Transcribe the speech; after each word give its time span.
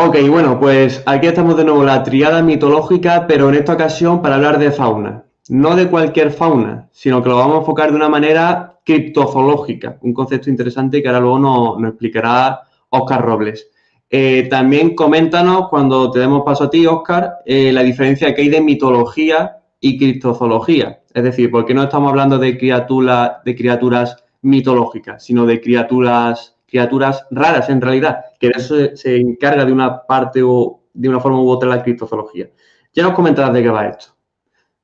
Ok, 0.00 0.16
bueno, 0.30 0.60
pues 0.60 1.02
aquí 1.06 1.26
estamos 1.26 1.56
de 1.56 1.64
nuevo 1.64 1.82
la 1.82 2.04
triada 2.04 2.40
mitológica, 2.40 3.26
pero 3.26 3.48
en 3.48 3.56
esta 3.56 3.72
ocasión 3.72 4.22
para 4.22 4.36
hablar 4.36 4.60
de 4.60 4.70
fauna. 4.70 5.24
No 5.48 5.74
de 5.74 5.88
cualquier 5.88 6.30
fauna, 6.30 6.88
sino 6.92 7.20
que 7.20 7.28
lo 7.28 7.34
vamos 7.34 7.56
a 7.56 7.58
enfocar 7.58 7.90
de 7.90 7.96
una 7.96 8.08
manera 8.08 8.78
criptozoológica, 8.84 9.98
un 10.02 10.14
concepto 10.14 10.50
interesante 10.50 11.02
que 11.02 11.08
ahora 11.08 11.18
luego 11.18 11.40
nos, 11.80 11.88
explicará 11.90 12.60
Oscar 12.90 13.22
Robles. 13.22 13.70
Eh, 14.08 14.46
también 14.48 14.94
coméntanos, 14.94 15.68
cuando 15.68 16.12
te 16.12 16.20
demos 16.20 16.44
paso 16.44 16.64
a 16.64 16.70
ti, 16.70 16.86
Oscar, 16.86 17.38
eh, 17.44 17.72
la 17.72 17.82
diferencia 17.82 18.32
que 18.32 18.42
hay 18.42 18.50
de 18.50 18.60
mitología 18.60 19.56
y 19.80 19.98
criptozoología. 19.98 21.00
Es 21.12 21.24
decir, 21.24 21.50
¿por 21.50 21.66
qué 21.66 21.74
no 21.74 21.82
estamos 21.82 22.10
hablando 22.10 22.38
de, 22.38 22.56
criatura, 22.56 23.42
de 23.44 23.56
criaturas 23.56 24.16
mitológicas, 24.42 25.24
sino 25.24 25.44
de 25.44 25.60
criaturas 25.60 26.57
criaturas 26.68 27.26
raras 27.30 27.70
en 27.70 27.80
realidad, 27.80 28.26
que 28.38 28.48
de 28.48 28.54
eso 28.56 28.96
se, 28.96 29.16
encarga 29.16 29.64
de 29.64 29.72
una 29.72 30.02
parte 30.02 30.42
o 30.44 30.82
de 30.92 31.08
una 31.08 31.18
forma 31.18 31.40
u 31.40 31.48
otra 31.48 31.68
la 31.68 31.82
criptozoología. 31.82 32.50
Ya 32.92 33.02
nos 33.02 33.14
comentarás 33.14 33.54
de 33.54 33.62
qué 33.62 33.70
va 33.70 33.86
esto. 33.86 34.14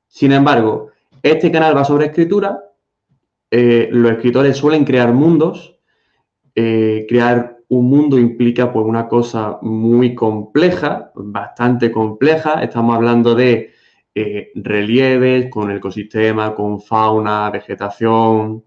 Sin 0.07 0.31
embargo, 0.31 0.89
este 1.21 1.51
canal 1.51 1.77
va 1.77 1.85
sobre 1.85 2.07
escritura. 2.07 2.59
Eh, 3.51 3.87
los 3.91 4.13
escritores 4.13 4.57
suelen 4.57 4.83
crear 4.83 5.13
mundos. 5.13 5.79
Eh, 6.55 7.05
crear 7.07 7.57
un 7.67 7.89
mundo 7.89 8.17
implica 8.17 8.71
pues 8.71 8.85
una 8.85 9.07
cosa 9.07 9.59
muy 9.61 10.15
compleja, 10.15 11.11
bastante 11.13 11.91
compleja. 11.91 12.63
Estamos 12.63 12.95
hablando 12.95 13.35
de 13.35 13.73
eh, 14.15 14.51
relieves 14.55 15.49
con 15.51 15.69
ecosistema, 15.69 16.55
con 16.55 16.81
fauna, 16.81 17.49
vegetación, 17.51 18.63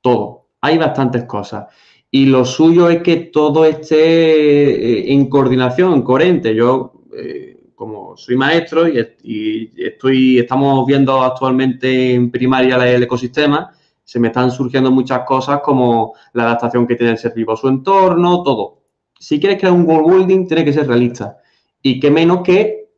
todo. 0.00 0.50
Hay 0.60 0.78
bastantes 0.78 1.24
cosas 1.24 1.66
y 2.14 2.26
lo 2.26 2.44
suyo 2.44 2.88
es 2.90 3.02
que 3.02 3.16
todo 3.16 3.64
esté 3.64 3.96
eh, 3.96 5.12
en 5.12 5.28
coordinación, 5.28 6.02
coherente. 6.02 6.54
Yo, 6.54 6.92
eh, 7.12 7.58
como 7.74 8.16
soy 8.16 8.36
maestro 8.36 8.86
y, 8.86 9.72
estoy, 9.76 10.38
estamos 10.38 10.86
viendo 10.86 11.20
actualmente 11.24 12.14
en 12.14 12.30
primaria 12.30 12.76
el 12.88 13.02
ecosistema, 13.02 13.72
se 14.04 14.20
me 14.20 14.28
están 14.28 14.52
surgiendo 14.52 14.92
muchas 14.92 15.24
cosas 15.26 15.60
como 15.60 16.14
la 16.34 16.44
adaptación 16.44 16.86
que 16.86 16.94
tiene 16.94 17.14
el 17.14 17.18
ser 17.18 17.34
vivo 17.34 17.54
a 17.54 17.56
su 17.56 17.66
entorno, 17.66 18.44
todo. 18.44 18.84
Si 19.18 19.40
quieres 19.40 19.58
crear 19.58 19.74
un 19.74 19.84
world 19.84 20.14
building, 20.14 20.46
tiene 20.46 20.64
que 20.64 20.72
ser 20.72 20.86
realista. 20.86 21.38
Y 21.82 21.98
qué 21.98 22.12
menos 22.12 22.42
que 22.42 22.90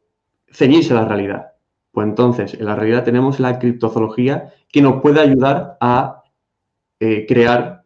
ceñirse 0.52 0.92
a 0.92 0.96
la 0.96 1.08
realidad. 1.08 1.52
Pues 1.90 2.06
entonces, 2.06 2.52
en 2.52 2.66
la 2.66 2.76
realidad 2.76 3.02
tenemos 3.02 3.40
la 3.40 3.58
criptozoología 3.58 4.52
que 4.70 4.82
nos 4.82 5.00
puede 5.00 5.20
ayudar 5.20 5.78
a 5.80 6.22
eh, 7.00 7.24
crear 7.26 7.85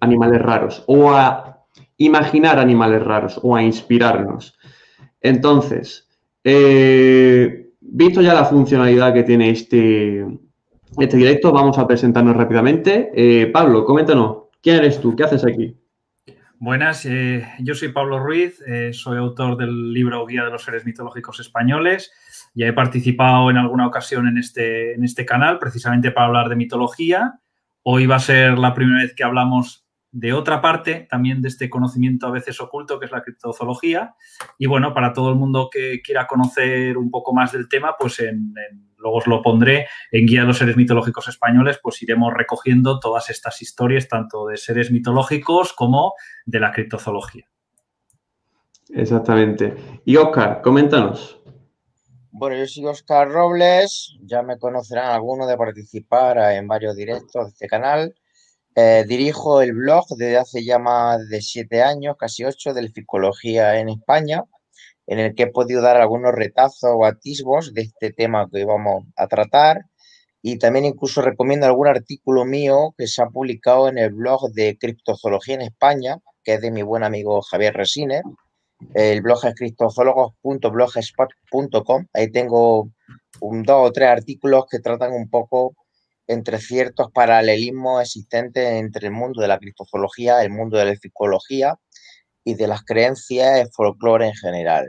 animales 0.00 0.42
raros 0.42 0.84
o 0.86 1.12
a 1.12 1.50
imaginar 1.98 2.58
animales 2.58 3.02
raros 3.02 3.38
o 3.42 3.54
a 3.54 3.62
inspirarnos. 3.62 4.58
Entonces, 5.20 6.08
eh, 6.42 7.70
visto 7.80 8.22
ya 8.22 8.34
la 8.34 8.46
funcionalidad 8.46 9.12
que 9.12 9.22
tiene 9.22 9.50
este, 9.50 10.26
este 10.98 11.16
directo, 11.16 11.52
vamos 11.52 11.78
a 11.78 11.86
presentarnos 11.86 12.36
rápidamente. 12.36 13.10
Eh, 13.14 13.46
Pablo, 13.48 13.84
coméntanos, 13.84 14.44
¿quién 14.62 14.76
eres 14.76 15.00
tú? 15.00 15.14
¿Qué 15.14 15.24
haces 15.24 15.44
aquí? 15.44 15.76
Buenas, 16.58 17.06
eh, 17.06 17.46
yo 17.60 17.74
soy 17.74 17.88
Pablo 17.88 18.18
Ruiz, 18.18 18.62
soy 18.92 19.16
autor 19.16 19.56
del 19.56 19.94
libro 19.94 20.26
Guía 20.26 20.44
de 20.44 20.50
los 20.50 20.62
Seres 20.62 20.84
Mitológicos 20.84 21.40
Españoles. 21.40 22.12
Ya 22.54 22.66
he 22.66 22.72
participado 22.72 23.50
en 23.50 23.56
alguna 23.56 23.86
ocasión 23.86 24.26
en 24.26 24.36
este, 24.36 24.94
en 24.94 25.04
este 25.04 25.24
canal 25.24 25.58
precisamente 25.58 26.10
para 26.10 26.26
hablar 26.26 26.48
de 26.48 26.56
mitología. 26.56 27.40
Hoy 27.82 28.06
va 28.06 28.16
a 28.16 28.20
ser 28.20 28.58
la 28.58 28.74
primera 28.74 29.02
vez 29.02 29.14
que 29.14 29.24
hablamos 29.24 29.86
de 30.12 30.32
otra 30.32 30.60
parte 30.60 31.06
también 31.08 31.40
de 31.40 31.48
este 31.48 31.70
conocimiento 31.70 32.26
a 32.26 32.30
veces 32.30 32.60
oculto 32.60 32.98
que 32.98 33.06
es 33.06 33.12
la 33.12 33.22
criptozoología. 33.22 34.14
Y 34.58 34.66
bueno, 34.66 34.92
para 34.92 35.12
todo 35.12 35.30
el 35.30 35.36
mundo 35.36 35.68
que 35.70 36.02
quiera 36.02 36.26
conocer 36.26 36.98
un 36.98 37.10
poco 37.10 37.32
más 37.32 37.52
del 37.52 37.68
tema, 37.68 37.94
pues 37.98 38.18
en, 38.20 38.54
luego 38.96 39.18
os 39.18 39.26
lo 39.26 39.42
pondré 39.42 39.86
en 40.10 40.26
Guía 40.26 40.42
de 40.42 40.48
los 40.48 40.58
Seres 40.58 40.76
Mitológicos 40.76 41.28
Españoles, 41.28 41.78
pues 41.82 42.02
iremos 42.02 42.32
recogiendo 42.34 43.00
todas 43.00 43.30
estas 43.30 43.60
historias, 43.62 44.08
tanto 44.08 44.46
de 44.46 44.56
seres 44.56 44.90
mitológicos 44.90 45.72
como 45.72 46.14
de 46.44 46.60
la 46.60 46.72
criptozoología. 46.72 47.46
Exactamente. 48.92 49.74
Y 50.04 50.16
Oscar, 50.16 50.60
coméntanos. 50.62 51.40
Bueno, 52.32 52.56
yo 52.56 52.66
soy 52.66 52.86
Oscar 52.86 53.28
Robles, 53.28 54.16
ya 54.22 54.42
me 54.42 54.58
conocerán 54.58 55.10
algunos 55.10 55.48
de 55.48 55.56
participar 55.56 56.38
en 56.52 56.68
varios 56.68 56.96
directos 56.96 57.44
de 57.44 57.50
este 57.50 57.66
canal. 57.66 58.14
Eh, 58.76 59.04
dirijo 59.06 59.62
el 59.62 59.72
blog 59.72 60.06
desde 60.16 60.38
hace 60.38 60.64
ya 60.64 60.78
más 60.78 61.28
de 61.28 61.42
siete 61.42 61.82
años, 61.82 62.16
casi 62.18 62.44
ocho, 62.44 62.72
de 62.72 62.88
psicología 62.88 63.80
en 63.80 63.88
España, 63.88 64.44
en 65.06 65.18
el 65.18 65.34
que 65.34 65.42
he 65.44 65.46
podido 65.48 65.82
dar 65.82 65.96
algunos 65.96 66.32
retazos 66.32 66.90
o 66.94 67.04
atisbos 67.04 67.74
de 67.74 67.82
este 67.82 68.12
tema 68.12 68.48
que 68.52 68.64
vamos 68.64 69.04
a 69.16 69.26
tratar. 69.26 69.86
Y 70.42 70.58
también 70.58 70.86
incluso 70.86 71.20
recomiendo 71.20 71.66
algún 71.66 71.88
artículo 71.88 72.44
mío 72.44 72.94
que 72.96 73.06
se 73.06 73.22
ha 73.22 73.26
publicado 73.26 73.88
en 73.88 73.98
el 73.98 74.14
blog 74.14 74.52
de 74.52 74.78
Criptozoología 74.78 75.56
en 75.56 75.62
España, 75.62 76.18
que 76.44 76.54
es 76.54 76.60
de 76.60 76.70
mi 76.70 76.82
buen 76.82 77.04
amigo 77.04 77.42
Javier 77.42 77.74
Resines. 77.74 78.22
El 78.94 79.20
blog 79.20 79.44
es 79.44 79.54
criptozoólogos.blogspot.com. 79.54 82.06
Ahí 82.14 82.30
tengo 82.30 82.90
un, 83.40 83.62
dos 83.62 83.88
o 83.88 83.92
tres 83.92 84.08
artículos 84.08 84.64
que 84.70 84.78
tratan 84.78 85.12
un 85.12 85.28
poco 85.28 85.74
entre 86.30 86.60
ciertos 86.60 87.10
paralelismos 87.12 88.02
existentes 88.02 88.64
entre 88.64 89.08
el 89.08 89.12
mundo 89.12 89.42
de 89.42 89.48
la 89.48 89.58
criptozoología, 89.58 90.42
el 90.42 90.50
mundo 90.50 90.78
de 90.78 90.84
la 90.84 90.94
psicología 90.94 91.74
y 92.44 92.54
de 92.54 92.68
las 92.68 92.84
creencias 92.84 93.58
el 93.58 93.68
folclore 93.72 94.28
en 94.28 94.34
general. 94.34 94.86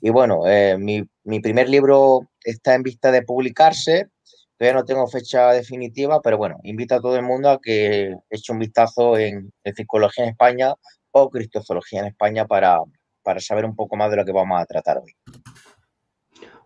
Y 0.00 0.10
bueno, 0.10 0.46
eh, 0.46 0.76
mi, 0.76 1.40
primer 1.40 1.68
libro 1.68 2.28
está 2.42 2.74
en 2.74 2.82
vista 2.82 3.12
de 3.12 3.22
publicarse, 3.22 4.08
todavía 4.56 4.80
no 4.80 4.84
tengo 4.84 5.06
fecha 5.06 5.52
definitiva, 5.52 6.20
pero 6.22 6.38
bueno, 6.38 6.58
invito 6.64 6.96
a 6.96 7.00
todo 7.00 7.16
el 7.16 7.22
mundo 7.22 7.50
a 7.50 7.60
que 7.60 8.16
eche 8.28 8.52
un 8.52 8.58
vistazo 8.58 9.16
en, 9.16 9.52
en 9.62 9.74
Psicología 9.76 10.24
en 10.24 10.30
España 10.30 10.74
o 11.12 11.30
Criptozoología 11.30 12.00
en 12.00 12.06
España 12.06 12.46
para, 12.46 12.78
para 13.22 13.40
saber 13.40 13.64
un 13.64 13.76
poco 13.76 13.96
más 13.96 14.10
de 14.10 14.16
lo 14.16 14.24
que 14.24 14.32
vamos 14.32 14.60
a 14.60 14.66
tratar 14.66 14.98
hoy. 14.98 15.14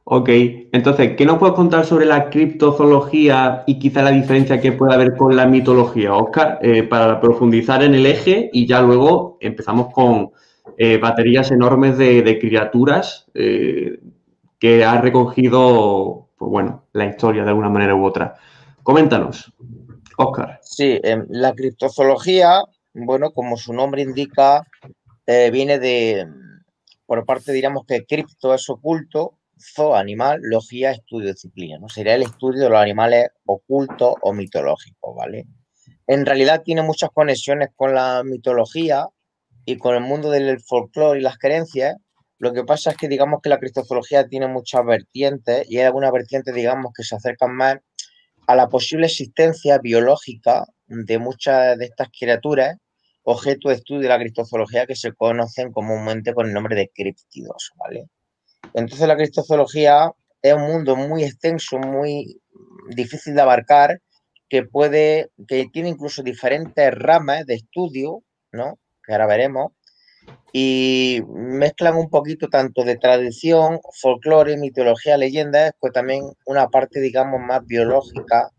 Ok, 0.05 0.29
entonces, 0.73 1.15
¿qué 1.17 1.25
nos 1.25 1.39
puedes 1.39 1.55
contar 1.55 1.87
sobre 1.87 2.07
la 2.07 2.29
criptozoología 2.29 3.63
y 3.67 3.79
quizá 3.79 4.03
la 4.03 4.11
diferencia 4.11 4.61
que 4.61 4.73
puede 4.73 4.95
haber 4.95 5.17
con 5.17 5.37
la 5.37 5.47
mitología, 5.47 6.13
Oscar, 6.15 6.59
eh, 6.61 6.83
para 6.83 7.21
profundizar 7.21 7.85
en 7.85 7.95
el 7.95 8.07
eje 8.07 8.51
y 8.53 8.67
ya 8.67 8.83
luego 8.83 9.39
empezamos 9.41 9.93
con 9.93 10.33
eh, 10.77 10.99
baterías 10.99 11.53
enormes 11.53 11.99
de, 11.99 12.39
criaturas 12.41 13.27
eh, 13.35 14.01
que 14.59 14.85
ha 14.85 15.01
recogido, 15.01 16.31
pues 16.37 16.51
bueno, 16.51 16.85
la 16.93 17.07
historia 17.07 17.45
de 17.45 17.51
alguna 17.51 17.69
manera 17.69 17.95
u 17.95 18.05
otra. 18.05 18.35
Coméntanos, 18.83 19.53
Oscar. 20.17 20.59
Sí, 20.63 20.99
em, 21.05 21.27
la 21.29 21.53
criptozoología, 21.53 22.65
bueno, 22.93 23.31
como 23.31 23.57
su 23.57 23.73
nombre 23.73 24.03
indica, 24.03 24.67
viene 25.27 25.79
de, 25.79 26.27
por 27.07 27.25
parte, 27.25 27.53
diríamos 27.53 27.87
que 27.87 28.05
cripto 28.05 28.53
es 28.53 28.69
oculto 28.69 29.39
zo 29.63 29.95
animal, 29.95 30.41
logía, 30.43 30.91
estudio, 30.91 31.33
disciplina, 31.33 31.79
¿no? 31.79 31.89
Sería 31.89 32.15
el 32.15 32.23
estudio 32.23 32.65
de 32.65 32.71
los 32.71 32.79
animales 32.79 33.29
ocultos 33.47 34.15
o 34.23 34.33
mitológicos, 34.33 35.17
¿vale? 35.17 35.47
En 36.07 36.27
realidad 36.27 36.63
tiene 36.63 36.83
muchas 36.83 37.11
conexiones 37.11 37.71
con 37.75 37.95
la 37.95 38.23
mitología 38.25 39.07
y 39.65 39.79
con 39.79 39.95
el 39.95 40.03
mundo 40.03 40.31
del 40.31 40.61
folclore 40.61 41.21
y 41.21 41.23
las 41.23 41.39
creencias. 41.39 41.97
Lo 42.39 42.53
que 42.53 42.65
pasa 42.65 42.91
es 42.91 42.97
que 42.97 43.09
digamos 43.09 43.41
que 43.43 43.49
la 43.49 43.59
cristozoología 43.59 44.27
tiene 44.27 44.49
muchas 44.49 44.85
vertientes 44.85 45.71
y 45.71 45.79
hay 45.79 45.85
algunas 45.85 46.11
vertientes, 46.13 46.55
digamos, 46.55 46.93
que 46.93 47.05
se 47.05 47.15
acercan 47.15 47.55
más 47.55 47.77
a 48.49 48.57
la 48.57 48.69
posible 48.69 49.07
existencia 49.07 49.79
biológica 49.79 50.67
de 50.87 51.19
muchas 51.19 51.79
de 51.79 51.85
estas 51.85 52.09
criaturas, 52.11 52.77
objeto 53.23 53.69
de 53.69 53.77
estudio 53.77 54.03
de 54.03 54.09
la 54.09 54.19
cristozoología 54.19 54.87
que 54.87 54.97
se 54.97 55.13
conocen 55.13 55.71
comúnmente 55.71 56.35
con 56.35 56.49
el 56.49 56.53
nombre 56.53 56.75
de 56.75 56.91
críptidos, 56.93 57.73
¿vale? 57.77 58.09
Entonces 58.75 59.07
la 59.07 59.17
cristozoología 59.17 60.13
es 60.43 60.55
un 60.55 60.63
mundo 60.63 60.97
muy 60.97 61.25
extenso, 61.25 61.79
muy 61.79 62.41
difícil 62.91 63.35
de 63.35 63.43
abarcar, 63.43 64.01
que 64.49 64.65
puede, 64.65 65.31
que 65.49 65.67
tiene 65.73 65.89
incluso 65.89 66.23
diferentes 66.23 66.93
ramas 66.95 67.47
de 67.47 67.55
estudio, 67.55 68.23
¿no? 68.53 68.79
Que 69.07 69.13
ahora 69.13 69.27
veremos, 69.27 69.73
y 70.53 71.23
mezclan 71.29 71.97
un 71.97 72.11
poquito 72.11 72.49
tanto 72.49 72.85
de 72.85 72.97
tradición, 72.97 73.81
folclore, 74.01 74.59
mitología, 74.59 75.17
leyendas, 75.17 75.73
pues 75.81 75.93
también 75.93 76.25
una 76.45 76.69
parte, 76.69 77.01
digamos, 77.01 77.41
más 77.41 77.65
biológica 77.67 78.51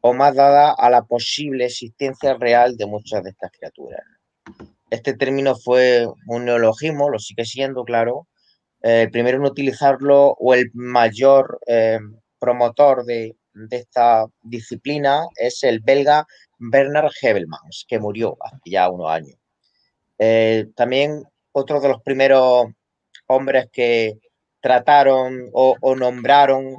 o 0.00 0.14
más 0.14 0.34
dada 0.34 0.72
a 0.72 0.88
la 0.88 1.02
posible 1.02 1.66
existencia 1.66 2.34
real 2.34 2.76
de 2.76 2.86
muchas 2.86 3.22
de 3.22 3.30
estas 3.30 3.50
criaturas. 3.50 4.00
Este 4.90 5.14
término 5.14 5.56
fue 5.56 6.06
un 6.26 6.44
neologismo, 6.44 7.10
lo 7.10 7.18
sigue 7.18 7.44
siendo, 7.44 7.84
claro, 7.84 8.26
eh, 8.82 9.02
el 9.02 9.10
primero 9.10 9.38
en 9.38 9.44
utilizarlo 9.44 10.36
o 10.38 10.54
el 10.54 10.70
mayor 10.74 11.60
eh, 11.66 11.98
promotor 12.38 13.04
de, 13.04 13.36
esta 13.70 14.26
disciplina 14.42 15.26
es 15.36 15.62
el 15.64 15.80
belga 15.80 16.26
Bernard 16.58 17.10
Hebelmans, 17.20 17.84
que 17.86 17.98
murió 17.98 18.36
hace 18.40 18.58
ya 18.64 18.88
unos 18.88 19.10
años. 19.10 19.36
Eh, 20.18 20.66
también 20.76 21.24
otro 21.52 21.80
de 21.80 21.88
los 21.88 22.02
primeros 22.02 22.66
hombres 23.26 23.68
que 23.72 24.18
trataron 24.60 25.48
o, 25.52 25.96
nombraron 25.96 26.76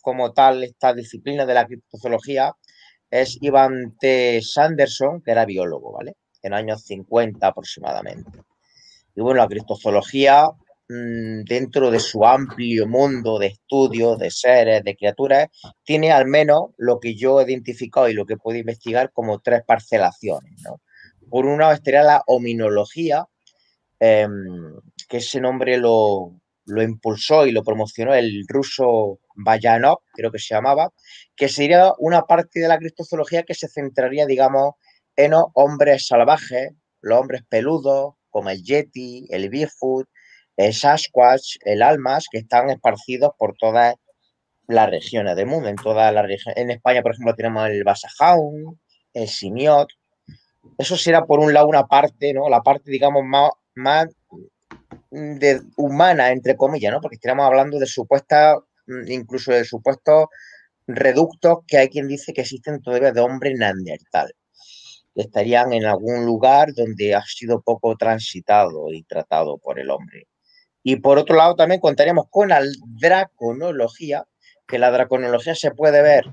como 0.00 0.32
tal 0.32 0.62
esta 0.62 0.92
disciplina 0.92 1.46
de 1.46 1.54
la 1.54 1.66
criptozoología 1.66 2.52
es 3.10 3.38
Ivan 3.40 3.96
T. 3.98 4.40
Sanderson, 4.42 5.22
que 5.22 5.30
era 5.30 5.44
biólogo, 5.44 5.92
¿vale? 5.92 6.16
En 6.42 6.52
años 6.52 6.84
50 6.84 7.46
aproximadamente. 7.46 8.40
Y 9.14 9.20
bueno, 9.20 9.40
la 9.40 9.48
criptozoología, 9.48 10.50
dentro 10.88 11.90
de 11.90 11.98
su 11.98 12.24
amplio 12.26 12.86
mundo 12.86 13.38
de 13.38 13.46
estudios, 13.46 14.18
de 14.18 14.30
seres, 14.30 14.84
de 14.84 14.96
criaturas, 14.96 15.48
tiene 15.82 16.12
al 16.12 16.26
menos 16.26 16.70
lo 16.76 17.00
que 17.00 17.14
yo 17.14 17.40
he 17.40 17.44
identificado 17.44 18.08
y 18.08 18.14
lo 18.14 18.26
que 18.26 18.36
puedo 18.36 18.58
investigar 18.58 19.10
como 19.12 19.40
tres 19.40 19.62
parcelaciones, 19.66 20.60
¿no? 20.62 20.80
Por 21.30 21.46
una 21.46 21.72
estaría 21.72 22.02
la 22.02 22.22
hominología, 22.26 23.26
em, 23.98 24.74
que 25.08 25.18
ese 25.18 25.40
nombre 25.40 25.78
lo, 25.78 26.34
lo 26.66 26.82
impulsó 26.82 27.46
y 27.46 27.52
lo 27.52 27.62
promocionó 27.62 28.14
el 28.14 28.44
ruso 28.48 29.20
Bayanov, 29.36 29.98
creo 30.12 30.30
que 30.30 30.38
se 30.38 30.54
llamaba, 30.54 30.92
que 31.36 31.48
sería 31.48 31.92
una 31.98 32.22
parte 32.22 32.60
de 32.60 32.68
la 32.68 32.78
cristozoología 32.78 33.42
que 33.44 33.54
se 33.54 33.68
centraría, 33.68 34.26
digamos, 34.26 34.74
en 35.16 35.32
los 35.32 35.44
hombres 35.54 36.06
salvajes, 36.06 36.70
los 37.00 37.18
hombres 37.18 37.42
peludos, 37.48 38.14
como 38.30 38.50
el 38.50 38.62
Yeti, 38.62 39.26
el 39.30 39.48
Bigfoot, 39.48 40.08
el 40.56 40.72
Sasquatch, 40.72 41.56
el 41.64 41.82
Almas, 41.82 42.26
que 42.30 42.38
están 42.38 42.70
esparcidos 42.70 43.32
por 43.38 43.56
todas 43.56 43.94
las 44.66 44.90
regiones 44.90 45.36
del 45.36 45.46
mundo, 45.46 45.68
en 45.68 45.76
las 45.76 46.26
regiones. 46.26 46.56
En 46.56 46.70
España, 46.70 47.02
por 47.02 47.12
ejemplo, 47.12 47.34
tenemos 47.34 47.68
el 47.68 47.84
Basajaun, 47.84 48.80
el 49.12 49.28
Simiot. 49.28 49.88
Eso 50.78 50.96
será, 50.96 51.24
por 51.26 51.40
un 51.40 51.52
lado, 51.52 51.68
una 51.68 51.86
parte, 51.86 52.32
¿no? 52.32 52.48
La 52.48 52.62
parte, 52.62 52.90
digamos, 52.90 53.22
más, 53.24 53.50
más 53.74 54.06
de 55.10 55.60
humana, 55.76 56.30
entre 56.30 56.56
comillas, 56.56 56.92
¿no? 56.92 57.00
Porque 57.00 57.16
estaríamos 57.16 57.46
hablando 57.46 57.78
de 57.78 57.86
supuestas, 57.86 58.56
incluso 59.06 59.52
de 59.52 59.64
supuestos 59.64 60.26
reductos 60.86 61.58
que 61.66 61.78
hay 61.78 61.88
quien 61.88 62.08
dice 62.08 62.32
que 62.32 62.42
existen 62.42 62.82
todavía 62.82 63.12
de 63.12 63.20
hombre 63.20 63.54
neandertal. 63.54 64.32
Estarían 65.14 65.72
en 65.72 65.84
algún 65.86 66.26
lugar 66.26 66.74
donde 66.74 67.14
ha 67.14 67.22
sido 67.22 67.60
poco 67.62 67.96
transitado 67.96 68.92
y 68.92 69.02
tratado 69.04 69.58
por 69.58 69.78
el 69.78 69.90
hombre. 69.90 70.26
Y 70.86 70.96
por 70.96 71.18
otro 71.18 71.34
lado, 71.34 71.56
también 71.56 71.80
contaríamos 71.80 72.26
con 72.28 72.50
la 72.50 72.62
draconología, 73.00 74.26
que 74.68 74.78
la 74.78 74.90
draconología 74.90 75.54
se 75.54 75.70
puede 75.70 76.02
ver 76.02 76.26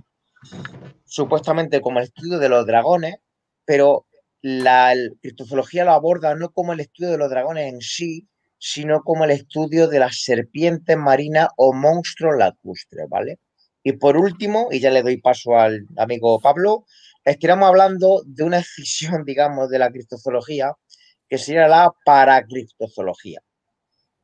supuestamente 1.06 1.80
como 1.80 2.00
el 2.00 2.06
estudio 2.06 2.38
de 2.38 2.50
los 2.50 2.68
dragones, 2.68 3.16
pero 3.64 4.06
la 4.42 4.94
cristozoología 5.22 5.86
lo 5.86 5.92
aborda 5.92 6.36
no 6.36 6.52
como 6.52 6.74
el 6.74 6.82
estudio 6.82 7.12
de 7.12 7.18
los 7.18 7.30
dragones 7.30 7.72
en 7.72 7.80
sí, 7.80 8.28
sino 8.58 9.02
como 9.04 9.24
el 9.24 9.32
estudio 9.32 9.88
de 9.88 10.00
las 10.00 10.22
serpientes 10.22 10.98
marinas 10.98 11.48
o 11.56 11.74
monstruos 11.74 12.38
lacustres, 12.38 13.08
¿vale? 13.08 13.40
Y 13.84 13.94
por 13.94 14.18
último, 14.18 14.68
y 14.70 14.82
ya 14.82 14.92
le 14.92 15.02
doy 15.02 15.18
paso 15.22 15.58
al 15.58 15.88
amigo 15.96 16.42
Pablo, 16.42 16.86
estaremos 17.24 17.70
hablando 17.70 18.22
de 18.26 18.44
una 18.44 18.60
escisión, 18.60 19.24
digamos, 19.24 19.70
de 19.70 19.80
la 19.80 19.90
cristozoología, 19.92 20.74
que 21.30 21.38
sería 21.38 21.70
la 21.70 21.90
paracristozoología. 22.04 23.42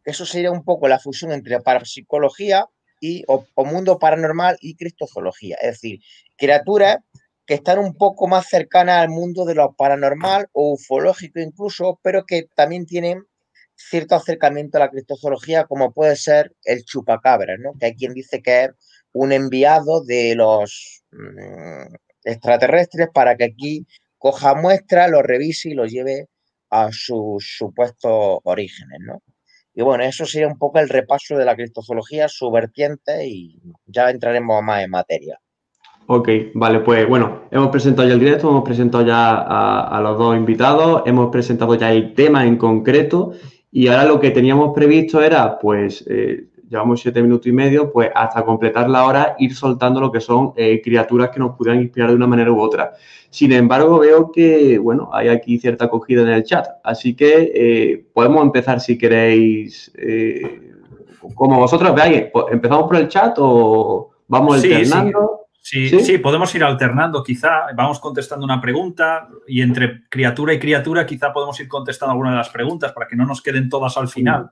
Eso 0.08 0.26
sería 0.26 0.52
un 0.52 0.64
poco 0.64 0.88
la 0.88 1.00
fusión 1.00 1.34
entre 1.34 1.60
parapsicología 1.60 2.66
y, 3.02 3.26
o, 3.28 3.46
mundo 3.66 4.00
paranormal 4.00 4.58
y 4.62 4.78
cristozoología. 4.78 5.58
Es 5.62 5.82
decir, 5.82 6.00
criaturas 6.38 7.00
que 7.46 7.56
están 7.56 7.78
un 7.80 7.94
poco 7.94 8.26
más 8.26 8.48
cercanas 8.48 9.02
al 9.02 9.10
mundo 9.10 9.44
de 9.44 9.56
lo 9.56 9.74
paranormal 9.74 10.48
o 10.54 10.72
ufológico 10.72 11.42
incluso, 11.42 12.00
pero 12.04 12.26
que 12.26 12.48
también 12.56 12.86
tienen 12.86 13.26
cierto 13.76 14.16
acercamiento 14.16 14.78
a 14.78 14.86
la 14.86 14.92
cristozoología, 14.92 15.66
como 15.66 15.92
puede 15.92 16.16
ser 16.16 16.56
el 16.64 16.86
chupacabra, 16.86 17.58
¿no? 17.58 17.74
Que 17.78 17.88
hay 17.88 17.96
quien 17.96 18.14
dice 18.14 18.42
que 18.42 18.64
es 18.64 18.70
un 19.12 19.34
enviado 19.34 20.06
de 20.06 20.36
los 20.36 21.04
mm, 21.12 21.96
extraterrestres 22.24 23.10
para 23.14 23.36
que 23.36 23.44
aquí 23.44 23.86
coja 24.18 24.56
muestras, 24.56 25.12
lo 25.12 25.22
revise 25.22 25.68
y 25.68 25.74
lo 25.74 25.86
lleve 25.86 26.30
a 26.70 26.92
sus 26.94 27.58
supuestos 27.58 28.40
orígenes, 28.46 29.00
¿no? 29.02 29.22
Y 29.78 29.84
bueno, 29.84 30.04
eso 30.04 30.26
sería 30.26 30.48
un 30.48 30.58
poco 30.58 30.80
el 30.80 30.90
repaso 30.90 31.38
de 31.38 31.46
la 31.46 31.56
cristozoología, 31.56 32.28
su 32.28 32.50
vertiente, 32.50 33.28
y 33.28 33.62
ya 33.86 34.10
entraremos 34.10 34.64
más 34.64 34.84
en 34.84 34.90
materia. 34.90 35.40
Ok, 36.08 36.30
vale, 36.56 36.80
pues 36.80 37.08
bueno, 37.08 37.44
hemos 37.52 37.70
presentado 37.70 38.08
ya 38.08 38.16
el 38.16 38.20
directo, 38.20 38.50
hemos 38.50 38.64
presentado 38.64 39.06
ya 39.06 39.36
a, 39.36 39.96
a 39.96 40.02
los 40.02 40.18
dos 40.18 40.36
invitados, 40.36 41.04
hemos 41.06 41.30
presentado 41.30 41.76
ya 41.76 41.92
el 41.92 42.16
tema 42.16 42.48
en 42.48 42.58
concreto 42.58 43.34
y 43.72 43.88
ahora 43.88 44.06
lo 44.06 44.20
que 44.20 44.32
teníamos 44.32 44.74
previsto 44.74 45.22
era, 45.22 45.60
pues, 45.60 46.04
eh, 46.10 46.48
llevamos 46.70 47.02
siete 47.02 47.22
minutos 47.22 47.48
y 47.48 47.52
medio, 47.52 47.92
pues 47.92 48.10
hasta 48.14 48.44
completar 48.44 48.90
la 48.90 49.06
hora, 49.06 49.36
ir 49.40 49.56
soltando 49.56 50.00
lo 50.00 50.12
que 50.12 50.20
son 50.20 50.54
eh, 50.56 50.82
criaturas 50.84 51.30
que 51.30 51.40
nos 51.40 51.56
pudieran 51.56 51.82
inspirar 51.82 52.10
de 52.10 52.16
una 52.16 52.28
manera 52.28 52.52
u 52.52 52.60
otra. 52.60 52.94
Sin 53.30 53.52
embargo, 53.52 54.00
veo 54.00 54.32
que, 54.32 54.78
bueno, 54.78 55.10
hay 55.14 55.30
aquí 55.30 55.60
cierta 55.60 55.86
acogida 55.86 56.22
en 56.22 56.30
el 56.30 56.44
chat. 56.44 56.66
Así 56.84 57.16
que 57.16 57.52
eh, 57.54 58.06
podemos 58.14 58.42
empezar 58.44 58.80
si 58.80 58.98
queréis, 58.98 59.92
como 61.36 61.58
vosotros 61.60 61.94
veáis, 61.94 62.26
pues, 62.32 62.46
¿empezamos 62.52 62.88
por 62.88 62.96
el 62.98 63.08
chat 63.08 63.36
o 63.40 64.12
vamos 64.28 64.56
alternando? 64.56 65.48
Sí, 65.62 65.90
¿Sí? 65.90 66.18
podemos 66.20 66.54
ir 66.56 66.64
alternando 66.64 67.22
quizá, 67.22 67.74
vamos 67.76 68.00
contestando 68.00 68.46
una 68.46 68.62
pregunta 68.62 69.28
y 69.46 69.62
entre 69.62 70.08
criatura 70.08 70.54
y 70.54 70.60
criatura 70.60 71.06
quizá 71.06 71.34
podemos 71.34 71.60
ir 71.60 71.68
contestando 71.68 72.12
alguna 72.12 72.32
de 72.32 72.38
las 72.38 72.48
preguntas 72.48 72.94
para 72.94 73.06
que 73.06 73.18
no 73.18 73.26
nos 73.26 73.42
queden 73.42 73.68
todas 73.68 73.98
al 73.98 74.08
final. 74.08 74.50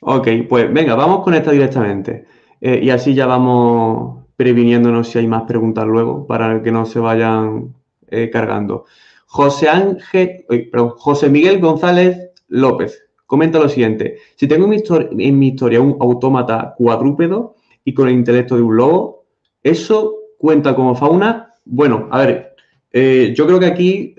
Ok, 0.00 0.28
pues 0.48 0.72
venga, 0.72 0.94
vamos 0.94 1.24
con 1.24 1.34
esta 1.34 1.52
directamente 1.52 2.26
eh, 2.60 2.80
y 2.82 2.90
así 2.90 3.14
ya 3.14 3.26
vamos 3.26 4.26
previniéndonos 4.36 5.08
si 5.08 5.18
hay 5.18 5.26
más 5.26 5.44
preguntas 5.44 5.86
luego 5.86 6.26
para 6.26 6.62
que 6.62 6.70
no 6.70 6.84
se 6.84 6.98
vayan 6.98 7.74
eh, 8.08 8.28
cargando. 8.30 8.84
José 9.26 9.68
Ángel, 9.68 10.44
perdón, 10.70 10.90
José 10.98 11.30
Miguel 11.30 11.60
González 11.60 12.30
López 12.48 13.08
comenta 13.24 13.58
lo 13.58 13.68
siguiente: 13.68 14.18
Si 14.36 14.46
tengo 14.46 14.66
en 14.66 15.38
mi, 15.38 15.48
historia 15.48 15.80
un 15.80 15.96
autómata 15.98 16.74
cuadrúpedo 16.76 17.56
y 17.84 17.94
con 17.94 18.08
el 18.08 18.14
intelecto 18.14 18.56
de 18.56 18.62
un 18.62 18.76
lobo, 18.76 19.24
eso 19.62 20.14
cuenta 20.38 20.74
como 20.76 20.94
fauna? 20.94 21.54
Bueno, 21.64 22.08
a 22.10 22.18
ver, 22.18 22.54
eh, 22.92 23.32
yo 23.34 23.46
creo 23.46 23.58
que 23.58 23.66
aquí, 23.66 24.14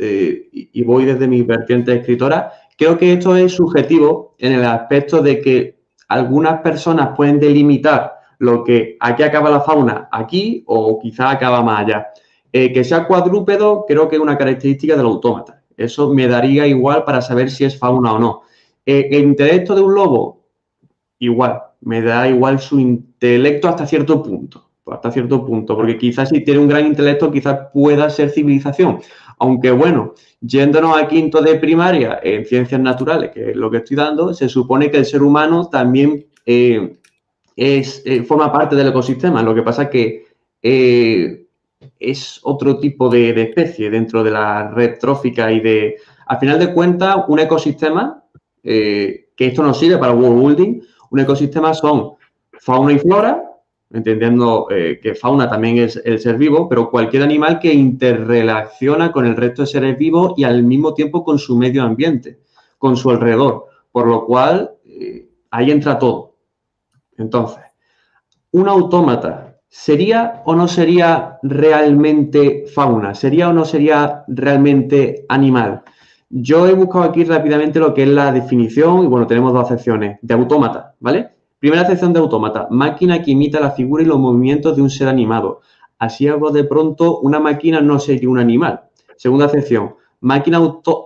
y 0.51 0.83
voy 0.83 1.05
desde 1.05 1.27
mi 1.27 1.43
vertiente 1.43 1.93
escritora, 1.93 2.51
creo 2.77 2.97
que 2.97 3.13
esto 3.13 3.35
es 3.35 3.53
subjetivo 3.53 4.35
en 4.37 4.53
el 4.53 4.65
aspecto 4.65 5.21
de 5.21 5.41
que 5.41 5.79
algunas 6.07 6.61
personas 6.61 7.09
pueden 7.15 7.39
delimitar 7.39 8.13
lo 8.39 8.63
que 8.63 8.97
aquí 8.99 9.23
acaba 9.23 9.49
la 9.49 9.61
fauna 9.61 10.07
aquí 10.11 10.63
o 10.67 10.99
quizá 10.99 11.31
acaba 11.31 11.63
más 11.63 11.81
allá. 11.81 12.07
Eh, 12.53 12.71
que 12.71 12.83
sea 12.83 13.05
cuadrúpedo 13.05 13.83
creo 13.85 14.07
que 14.07 14.15
es 14.15 14.21
una 14.21 14.37
característica 14.37 14.95
del 14.95 15.05
autómata. 15.05 15.63
Eso 15.75 16.13
me 16.13 16.27
daría 16.27 16.65
igual 16.65 17.03
para 17.03 17.21
saber 17.21 17.51
si 17.51 17.65
es 17.65 17.77
fauna 17.77 18.13
o 18.13 18.19
no. 18.19 18.41
el 18.85 19.23
intelecto 19.23 19.75
de 19.75 19.81
un 19.81 19.93
lobo, 19.93 20.45
igual, 21.19 21.61
me 21.81 22.01
da 22.01 22.29
igual 22.29 22.59
su 22.59 22.79
intelecto 22.79 23.67
hasta 23.67 23.85
cierto 23.85 24.23
punto 24.23 24.67
hasta 24.91 25.11
cierto 25.11 25.45
punto, 25.45 25.75
porque 25.75 25.97
quizás 25.97 26.29
si 26.29 26.41
tiene 26.41 26.59
un 26.59 26.67
gran 26.67 26.85
intelecto, 26.85 27.31
quizás 27.31 27.69
pueda 27.73 28.09
ser 28.09 28.29
civilización. 28.29 28.99
Aunque 29.39 29.71
bueno, 29.71 30.13
yéndonos 30.41 30.97
a 30.97 31.07
quinto 31.07 31.41
de 31.41 31.55
primaria 31.55 32.19
en 32.23 32.45
ciencias 32.45 32.81
naturales, 32.81 33.31
que 33.31 33.51
es 33.51 33.55
lo 33.55 33.69
que 33.69 33.77
estoy 33.77 33.95
dando, 33.95 34.33
se 34.33 34.49
supone 34.49 34.89
que 34.89 34.97
el 34.97 35.05
ser 35.05 35.21
humano 35.21 35.69
también 35.69 36.25
eh, 36.45 36.97
es, 37.55 38.01
eh, 38.05 38.23
forma 38.23 38.51
parte 38.51 38.75
del 38.75 38.87
ecosistema. 38.87 39.43
Lo 39.43 39.53
que 39.53 39.61
pasa 39.61 39.83
es 39.83 39.89
que 39.89 40.25
eh, 40.61 41.45
es 41.99 42.39
otro 42.43 42.79
tipo 42.79 43.09
de, 43.09 43.33
de, 43.33 43.43
especie 43.43 43.91
dentro 43.91 44.23
de 44.23 44.31
la 44.31 44.71
red 44.71 44.97
trófica 44.99 45.51
y 45.51 45.59
de, 45.59 45.97
al 46.25 46.39
final 46.39 46.57
de 46.57 46.73
cuentas, 46.73 47.17
un 47.27 47.39
ecosistema, 47.39 48.23
que 48.63 49.29
esto 49.37 49.63
nos 49.63 49.79
sirve 49.79 49.97
para 49.97 50.11
world 50.11 50.41
building, 50.41 50.81
un 51.11 51.19
ecosistema 51.19 51.73
son 51.73 52.15
fauna 52.59 52.91
y 52.91 52.99
flora, 52.99 53.46
entendiendo 53.89 54.67
eh, 54.69 54.99
que 55.01 55.15
fauna 55.15 55.49
también 55.49 55.77
es 55.77 56.01
el 56.03 56.19
ser 56.19 56.37
vivo, 56.37 56.67
pero 56.67 56.89
cualquier 56.89 57.23
animal 57.23 57.59
que 57.59 57.73
interrelaciona 57.73 59.11
con 59.11 59.25
el 59.25 59.35
resto 59.35 59.61
de 59.61 59.67
seres 59.67 59.97
vivos 59.97 60.33
y 60.37 60.43
al 60.43 60.63
mismo 60.63 60.93
tiempo 60.93 61.23
con 61.23 61.39
su 61.39 61.57
medio 61.57 61.83
ambiente, 61.83 62.39
con 62.77 62.97
su 62.97 63.09
alrededor, 63.09 63.65
por 63.91 64.07
lo 64.07 64.25
cual 64.25 64.71
eh, 64.85 65.29
ahí 65.51 65.71
entra 65.71 65.97
todo. 65.97 66.35
Entonces, 67.17 67.63
un 68.51 68.67
autómata, 68.67 69.57
¿sería 69.67 70.41
o 70.45 70.55
no 70.55 70.67
sería 70.67 71.39
realmente 71.41 72.65
fauna? 72.73 73.15
¿Sería 73.15 73.49
o 73.49 73.53
no 73.53 73.65
sería 73.65 74.23
realmente 74.27 75.25
animal? 75.29 75.83
Yo 76.29 76.67
he 76.67 76.73
buscado 76.73 77.05
aquí 77.05 77.23
rápidamente 77.23 77.79
lo 77.79 77.93
que 77.93 78.03
es 78.03 78.09
la 78.09 78.33
definición 78.33 79.03
y 79.03 79.07
bueno, 79.07 79.25
tenemos 79.25 79.53
dos 79.53 79.63
acepciones 79.63 80.19
de 80.21 80.33
autómata, 80.33 80.93
¿vale? 80.99 81.36
Primera 81.59 81.81
acepción 81.81 82.13
de 82.13 82.19
autómata, 82.19 82.67
máquina 82.69 83.23
que 83.23 83.31
imita 83.31 83.59
la 83.59 83.71
figura 83.71 84.03
y 84.03 84.05
los 84.05 84.19
movimientos 84.19 84.75
de 84.75 84.83
un 84.83 84.91
ser 84.91 85.07
animado. 85.07 85.61
Así 85.97 86.27
hago 86.27 86.51
de 86.51 86.63
pronto, 86.63 87.19
una 87.21 87.39
máquina 87.39 87.81
no 87.81 87.97
sería 87.97 88.29
un 88.29 88.37
animal. 88.37 88.83
Segunda 89.15 89.47
acepción, 89.47 89.95
máquina 90.19 90.57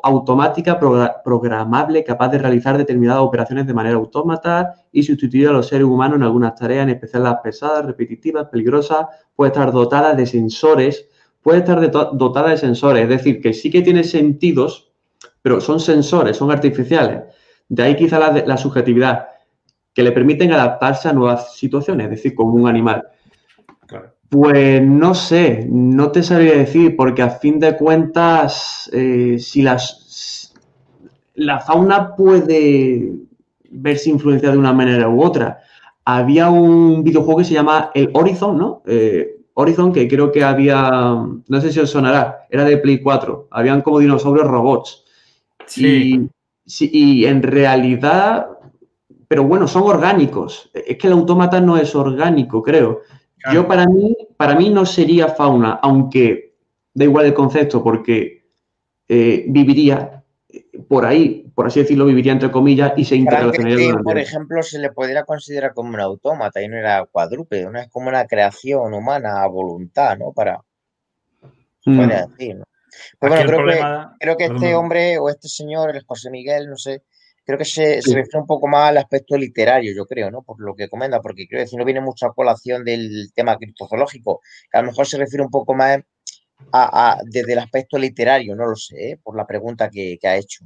automática 0.03 0.77
programable 1.23 2.03
capaz 2.03 2.27
de 2.29 2.39
realizar 2.39 2.77
determinadas 2.77 3.21
operaciones 3.21 3.65
de 3.65 3.73
manera 3.73 3.95
autómata 3.95 4.73
y 4.91 5.03
sustituir 5.03 5.47
a 5.47 5.53
los 5.53 5.67
seres 5.67 5.85
humanos 5.85 6.17
en 6.17 6.23
algunas 6.23 6.55
tareas, 6.55 6.83
en 6.83 6.89
especial 6.89 7.23
las 7.23 7.39
pesadas, 7.41 7.85
repetitivas, 7.85 8.49
peligrosas, 8.49 9.05
puede 9.33 9.51
estar 9.51 9.71
dotada 9.71 10.13
de 10.15 10.25
sensores, 10.25 11.07
puede 11.41 11.59
estar 11.59 11.79
dotada 11.89 12.49
de 12.49 12.57
sensores, 12.57 13.03
es 13.03 13.09
decir, 13.09 13.41
que 13.41 13.53
sí 13.53 13.71
que 13.71 13.81
tiene 13.81 14.03
sentidos, 14.03 14.91
pero 15.41 15.61
son 15.61 15.79
sensores, 15.79 16.35
son 16.35 16.51
artificiales. 16.51 17.23
De 17.69 17.83
ahí 17.83 17.95
quizá 17.95 18.19
la, 18.19 18.43
la 18.45 18.57
subjetividad, 18.57 19.27
que 19.93 20.03
le 20.03 20.11
permiten 20.11 20.51
adaptarse 20.53 21.09
a 21.09 21.13
nuevas 21.13 21.55
situaciones, 21.55 22.05
es 22.05 22.11
decir, 22.11 22.35
como 22.35 22.53
un 22.53 22.67
animal. 22.67 23.03
Pues 24.29 24.81
no 24.81 25.13
sé, 25.13 25.67
no 25.69 26.09
te 26.09 26.23
sabría 26.23 26.53
decir, 26.53 26.95
porque 26.95 27.21
a 27.21 27.31
fin 27.31 27.59
de 27.59 27.75
cuentas, 27.75 28.89
eh, 28.93 29.35
si 29.39 29.61
las, 29.61 30.53
la 31.35 31.59
fauna 31.59 32.15
puede 32.15 33.11
verse 33.71 34.09
influenciada 34.09 34.53
de 34.53 34.59
una 34.59 34.71
manera 34.71 35.09
u 35.09 35.21
otra. 35.21 35.59
Había 36.05 36.49
un 36.49 37.03
videojuego 37.03 37.39
que 37.39 37.45
se 37.45 37.53
llama 37.53 37.91
el 37.93 38.09
Horizon, 38.13 38.57
¿no? 38.57 38.81
Eh, 38.85 39.37
Horizon, 39.53 39.91
que 39.91 40.07
creo 40.07 40.31
que 40.31 40.45
había, 40.45 40.89
no 41.47 41.61
sé 41.61 41.71
si 41.71 41.81
os 41.81 41.89
sonará, 41.89 42.47
era 42.49 42.63
de 42.63 42.77
Play 42.77 43.01
4, 43.01 43.49
habían 43.51 43.81
como 43.81 43.99
dinosaurios 43.99 44.47
robots. 44.47 45.03
Sí. 45.67 46.29
y 46.65 47.25
en 47.25 47.43
realidad, 47.43 48.47
pero 49.31 49.45
bueno, 49.45 49.65
son 49.65 49.83
orgánicos. 49.83 50.69
Es 50.73 50.97
que 50.97 51.07
el 51.07 51.13
autómata 51.13 51.61
no 51.61 51.77
es 51.77 51.95
orgánico, 51.95 52.61
creo. 52.61 53.03
Yo 53.53 53.65
para 53.65 53.85
mí, 53.85 54.13
para 54.35 54.55
mí 54.55 54.69
no 54.69 54.85
sería 54.85 55.29
fauna, 55.29 55.79
aunque 55.81 56.57
da 56.93 57.05
igual 57.05 57.27
el 57.27 57.33
concepto, 57.33 57.81
porque 57.81 58.49
eh, 59.07 59.45
viviría 59.47 60.21
por 60.89 61.05
ahí, 61.05 61.49
por 61.55 61.65
así 61.65 61.79
decirlo, 61.79 62.03
viviría 62.03 62.33
entre 62.33 62.51
comillas 62.51 62.91
y 62.97 63.05
se 63.05 63.15
interrelacionaría. 63.15 63.95
por 64.03 64.17
ejemplo, 64.17 64.61
se 64.63 64.79
le 64.79 64.91
podría 64.91 65.23
considerar 65.23 65.73
como 65.73 65.91
un 65.91 66.01
autómata 66.01 66.61
y 66.61 66.67
no 66.67 66.75
era 66.75 67.05
cuadrúpedo, 67.05 67.71
no 67.71 67.79
es 67.79 67.87
como 67.87 68.09
una 68.09 68.27
creación 68.27 68.93
humana 68.93 69.43
a 69.43 69.47
voluntad, 69.47 70.17
¿no? 70.17 70.33
Para 70.33 70.59
mm. 71.85 72.05
decir, 72.05 72.57
¿no? 72.57 72.65
Pero 73.17 73.35
bueno, 73.35 73.47
creo, 73.47 73.65
que, 73.65 73.79
creo 74.19 74.35
que 74.35 74.45
este 74.53 74.75
hombre 74.75 75.17
o 75.19 75.29
este 75.29 75.47
señor, 75.47 75.95
el 75.95 76.03
José 76.03 76.29
Miguel, 76.29 76.69
no 76.69 76.75
sé, 76.75 77.03
creo 77.45 77.57
que 77.57 77.65
se, 77.65 77.95
refiere 77.95 78.39
un 78.39 78.47
poco 78.47 78.67
más 78.67 78.89
al 78.89 78.97
aspecto 78.97 79.37
literario, 79.37 79.93
yo 79.95 80.05
creo, 80.05 80.31
¿no? 80.31 80.41
Por 80.41 80.61
lo 80.61 80.75
que 80.75 80.89
comenta, 80.89 81.21
porque 81.21 81.47
quiero 81.47 81.61
decir, 81.61 81.77
no 81.77 81.85
viene 81.85 82.01
mucho 82.01 82.25
a 82.25 82.33
colación 82.33 82.83
del 82.83 83.31
tema 83.33 83.57
criptozoológico, 83.57 84.41
que 84.71 84.77
a 84.77 84.81
lo 84.81 84.87
mejor 84.87 85.07
se 85.07 85.17
refiere 85.17 85.43
un 85.43 85.51
poco 85.51 85.73
más 85.73 85.99
a, 86.71 87.17
desde 87.25 87.53
el 87.53 87.59
aspecto 87.59 87.97
literario, 87.97 88.55
no 88.55 88.67
lo 88.67 88.75
sé, 88.75 89.11
¿eh? 89.11 89.19
por 89.21 89.35
la 89.35 89.47
pregunta 89.47 89.89
que, 89.89 90.19
ha 90.23 90.37
hecho. 90.37 90.65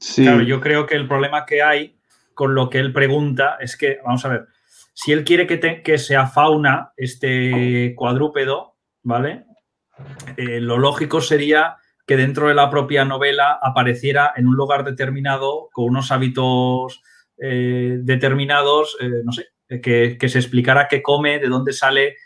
Sí. 0.00 0.22
Claro, 0.22 0.42
yo 0.42 0.60
creo 0.60 0.86
que 0.86 0.94
el 0.94 1.06
problema 1.06 1.44
que 1.46 1.62
hay 1.62 1.98
con 2.34 2.54
lo 2.54 2.70
que 2.70 2.78
él 2.78 2.92
pregunta 2.92 3.56
es 3.60 3.76
que, 3.76 3.98
vamos 4.04 4.24
a 4.24 4.28
ver, 4.28 4.46
si 4.94 5.12
él 5.12 5.24
quiere 5.24 5.46
que, 5.46 5.82
que 5.82 5.98
sea 5.98 6.26
fauna 6.26 6.92
este 6.96 7.94
cuadrúpedo, 7.96 8.76
¿vale? 9.02 9.44
Eh, 10.36 10.60
lo 10.60 10.78
lógico 10.78 11.20
sería 11.20 11.76
que 12.08 12.16
dentro 12.16 12.48
de 12.48 12.54
la 12.54 12.70
propia 12.70 13.04
novela 13.04 13.58
apareciera 13.62 14.32
en 14.34 14.46
un 14.46 14.56
lugar 14.56 14.82
determinado, 14.82 15.68
con 15.72 15.84
unos 15.84 16.10
hábitos 16.10 17.02
eh, 17.36 17.98
determinados, 18.00 18.96
eh, 18.98 19.20
no 19.22 19.30
sé, 19.30 19.48
que, 19.82 20.16
se 20.26 20.38
explicara 20.38 20.88
qué 20.88 21.02
come, 21.02 21.38
de 21.38 21.48
dónde 21.48 21.74
sale. 21.74 22.16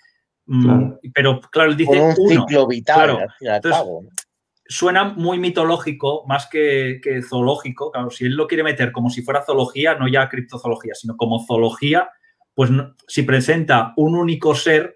Mm, 0.46 0.92
pero 1.12 1.40
claro, 1.40 1.70
él 1.70 1.76
dice. 1.76 2.00
un 2.00 2.14
ciclo 2.14 2.68
vital, 2.68 3.26
Suena 4.64 5.04
muy 5.04 5.40
mitológico 5.40 6.24
más 6.28 6.46
que, 6.46 7.00
zoológico. 7.28 7.90
Claro, 7.90 8.10
si 8.10 8.24
él 8.24 8.36
lo 8.36 8.46
quiere 8.46 8.62
meter 8.62 8.92
como 8.92 9.10
si 9.10 9.22
fuera 9.22 9.44
zoología, 9.44 9.96
no 9.96 10.06
ya 10.06 10.28
criptozoología, 10.28 10.94
sino 10.94 11.16
como 11.16 11.44
zoología, 11.44 12.08
pues 12.54 12.70
si 13.08 13.24
presenta 13.24 13.92
un 13.96 14.14
único 14.14 14.54
ser, 14.54 14.94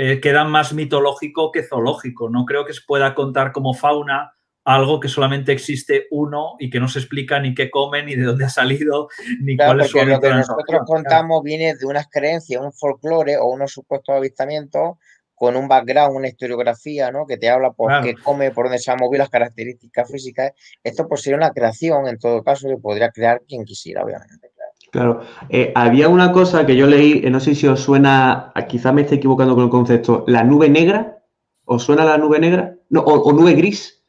eh, 0.00 0.20
queda 0.20 0.44
más 0.44 0.72
mitológico 0.72 1.50
que 1.50 1.64
zoológico. 1.64 2.30
No 2.30 2.44
creo 2.44 2.64
que 2.64 2.72
se 2.72 2.82
pueda 2.86 3.16
contar 3.16 3.50
como 3.50 3.74
fauna 3.74 4.32
algo 4.64 5.00
que 5.00 5.08
solamente 5.08 5.50
existe 5.50 6.06
uno 6.12 6.54
y 6.60 6.70
que 6.70 6.78
no 6.78 6.86
se 6.86 7.00
explica 7.00 7.40
ni 7.40 7.52
qué 7.52 7.68
come, 7.68 8.04
ni 8.04 8.14
de 8.14 8.22
dónde 8.22 8.44
ha 8.44 8.48
salido, 8.48 9.08
ni 9.40 9.56
cuál 9.56 9.80
es 9.80 9.88
su 9.88 9.98
Lo 9.98 10.20
que 10.20 10.28
nosotros 10.28 10.82
contamos 10.86 11.42
viene 11.42 11.74
de 11.74 11.84
unas 11.84 12.06
creencias, 12.08 12.62
un 12.62 12.72
folclore 12.72 13.38
o 13.38 13.46
unos 13.46 13.72
supuestos 13.72 14.14
avistamientos 14.14 14.98
con 15.34 15.56
un 15.56 15.66
background, 15.66 16.16
una 16.16 16.28
historiografía, 16.28 17.10
¿no? 17.10 17.26
Que 17.26 17.36
te 17.36 17.48
habla 17.50 17.72
por 17.72 18.00
qué 18.02 18.14
come, 18.14 18.52
por 18.52 18.66
dónde 18.66 18.78
se 18.78 18.92
han 18.92 18.98
movido 19.00 19.22
las 19.22 19.30
características 19.30 20.08
físicas. 20.08 20.52
Esto 20.84 21.08
pues 21.08 21.22
sería 21.22 21.38
una 21.38 21.50
creación, 21.50 22.06
en 22.06 22.18
todo 22.18 22.44
caso, 22.44 22.68
que 22.68 22.76
podría 22.76 23.10
crear 23.10 23.42
quien 23.48 23.64
quisiera, 23.64 24.04
obviamente. 24.04 24.48
Claro, 24.90 25.20
eh, 25.50 25.72
había 25.74 26.08
una 26.08 26.32
cosa 26.32 26.64
que 26.64 26.74
yo 26.74 26.86
leí, 26.86 27.20
eh, 27.22 27.30
no 27.30 27.40
sé 27.40 27.54
si 27.54 27.66
os 27.66 27.80
suena, 27.80 28.52
quizá 28.68 28.90
me 28.90 29.02
esté 29.02 29.16
equivocando 29.16 29.54
con 29.54 29.64
el 29.64 29.70
concepto, 29.70 30.24
la 30.26 30.44
nube 30.44 30.70
negra, 30.70 31.18
¿os 31.66 31.82
suena 31.82 32.04
la 32.04 32.16
nube 32.16 32.38
negra? 32.38 32.74
No, 32.88 33.00
o, 33.02 33.32
nube 33.32 33.52
gris. 33.52 34.02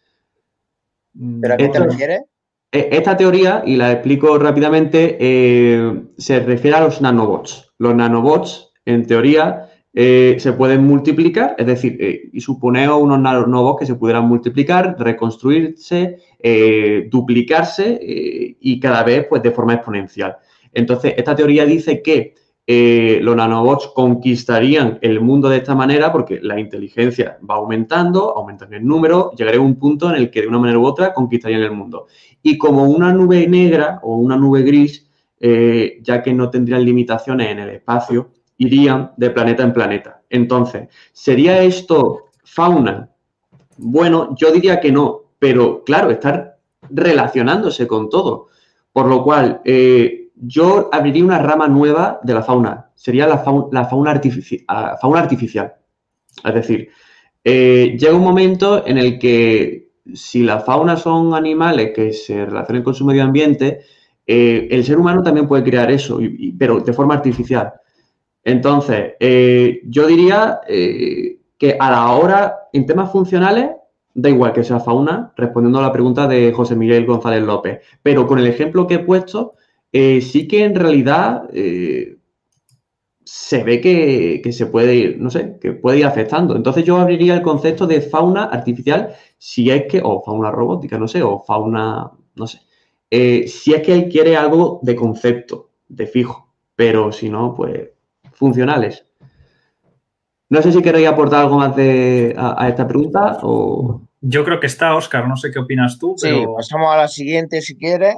¿Pero 1.41 1.53
a 1.53 1.57
qué 1.57 1.67
te 1.67 1.79
refieres? 1.79 2.21
Eh, 2.71 2.89
esta 2.93 3.17
teoría, 3.17 3.61
y 3.65 3.75
la 3.75 3.91
explico 3.91 4.37
rápidamente, 4.37 5.17
se 6.17 6.39
refiere 6.39 6.77
a 6.77 6.81
los 6.81 7.01
nanobots. 7.01 7.73
Los 7.77 7.93
nanobots, 7.93 8.71
en 8.85 9.05
teoría, 9.05 9.69
se 9.93 10.53
pueden 10.55 10.85
multiplicar, 10.85 11.55
es 11.57 11.65
decir, 11.65 12.29
y 12.31 12.39
suponemos 12.39 13.01
unos 13.01 13.19
nanobots 13.19 13.79
que 13.81 13.85
se 13.85 13.95
pudieran 13.95 14.27
multiplicar, 14.29 14.95
reconstruirse, 14.97 16.19
duplicarse 17.09 17.99
y 18.01 18.79
cada 18.79 19.03
vez 19.03 19.25
pues, 19.27 19.43
de 19.43 19.51
forma 19.51 19.73
exponencial. 19.73 20.37
Entonces, 20.73 21.13
esta 21.17 21.35
teoría 21.35 21.65
dice 21.65 22.01
que 22.01 22.35
eh, 22.71 23.19
los 23.23 23.35
nanobots 23.35 23.87
conquistarían 23.95 24.99
el 25.01 25.21
mundo 25.21 25.49
de 25.49 25.57
esta 25.57 25.73
manera 25.73 26.11
porque 26.11 26.39
la 26.39 26.59
inteligencia 26.59 27.39
va 27.49 27.55
aumentando, 27.55 28.37
aumentan 28.37 28.71
el 28.75 28.85
número, 28.85 29.31
llegaría 29.31 29.59
a 29.59 29.63
un 29.63 29.79
punto 29.79 30.07
en 30.09 30.17
el 30.17 30.29
que 30.29 30.41
de 30.41 30.47
una 30.47 30.59
manera 30.59 30.77
u 30.77 30.85
otra 30.85 31.11
conquistarían 31.11 31.63
el 31.63 31.71
mundo. 31.71 32.05
Y 32.43 32.59
como 32.59 32.83
una 32.83 33.11
nube 33.11 33.47
negra 33.47 33.99
o 34.03 34.17
una 34.17 34.37
nube 34.37 34.61
gris, 34.61 35.09
eh, 35.39 35.97
ya 36.03 36.21
que 36.21 36.31
no 36.31 36.51
tendrían 36.51 36.85
limitaciones 36.85 37.49
en 37.49 37.59
el 37.59 37.69
espacio, 37.69 38.29
irían 38.57 39.13
de 39.17 39.31
planeta 39.31 39.63
en 39.63 39.73
planeta. 39.73 40.21
Entonces, 40.29 40.89
¿sería 41.11 41.63
esto 41.63 42.25
fauna? 42.43 43.09
Bueno, 43.77 44.35
yo 44.37 44.51
diría 44.51 44.79
que 44.79 44.91
no, 44.91 45.21
pero 45.39 45.83
claro, 45.83 46.11
estar 46.11 46.59
relacionándose 46.89 47.87
con 47.87 48.09
todo. 48.09 48.49
Por 48.91 49.07
lo 49.07 49.23
cual, 49.23 49.61
eh, 49.65 50.18
yo 50.39 50.89
abriría 50.91 51.23
una 51.23 51.39
rama 51.39 51.67
nueva 51.67 52.19
de 52.23 52.33
la 52.33 52.41
fauna. 52.41 52.91
Sería 52.95 53.27
la, 53.27 53.39
fauna, 53.39 53.81
ah, 53.81 54.97
fauna, 54.99 55.19
artificial. 55.19 55.73
Es 56.43 56.53
decir, 56.53 56.89
eh, 57.43 57.97
llega 57.99 58.15
un 58.15 58.23
momento 58.23 58.85
en 58.85 58.97
el 58.97 59.19
que 59.19 59.89
si 60.13 60.43
la 60.43 60.59
fauna 60.59 60.97
son 60.97 61.33
animales 61.33 61.91
que 61.93 62.13
se 62.13 62.45
relacionan 62.45 62.83
con 62.83 62.93
su 62.93 63.05
medio 63.05 63.23
ambiente, 63.23 63.81
eh, 64.25 64.67
el 64.71 64.83
ser 64.83 64.97
humano 64.97 65.21
también 65.21 65.47
puede 65.47 65.63
crear 65.63 65.91
eso, 65.91 66.19
pero 66.57 66.79
de 66.79 66.93
forma 66.93 67.15
artificial. 67.15 67.73
Entonces, 68.43 69.13
eh, 69.19 69.81
yo 69.85 70.07
diría 70.07 70.61
que 70.65 71.77
a 71.79 71.91
la 71.91 72.11
hora, 72.11 72.55
en 72.71 72.85
temas 72.85 73.11
funcionales, 73.11 73.71
da 74.13 74.29
igual 74.29 74.53
que 74.53 74.63
sea 74.63 74.79
fauna, 74.79 75.33
respondiendo 75.35 75.79
a 75.79 75.83
la 75.83 75.91
pregunta 75.91 76.27
de 76.27 76.51
José 76.53 76.75
Miguel 76.75 77.05
González 77.05 77.43
López. 77.43 77.81
Pero 78.01 78.27
con 78.27 78.39
el 78.39 78.47
ejemplo 78.47 78.87
que 78.87 78.95
he 78.95 78.99
puesto, 78.99 79.55
eh, 79.91 80.21
sí 80.21 80.47
que 80.47 80.63
en 80.63 80.75
realidad 80.75 81.49
eh, 81.53 82.17
se 83.23 83.63
ve 83.63 83.79
que, 83.79 84.51
se 84.51 84.65
puede 84.65 84.95
ir, 84.95 85.17
no 85.19 85.29
sé, 85.29 85.57
que 85.61 85.73
puede 85.73 85.99
ir 85.99 86.05
afectando. 86.05 86.55
Entonces 86.55 86.83
yo 86.83 86.97
abriría 86.97 87.35
el 87.35 87.41
concepto 87.41 87.85
de 87.85 88.01
fauna 88.01 88.45
artificial 88.45 89.15
si 89.37 89.69
es 89.69 89.85
que, 89.85 90.01
o 90.03 90.21
fauna 90.23 90.51
robótica, 90.51 90.97
no 90.97 91.07
sé, 91.07 91.21
o 91.21 91.39
fauna, 91.39 92.11
no 92.35 92.47
sé, 92.47 92.59
eh, 93.11 93.47
si 93.47 93.73
es 93.73 93.81
que 93.81 93.93
él 93.93 94.09
quiere 94.09 94.35
algo 94.35 94.79
de 94.81 94.95
concepto, 94.95 95.69
de 95.87 96.07
fijo, 96.07 96.53
pero 96.75 97.11
si 97.11 97.29
no, 97.29 97.53
pues 97.55 97.89
funcionales. 98.33 99.05
No 100.49 100.61
sé 100.63 100.71
si 100.71 100.81
queréis 100.81 101.07
aportar 101.07 101.41
algo 101.43 101.57
más 101.57 101.75
de, 101.75 102.33
a, 102.35 102.67
esta 102.67 102.87
pregunta 102.87 103.39
o... 103.43 104.01
Yo 104.21 104.43
creo 104.43 104.59
que 104.59 104.67
está, 104.67 104.95
Oscar, 104.95 105.27
no 105.27 105.37
sé 105.37 105.51
qué 105.51 105.59
opinas 105.59 105.99
tú, 105.99 106.15
pero... 106.19 106.37
Sí, 106.37 106.45
pasamos 106.55 106.91
a 106.91 106.97
la 106.97 107.07
siguiente 107.07 107.61
si 107.61 107.77
quieres. 107.77 108.15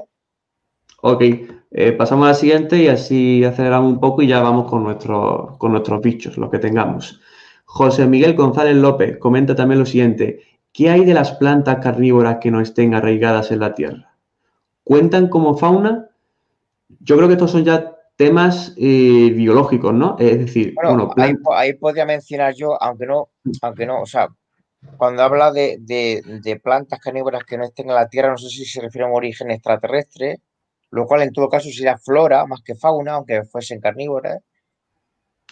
Ok, 1.01 1.23
eh, 1.71 1.91
pasamos 1.93 2.25
a 2.25 2.29
la 2.29 2.33
siguiente 2.33 2.77
y 2.77 2.87
así 2.87 3.43
aceleramos 3.43 3.93
un 3.93 3.99
poco 3.99 4.21
y 4.21 4.27
ya 4.27 4.41
vamos 4.41 4.69
con, 4.69 4.83
con 5.57 5.71
nuestros 5.71 6.01
bichos, 6.01 6.37
los 6.37 6.49
que 6.49 6.59
tengamos. 6.59 7.19
José 7.65 8.05
Miguel 8.05 8.35
González 8.35 8.75
López 8.75 9.17
comenta 9.17 9.55
también 9.55 9.79
lo 9.79 9.85
siguiente. 9.85 10.41
¿Qué 10.73 10.89
hay 10.89 11.05
de 11.05 11.13
las 11.13 11.33
plantas 11.33 11.77
carnívoras 11.81 12.37
que 12.39 12.51
no 12.51 12.61
estén 12.61 12.93
arraigadas 12.93 13.51
en 13.51 13.59
la 13.59 13.73
tierra? 13.73 14.13
¿Cuentan 14.83 15.27
como 15.27 15.57
fauna? 15.57 16.09
Yo 16.99 17.15
creo 17.15 17.27
que 17.27 17.35
estos 17.35 17.51
son 17.51 17.63
ya 17.63 17.95
temas 18.15 18.73
eh, 18.77 19.31
biológicos, 19.33 19.93
¿no? 19.93 20.15
Es 20.19 20.37
decir, 20.37 20.73
bueno, 20.75 21.11
ahí, 21.55 21.73
podría 21.73 22.05
mencionar 22.05 22.53
yo, 22.53 22.81
aunque 22.81 23.05
no, 23.05 23.29
aunque 23.61 23.85
no, 23.85 24.01
o 24.01 24.05
sea, 24.05 24.27
cuando 24.97 25.23
habla 25.23 25.51
de, 25.51 26.61
plantas 26.63 26.99
carnívoras 26.99 27.43
que 27.45 27.57
no 27.57 27.63
estén 27.63 27.89
en 27.89 27.95
la 27.95 28.09
Tierra, 28.09 28.29
no 28.29 28.37
sé 28.37 28.49
si 28.49 28.65
se 28.65 28.81
refiere 28.81 29.05
a 29.05 29.09
un 29.09 29.15
origen 29.15 29.49
extraterrestre, 29.49 30.39
lo 30.91 31.05
cual 31.07 31.23
en 31.23 31.31
todo 31.31 31.49
caso 31.49 31.69
sería 31.69 31.97
flora 31.97 32.45
más 32.45 32.61
que 32.63 32.75
fauna, 32.75 33.13
aunque 33.13 33.43
fuesen 33.45 33.79
carnívoras. 33.79 34.39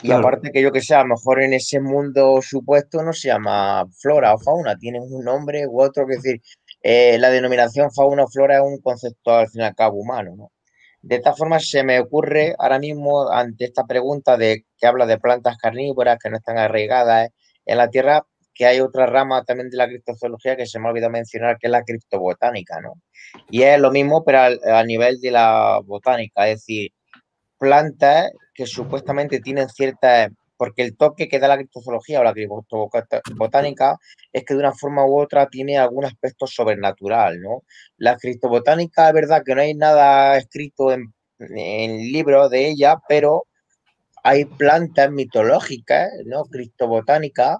Y 0.01 0.11
aparte 0.11 0.51
que 0.51 0.61
yo 0.61 0.71
que 0.71 0.81
sé, 0.81 0.95
a 0.95 1.03
lo 1.03 1.09
mejor 1.15 1.41
en 1.41 1.53
ese 1.53 1.81
mundo 1.81 2.39
supuesto 2.41 3.03
no 3.03 3.11
se 3.11 3.27
llama 3.29 3.85
flora 3.99 4.33
o 4.33 4.39
fauna, 4.39 4.77
tienen 4.77 5.01
un 5.01 5.25
nombre 5.25 5.67
u 5.67 5.81
otro, 5.81 6.07
que 6.07 6.15
decir, 6.15 6.41
eh, 6.81 7.17
la 7.19 7.29
denominación 7.29 7.91
fauna 7.91 8.23
o 8.23 8.27
flora 8.27 8.57
es 8.57 8.63
un 8.63 8.79
concepto 8.79 9.31
al 9.31 9.49
fin 9.49 9.61
y 9.61 9.65
al 9.65 9.75
cabo 9.75 9.97
humano, 9.99 10.35
¿no? 10.37 10.51
De 11.01 11.15
esta 11.15 11.33
forma 11.33 11.59
se 11.59 11.83
me 11.83 11.99
ocurre 11.99 12.55
ahora 12.59 12.79
mismo 12.79 13.29
ante 13.29 13.65
esta 13.65 13.85
pregunta 13.85 14.37
de 14.37 14.65
que 14.77 14.87
habla 14.87 15.05
de 15.05 15.17
plantas 15.17 15.57
carnívoras 15.57 16.17
que 16.21 16.29
no 16.29 16.37
están 16.37 16.57
arraigadas 16.57 17.29
en 17.65 17.77
la 17.77 17.89
tierra, 17.89 18.25
que 18.59 18.65
hay 18.65 18.81
otra 18.81 19.05
rama 19.05 19.45
también 19.45 19.69
de 19.69 19.77
la 19.77 19.87
criptozoología 19.87 20.57
que 20.57 20.65
se 20.65 20.79
me 20.79 20.87
ha 20.87 20.89
olvidado 20.89 21.13
mencionar, 21.13 21.57
que 21.57 21.67
es 21.67 21.71
la 21.71 21.81
criptobotánica, 21.81 22.81
¿no? 22.81 22.95
Y 23.49 23.61
es 23.61 23.79
lo 23.79 23.89
mismo, 23.89 24.25
pero 24.25 24.39
a, 24.39 24.83
nivel 24.83 25.21
de 25.21 25.31
la 25.31 25.79
botánica, 25.85 26.45
es 26.49 26.57
decir, 26.57 26.91
plantas 27.57 28.31
que 28.53 28.67
supuestamente 28.67 29.39
tienen 29.39 29.69
ciertas 29.69 30.27
porque 30.57 30.81
el 30.81 30.97
toque 30.97 31.29
que 31.29 31.39
da 31.39 31.47
la 31.47 31.55
criptozoología 31.55 32.19
o 32.19 32.23
la 32.25 32.33
criptobotánica 32.33 33.97
es 34.33 34.43
que 34.43 34.53
de 34.53 34.59
una 34.59 34.73
forma 34.73 35.05
u 35.05 35.17
otra 35.17 35.47
tiene 35.47 35.77
algún 35.77 36.03
aspecto 36.03 36.45
sobrenatural, 36.45 37.39
¿no? 37.39 37.63
La 37.95 38.17
criptobotánica 38.17 39.07
es 39.07 39.13
verdad 39.13 39.41
que 39.45 39.55
no 39.55 39.61
hay 39.61 39.73
nada 39.73 40.35
escrito 40.35 40.91
en, 40.91 41.13
en 41.39 41.97
libros 42.11 42.49
de 42.49 42.67
ella, 42.67 42.97
pero 43.07 43.45
hay 44.21 44.43
plantas 44.43 45.09
mitológicas, 45.11 46.09
¿no? 46.25 46.43
Criptobotánicas 46.43 47.59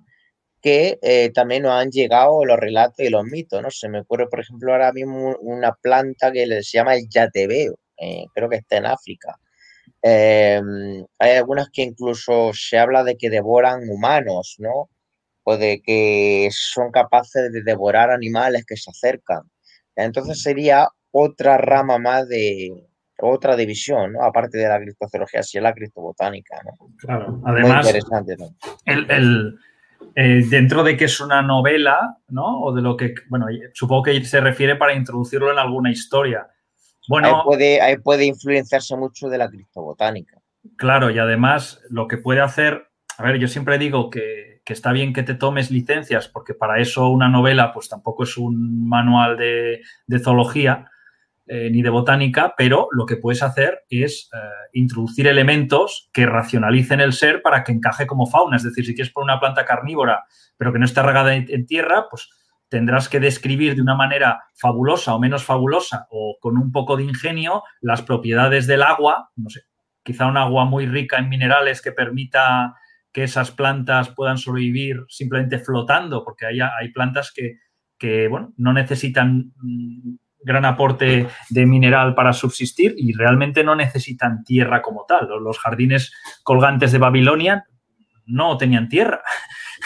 que 0.62 1.00
eh, 1.02 1.32
también 1.32 1.64
nos 1.64 1.74
han 1.74 1.90
llegado 1.90 2.44
los 2.46 2.58
relatos 2.58 3.00
y 3.00 3.10
los 3.10 3.24
mitos, 3.26 3.62
¿no? 3.62 3.72
Se 3.72 3.90
me 3.90 4.02
ocurre, 4.02 4.28
por 4.28 4.42
ejemplo, 4.42 4.72
ahora 4.72 4.92
mismo 4.92 5.36
una 5.42 5.74
planta 5.74 6.32
que 6.32 6.46
se 6.64 6.78
llama 6.78 6.96
el 6.96 7.08
yatebeo, 7.10 7.78
eh, 7.98 8.26
creo 8.34 8.50
que 8.50 8.58
está 8.58 8.78
en 8.78 8.86
África. 8.86 9.38
Em, 10.02 11.06
hay 11.18 11.32
algunas 11.38 11.70
que 11.70 11.82
incluso 11.84 12.52
se 12.54 12.78
habla 12.78 13.04
de 13.04 13.18
que 13.18 13.30
devoran 13.30 13.90
humanos, 13.90 14.56
¿no? 14.60 14.90
O 15.44 15.58
de 15.58 15.82
que 15.82 16.50
son 16.52 16.92
capaces 16.92 17.52
de 17.52 17.64
devorar 17.64 18.12
animales 18.12 18.66
que 18.66 18.78
se 18.78 18.92
acercan. 18.92 19.42
Entonces 19.96 20.42
sería 20.42 20.88
otra 21.12 21.58
rama 21.58 21.98
más 21.98 22.28
de 22.30 22.72
otra 23.22 23.56
división, 23.56 24.14
¿no? 24.14 24.24
Aparte 24.24 24.58
de 24.58 24.68
la 24.68 24.80
cristozoología, 24.80 25.44
si 25.44 25.58
es 25.58 25.64
la 25.64 25.74
cristobotánica, 25.74 26.62
¿no? 26.64 26.72
Claro, 26.98 27.42
además, 27.46 27.86
interesante, 27.86 28.38
¿no? 28.38 28.56
el, 28.86 29.60
eh, 30.16 30.44
dentro 30.50 30.84
de 30.84 30.98
que 30.98 31.06
es 31.06 31.20
una 31.20 31.42
novela, 31.42 32.18
¿no? 32.30 32.62
O 32.62 32.74
de 32.74 32.82
lo 32.82 32.98
que, 32.98 33.14
bueno, 33.30 33.48
supongo 33.74 34.04
que 34.04 34.24
se 34.26 34.42
refiere 34.42 34.76
para 34.76 34.94
introducirlo 34.94 35.52
en 35.52 35.60
alguna 35.60 35.92
historia. 35.92 36.48
Bueno, 37.08 37.28
ahí 37.28 37.34
puede, 37.46 37.82
ahí 37.82 37.98
puede 37.98 38.26
influenciarse 38.26 38.96
mucho 38.96 39.30
de 39.30 39.38
la 39.38 39.50
criptobotánica. 39.50 40.38
Claro, 40.78 41.10
y 41.10 41.20
además 41.20 41.82
lo 41.90 42.08
que 42.08 42.18
puede 42.18 42.42
hacer, 42.42 42.90
a 43.18 43.24
ver, 43.24 43.38
yo 43.38 43.48
siempre 43.48 43.78
digo 43.78 44.10
que, 44.10 44.62
que, 44.66 44.74
está 44.74 44.92
bien 44.92 45.14
que 45.14 45.24
te 45.24 45.36
tomes 45.36 45.72
licencias, 45.72 46.28
porque 46.28 46.54
para 46.54 46.80
eso 46.80 47.10
una 47.10 47.30
novela, 47.30 47.74
pues 47.74 47.90
tampoco 47.90 48.24
es 48.24 48.38
un 48.38 48.88
manual 48.88 49.38
de, 49.38 49.82
de 50.06 50.20
zoología, 50.20 50.90
eh, 51.52 51.72
ni 51.72 51.82
de 51.82 51.90
botánica, 51.90 52.54
pero 52.56 52.90
lo 52.92 53.08
que 53.08 53.18
puedes 53.18 53.42
hacer 53.42 53.82
es 53.90 54.30
eh, 54.32 54.38
introducir 54.74 55.26
elementos 55.26 56.08
que 56.14 56.28
racionalicen 56.28 57.00
el 57.00 57.12
ser 57.12 57.42
para 57.42 57.64
que 57.64 57.72
encaje 57.72 58.06
como 58.06 58.28
fauna. 58.28 58.58
Es 58.58 58.62
decir, 58.62 58.86
si 58.86 58.94
quieres 58.94 59.12
poner 59.12 59.34
una 59.34 59.40
planta 59.40 59.66
carnívora, 59.66 60.26
pero 60.58 60.72
que 60.72 60.78
no 60.78 60.86
está 60.86 61.02
regada 61.02 61.34
en, 61.34 61.66
tierra, 61.66 62.06
pues 62.08 62.30
tendrás 62.68 63.10
que 63.10 63.20
describir 63.20 63.74
de 63.74 63.82
una 63.82 63.96
manera 63.96 64.44
fabulosa 64.54 65.16
o 65.16 65.20
menos 65.20 65.44
fabulosa 65.44 66.06
o 66.12 66.38
con 66.40 66.56
un 66.56 66.72
poco 66.72 66.98
de 66.98 67.06
ingenio 67.06 67.64
las 67.82 68.04
propiedades 68.04 68.68
del 68.68 68.84
agua, 68.84 69.32
no 69.36 69.50
sé, 69.50 69.62
quizá 70.04 70.28
un 70.28 70.38
agua 70.38 70.66
muy 70.66 70.86
rica 70.86 71.18
en 71.18 71.30
minerales 71.30 71.82
que 71.82 71.92
permita 71.92 72.76
que 73.12 73.24
esas 73.24 73.50
plantas 73.50 74.10
puedan 74.10 74.38
sobrevivir 74.38 75.04
simplemente 75.08 75.58
flotando, 75.58 76.24
porque 76.24 76.46
hay, 76.46 76.60
hay 76.60 76.92
plantas 76.92 77.32
que, 77.34 77.58
que 77.98 78.28
bueno, 78.28 78.54
no 78.58 78.72
necesitan 78.72 79.52
mm, 79.56 80.16
gran 80.42 80.66
aporte 80.66 81.28
de 81.50 81.66
mineral 81.66 82.16
para 82.16 82.34
subsistir 82.34 82.96
y 82.98 83.14
realmente 83.14 83.64
no 83.64 83.76
necesitan 83.76 84.44
tierra 84.44 84.82
como 84.82 85.06
tal. 85.08 85.28
Los 85.42 85.60
jardines 85.60 86.14
colgantes 86.44 86.92
de 86.92 86.98
Babilonia 86.98 87.66
no 88.26 88.58
tenían 88.58 88.90
tierra. 88.90 89.22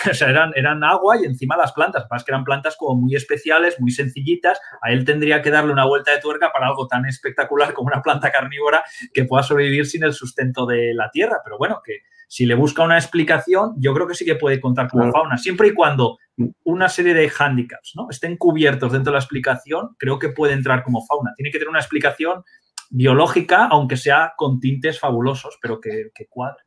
O 0.09 0.13
sea, 0.15 0.27
eran, 0.27 0.51
eran 0.55 0.83
agua 0.83 1.21
y 1.21 1.25
encima 1.25 1.55
las 1.55 1.71
plantas. 1.71 2.07
Más 2.09 2.23
que 2.23 2.31
eran 2.31 2.43
plantas 2.43 2.75
como 2.77 2.99
muy 2.99 3.15
especiales, 3.15 3.79
muy 3.79 3.91
sencillitas. 3.91 4.59
A 4.81 4.91
él 4.91 5.05
tendría 5.05 5.43
que 5.43 5.51
darle 5.51 5.71
una 5.71 5.85
vuelta 5.85 6.11
de 6.11 6.19
tuerca 6.19 6.51
para 6.51 6.65
algo 6.65 6.87
tan 6.87 7.05
espectacular 7.05 7.73
como 7.73 7.89
una 7.89 8.01
planta 8.01 8.31
carnívora 8.31 8.83
que 9.13 9.25
pueda 9.25 9.43
sobrevivir 9.43 9.85
sin 9.85 10.03
el 10.03 10.13
sustento 10.13 10.65
de 10.65 10.95
la 10.95 11.11
tierra. 11.11 11.41
Pero 11.43 11.59
bueno, 11.59 11.79
que 11.85 11.99
si 12.27 12.45
le 12.45 12.55
busca 12.55 12.83
una 12.83 12.97
explicación, 12.97 13.75
yo 13.77 13.93
creo 13.93 14.07
que 14.07 14.15
sí 14.15 14.25
que 14.25 14.36
puede 14.36 14.59
contar 14.59 14.89
como 14.89 15.12
fauna, 15.12 15.38
siempre 15.38 15.69
y 15.69 15.73
cuando 15.73 16.17
una 16.63 16.89
serie 16.89 17.13
de 17.13 17.31
handicaps 17.38 17.93
¿no? 17.95 18.07
estén 18.09 18.38
cubiertos 18.38 18.91
dentro 18.91 19.12
de 19.12 19.15
la 19.17 19.19
explicación, 19.19 19.89
creo 19.97 20.17
que 20.17 20.29
puede 20.29 20.53
entrar 20.53 20.83
como 20.83 21.05
fauna. 21.05 21.33
Tiene 21.36 21.51
que 21.51 21.59
tener 21.59 21.69
una 21.69 21.79
explicación 21.79 22.43
biológica, 22.89 23.65
aunque 23.65 23.97
sea 23.97 24.33
con 24.38 24.59
tintes 24.59 24.99
fabulosos, 24.99 25.57
pero 25.62 25.79
que, 25.79 26.12
cuadre. 26.29 26.63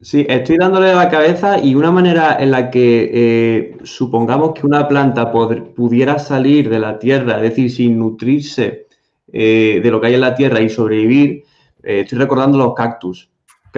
Sí, 0.00 0.26
estoy 0.28 0.56
dándole 0.56 0.90
a 0.90 0.96
la 0.96 1.08
cabeza 1.08 1.58
y 1.58 1.74
una 1.74 1.90
manera 1.90 2.36
en 2.40 2.50
la 2.50 2.70
que 2.70 3.10
eh, 3.12 3.76
supongamos 3.84 4.52
que 4.52 4.66
una 4.66 4.88
planta 4.88 5.30
pudiera 5.30 6.18
salir 6.18 6.68
de 6.68 6.78
la 6.78 6.98
tierra, 6.98 7.36
es 7.36 7.42
decir, 7.42 7.70
sin 7.70 7.98
nutrirse 7.98 8.86
eh, 9.32 9.80
de 9.82 9.90
lo 9.90 10.00
que 10.00 10.08
hay 10.08 10.14
en 10.14 10.20
la 10.20 10.34
tierra 10.34 10.60
y 10.60 10.68
sobrevivir, 10.68 11.44
eh, 11.82 12.00
estoy 12.00 12.18
recordando 12.18 12.58
los 12.58 12.74
cactus 12.74 13.30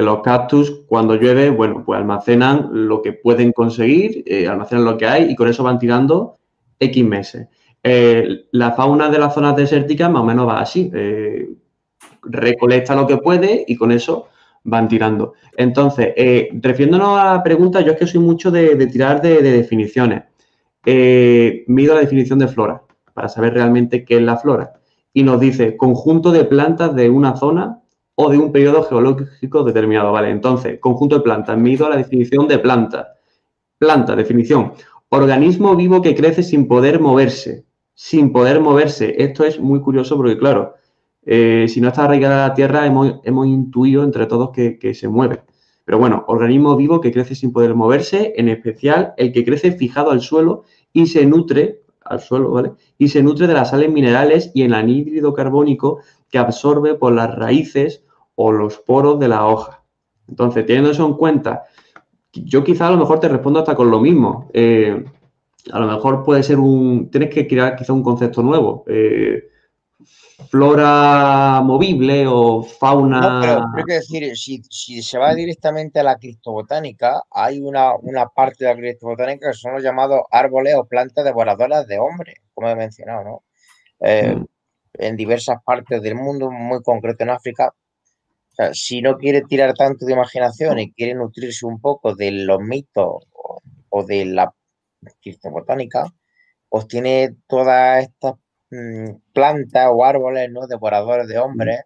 los 0.03 0.23
cactus 0.23 0.83
cuando 0.87 1.15
llueve, 1.15 1.51
bueno, 1.51 1.83
pues 1.85 1.99
almacenan 1.99 2.69
lo 2.73 3.03
que 3.03 3.13
pueden 3.13 3.53
conseguir, 3.53 4.23
eh, 4.27 4.47
almacenan 4.47 4.85
lo 4.85 4.97
que 4.97 5.07
hay 5.07 5.31
y 5.31 5.35
con 5.35 5.49
eso 5.49 5.65
van 5.65 5.79
tirando 5.79 6.37
X 6.79 7.05
meses. 7.05 7.49
Eh, 7.83 8.47
la 8.53 8.73
fauna 8.73 9.09
de 9.09 9.19
las 9.19 9.35
zonas 9.35 9.57
desérticas 9.57 10.11
más 10.11 10.23
o 10.23 10.25
menos 10.25 10.47
va 10.47 10.61
así, 10.61 10.91
eh, 10.95 11.49
recolecta 12.23 12.95
lo 12.95 13.07
que 13.07 13.17
puede 13.17 13.65
y 13.67 13.77
con 13.77 13.91
eso 13.93 14.29
van 14.65 14.89
tirando. 14.89 15.33
Entonces, 15.57 16.13
refiriéndonos 16.61 17.19
a 17.19 17.37
la 17.37 17.43
pregunta, 17.43 17.81
yo 17.81 17.93
es 17.93 17.99
que 17.99 18.07
soy 18.07 18.21
mucho 18.21 18.51
de, 18.51 18.77
tirar 18.87 19.23
de, 19.23 19.43
de 19.43 19.53
definiciones. 19.53 20.25
mido 21.67 21.95
la 21.95 22.01
definición 22.01 22.39
de 22.39 22.49
flora 22.49 22.83
para 23.15 23.29
saber 23.29 23.55
realmente 23.55 24.05
qué 24.05 24.17
es 24.17 24.23
la 24.23 24.37
flora. 24.37 24.75
Y 25.13 25.23
nos 25.23 25.41
dice 25.41 25.77
conjunto 25.77 26.31
de 26.31 26.45
plantas 26.45 26.95
de 26.95 27.09
una 27.09 27.37
zona 27.37 27.81
o 28.15 28.31
de 28.31 28.39
un 28.39 28.53
periodo 28.53 28.83
geológico 28.83 29.65
determinado. 29.65 30.13
Vale, 30.13 30.31
entonces, 30.31 30.79
conjunto 30.81 31.17
de 31.17 31.23
plantas. 31.23 31.57
Mido 31.57 31.89
la 31.89 31.97
definición 31.97 32.49
de 32.49 32.59
planta. 32.59 33.15
Planta, 33.79 34.15
definición. 34.15 34.73
Organismo 35.09 35.75
vivo 35.77 36.03
que 36.03 36.15
crece 36.15 36.43
sin 36.43 36.69
poder 36.69 37.01
moverse. 37.01 37.65
Sin 37.95 38.33
poder 38.33 38.61
moverse. 38.61 39.15
Esto 39.23 39.45
es 39.45 39.59
muy 39.59 39.81
curioso 39.81 40.17
porque, 40.17 40.39
claro, 40.39 40.75
eh, 41.23 41.67
si 41.69 41.81
no 41.81 41.89
está 41.89 42.05
arraigada 42.05 42.45
a 42.45 42.49
la 42.49 42.55
tierra, 42.55 42.87
hemos, 42.87 43.47
intuido 43.47 44.05
entre 44.05 44.27
todos 44.27 44.51
que, 44.51 44.79
que, 44.79 44.95
se 44.95 45.09
mueve. 45.09 45.43
Pero 45.85 45.99
bueno, 45.99 46.25
organismo 46.29 46.77
vivo 46.77 47.01
que 47.01 47.13
crece 47.13 47.35
sin 47.35 47.53
poder 47.53 47.75
moverse, 47.75 48.35
en 48.37 48.49
especial 48.49 49.15
el 49.17 49.33
que 49.33 49.45
crece 49.45 49.73
fijado 49.73 50.11
al 50.11 50.21
suelo 50.21 50.65
y 50.93 51.07
se 51.07 51.27
nutre 51.27 51.83
al 52.05 52.21
suelo, 52.21 52.51
¿vale? 52.51 52.73
Y 52.99 53.09
se 53.09 53.23
nutre 53.23 53.47
de 53.47 53.55
las 53.55 53.71
sales 53.71 53.91
minerales 53.91 54.51
y 54.55 54.63
el 54.63 54.75
anhídrido 54.75 55.33
carbónico 55.33 56.01
que 56.31 56.39
absorbe 56.39 56.95
por 56.95 57.13
las 57.13 57.35
raíces 57.35 58.05
o 58.35 58.53
los 58.53 58.79
poros 58.79 59.19
de 59.19 59.29
la 59.29 59.47
hoja. 59.47 59.83
Entonces, 60.29 60.65
teniendo 60.65 60.91
eso 60.91 61.07
en 61.07 61.15
cuenta, 61.15 61.65
yo 62.33 62.63
quizá 62.63 62.89
a 62.89 62.91
lo 62.93 62.99
mejor 62.99 63.21
te 63.21 63.29
respondo 63.29 63.59
hasta 63.59 63.75
con 63.75 63.91
lo 63.91 64.01
mismo. 64.01 64.49
Eh, 64.53 65.05
a 65.73 65.79
lo 65.79 65.87
mejor 65.87 66.25
puede 66.25 66.43
ser 66.43 66.59
un, 66.59 67.11
tienes 67.11 67.31
que 67.31 67.47
crear 67.47 67.77
quizá 67.77 67.93
un 67.93 68.03
concepto 68.03 68.43
nuevo. 68.43 68.85
Eh, 68.87 69.51
flora 70.49 71.61
movible 71.63 72.27
o 72.27 72.63
fauna. 72.63 73.21
No, 73.21 73.41
pero 73.41 73.65
creo 73.75 73.87
que 73.87 73.95
decir, 73.95 74.37
si, 74.37 75.03
se 75.03 75.19
va 75.19 75.35
directamente 75.35 76.01
a 76.01 76.05
la 76.05 76.17
cristobotánica, 76.17 77.23
hay 77.31 77.61
una, 77.61 77.95
una 77.97 78.27
parte 78.27 78.65
de 78.65 78.75
la 78.75 78.77
cristobotánica 78.77 79.51
que 79.51 79.57
son 79.57 79.75
los 79.75 79.83
llamados 79.83 80.21
árboles 80.31 80.75
o 80.77 80.87
plantas 80.87 81.25
devoradoras 81.25 81.87
de 81.87 81.99
hombres, 81.99 82.37
como 82.55 82.69
he 82.69 82.77
mencionado, 82.77 83.25
¿no? 83.25 83.43
Eh, 84.01 84.37
mm. 84.37 84.47
En 84.95 85.17
diversas 85.17 85.59
partes 85.65 86.03
del 86.03 86.15
mundo, 86.15 86.51
muy 86.51 86.83
concreto 86.83 87.25
en 87.25 87.31
África, 87.31 87.73
si 88.73 89.01
no 89.01 89.17
quiere 89.17 89.43
tirar 89.43 89.75
tanto 89.75 90.05
de 90.05 90.13
imaginación 90.13 90.79
y 90.79 90.93
quiere 90.93 91.15
nutrirse 91.15 91.67
un 91.67 91.81
poco 91.81 92.15
de 92.15 92.31
los 92.31 92.61
mitos 92.61 93.27
o, 93.89 94.05
de 94.05 94.25
la 94.27 94.53
botánica, 95.51 96.05
pues 96.69 96.87
tiene 96.87 97.37
todas 97.47 98.05
estas 98.05 98.35
mm, 98.71 99.33
plantas 99.33 99.89
o 99.93 100.05
árboles, 100.05 100.51
¿no? 100.51 100.67
Devoradores 100.67 101.27
de 101.27 101.39
hombres 101.39 101.81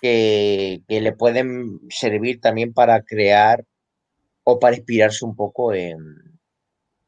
que, 0.00 0.82
le 0.88 1.12
pueden 1.12 1.80
servir 1.90 2.40
también 2.40 2.72
para 2.72 3.02
crear 3.02 3.64
o 4.44 4.58
para 4.58 4.76
inspirarse 4.76 5.24
un 5.24 5.34
poco 5.34 5.74
en, 5.74 5.98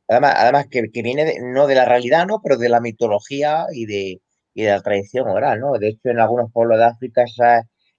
además, 0.09 0.35
además 0.37 0.67
que, 0.71 0.83
viene 0.93 1.35
no 1.41 1.67
de 1.67 1.75
la 1.75 1.85
realidad, 1.85 2.27
¿no? 2.27 2.41
Pero 2.43 2.57
de 2.57 2.69
la 2.69 2.81
mitología 2.81 3.67
y 3.73 3.87
de, 3.87 4.21
y 4.57 4.63
de 4.65 4.71
la 4.71 4.81
tradición 4.83 5.29
oral, 5.29 5.61
¿no? 5.61 5.75
De 5.75 5.89
hecho, 5.89 6.09
en 6.09 6.19
algunos 6.19 6.51
pueblos 6.51 6.79
de 6.79 6.87
África 6.87 7.25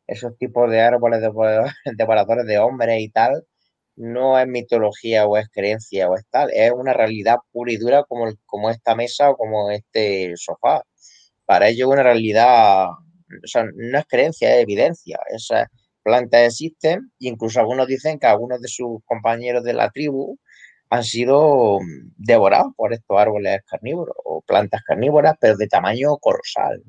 esos 0.07 0.37
tipos 0.39 0.71
de 0.71 0.81
árboles 0.81 1.21
devoradores 1.21 2.45
de 2.47 2.57
hombres 2.59 2.99
y 3.01 3.09
tal, 3.09 3.45
no 3.95 4.39
es 4.39 4.47
mitología 4.47 5.27
o 5.27 5.37
es 5.37 5.47
creencia 5.49 6.09
o 6.09 6.15
es 6.15 6.25
tal, 6.31 6.49
es 6.53 6.71
una 6.71 6.93
realidad 6.93 7.37
pura 7.51 7.71
y 7.73 7.77
dura 7.77 8.03
como, 8.05 8.31
como 8.47 8.71
esta 8.71 8.95
mesa 8.95 9.29
o 9.29 9.37
como 9.37 9.69
este 9.71 10.33
sofá. 10.35 10.81
Para 11.45 11.69
ello 11.69 11.87
es 11.87 11.93
una 11.93 12.03
realidad, 12.03 12.87
o 12.89 13.47
sea, 13.47 13.65
no 13.75 13.99
es 13.99 14.05
creencia, 14.07 14.55
es 14.55 14.63
evidencia. 14.63 15.19
Esas 15.29 15.67
plantas 16.03 16.41
existen 16.41 17.11
incluso 17.19 17.59
algunos 17.59 17.87
dicen 17.87 18.17
que 18.19 18.27
algunos 18.27 18.61
de 18.61 18.67
sus 18.69 18.99
compañeros 19.05 19.63
de 19.63 19.73
la 19.73 19.91
tribu 19.91 20.37
han 20.89 21.03
sido 21.03 21.79
devorados 22.17 22.73
por 22.75 22.93
estos 22.93 23.17
árboles 23.17 23.61
carnívoros 23.69 24.15
o 24.23 24.41
plantas 24.41 24.83
carnívoras, 24.83 25.35
pero 25.39 25.57
de 25.57 25.67
tamaño 25.67 26.17
colosal. 26.17 26.83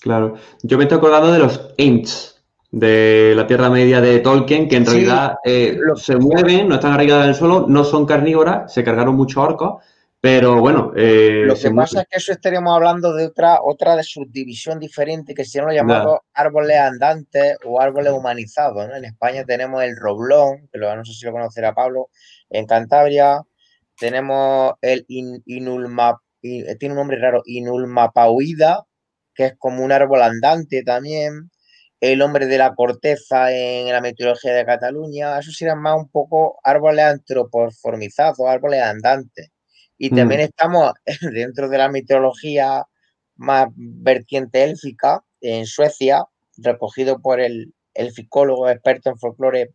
Claro, 0.00 0.34
yo 0.62 0.78
me 0.78 0.84
estoy 0.84 0.98
acordando 0.98 1.32
de 1.32 1.38
los 1.38 1.74
Ents, 1.76 2.42
de 2.70 3.32
la 3.34 3.46
Tierra 3.46 3.70
Media 3.70 4.00
de 4.00 4.20
Tolkien, 4.20 4.68
que 4.68 4.76
en 4.76 4.86
realidad 4.86 5.36
eh, 5.44 5.78
se 5.96 6.16
mueven, 6.16 6.68
no 6.68 6.76
están 6.76 6.92
arraigadas 6.92 7.24
en 7.24 7.30
el 7.30 7.34
suelo, 7.34 7.66
no 7.68 7.82
son 7.82 8.06
carnívoras, 8.06 8.72
se 8.72 8.84
cargaron 8.84 9.16
muchos 9.16 9.42
orcos, 9.42 9.82
pero 10.20 10.60
bueno. 10.60 10.92
Eh, 10.96 11.44
lo 11.44 11.54
que 11.54 11.70
pasa 11.70 12.00
es 12.00 12.08
que 12.08 12.16
eso 12.18 12.32
estaríamos 12.32 12.74
hablando 12.74 13.14
de 13.14 13.26
otra, 13.26 13.60
otra 13.62 13.96
de 13.96 14.02
subdivisión 14.02 14.78
diferente 14.78 15.34
que 15.34 15.44
se 15.44 15.60
los 15.60 15.72
llamados 15.72 16.20
árboles 16.34 16.78
andantes 16.78 17.56
o 17.64 17.80
árboles 17.80 18.12
humanizados. 18.12 18.88
En 18.94 19.04
España 19.04 19.44
tenemos 19.44 19.82
el 19.82 19.96
roblón, 19.96 20.68
que 20.72 20.78
lo, 20.78 20.94
no 20.94 21.04
sé 21.04 21.12
si 21.12 21.24
lo 21.24 21.32
conocerá 21.32 21.74
Pablo, 21.74 22.10
en 22.50 22.66
Cantabria 22.66 23.42
tenemos 23.96 24.74
el 24.80 25.04
inulma, 25.08 26.20
tiene 26.40 26.90
un 26.90 26.96
nombre 26.96 27.18
raro, 27.18 27.42
inulmapauida, 27.44 28.84
que 29.34 29.46
es 29.46 29.54
como 29.58 29.84
un 29.84 29.90
árbol 29.90 30.22
andante 30.22 30.84
también 30.84 31.50
el 32.00 32.22
hombre 32.22 32.46
de 32.46 32.58
la 32.58 32.74
corteza 32.74 33.52
en 33.52 33.92
la 33.92 34.00
mitología 34.00 34.54
de 34.54 34.64
Cataluña, 34.64 35.38
esos 35.38 35.60
eran 35.62 35.80
más 35.80 35.96
un 35.96 36.08
poco 36.08 36.58
árboles 36.62 37.04
antropoformizados, 37.04 38.38
árboles 38.46 38.82
andantes. 38.82 39.50
Y 39.98 40.10
mm. 40.10 40.16
también 40.16 40.40
estamos 40.40 40.92
dentro 41.32 41.68
de 41.68 41.78
la 41.78 41.88
mitología 41.90 42.86
más 43.36 43.68
vertiente 43.74 44.64
élfica, 44.64 45.22
en 45.40 45.66
Suecia, 45.66 46.24
recogido 46.56 47.20
por 47.20 47.40
el, 47.40 47.72
el 47.94 48.12
ficólogo 48.12 48.68
experto 48.68 49.10
en 49.10 49.18
folclore 49.18 49.74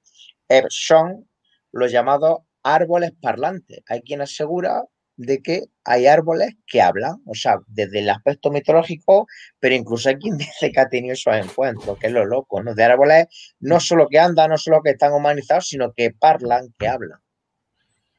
Eb 0.49 0.65
Schoen, 0.69 1.29
los 1.71 1.91
llamados 1.91 2.39
árboles 2.63 3.12
parlantes. 3.21 3.81
Hay 3.88 4.01
quien 4.01 4.21
asegura 4.21 4.83
de 5.15 5.41
que 5.41 5.65
hay 5.83 6.07
árboles 6.07 6.55
que 6.65 6.81
hablan, 6.81 7.21
o 7.25 7.36
sea, 7.36 7.59
desde 7.67 7.99
el 7.99 8.09
aspecto 8.09 8.49
mitológico, 8.49 9.27
pero 9.59 9.75
incluso 9.75 10.09
hay 10.09 10.15
quien 10.17 10.38
dice 10.38 10.71
que 10.71 10.79
ha 10.79 10.89
tenido 10.89 11.13
esos 11.13 11.36
encuentros, 11.36 11.97
que 11.99 12.07
es 12.07 12.13
lo 12.13 12.25
loco, 12.25 12.63
¿no? 12.63 12.73
De 12.73 12.83
árboles 12.83 13.27
no 13.59 13.79
solo 13.79 14.07
que 14.09 14.19
andan, 14.19 14.49
no 14.49 14.57
solo 14.57 14.81
que 14.81 14.91
están 14.91 15.13
humanizados, 15.13 15.67
sino 15.67 15.93
que 15.93 16.12
parlan, 16.12 16.73
que 16.77 16.88
hablan. 16.88 17.19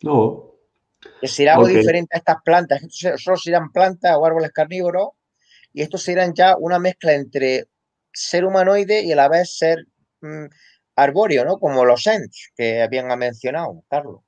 No. 0.02 0.53
Que 1.24 1.28
será 1.28 1.54
algo 1.54 1.68
diferente 1.68 2.14
a 2.14 2.18
estas 2.18 2.36
plantas, 2.44 2.82
solo 3.16 3.38
serán 3.38 3.72
plantas 3.72 4.14
o 4.14 4.26
árboles 4.26 4.52
carnívoros, 4.52 5.12
y 5.72 5.80
estos 5.80 6.02
serán 6.02 6.34
ya 6.34 6.54
una 6.58 6.78
mezcla 6.78 7.14
entre 7.14 7.64
ser 8.12 8.44
humanoide 8.44 9.02
y 9.02 9.12
a 9.12 9.16
la 9.16 9.30
vez 9.30 9.56
ser 9.56 9.86
mm, 10.20 10.44
arbóreo, 10.96 11.46
¿no? 11.46 11.58
Como 11.58 11.86
los 11.86 12.06
Ents 12.06 12.52
que 12.54 12.82
habían 12.82 13.18
mencionado, 13.18 13.82
Carlos. 13.88 14.20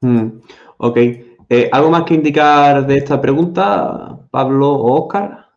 Mm, 0.00 0.38
ok. 0.78 0.96
Eh, 1.50 1.68
¿Algo 1.70 1.90
más 1.90 2.04
que 2.04 2.14
indicar 2.14 2.86
de 2.86 2.96
esta 2.96 3.20
pregunta, 3.20 4.18
Pablo 4.30 4.70
o 4.70 5.02
Oscar? 5.02 5.50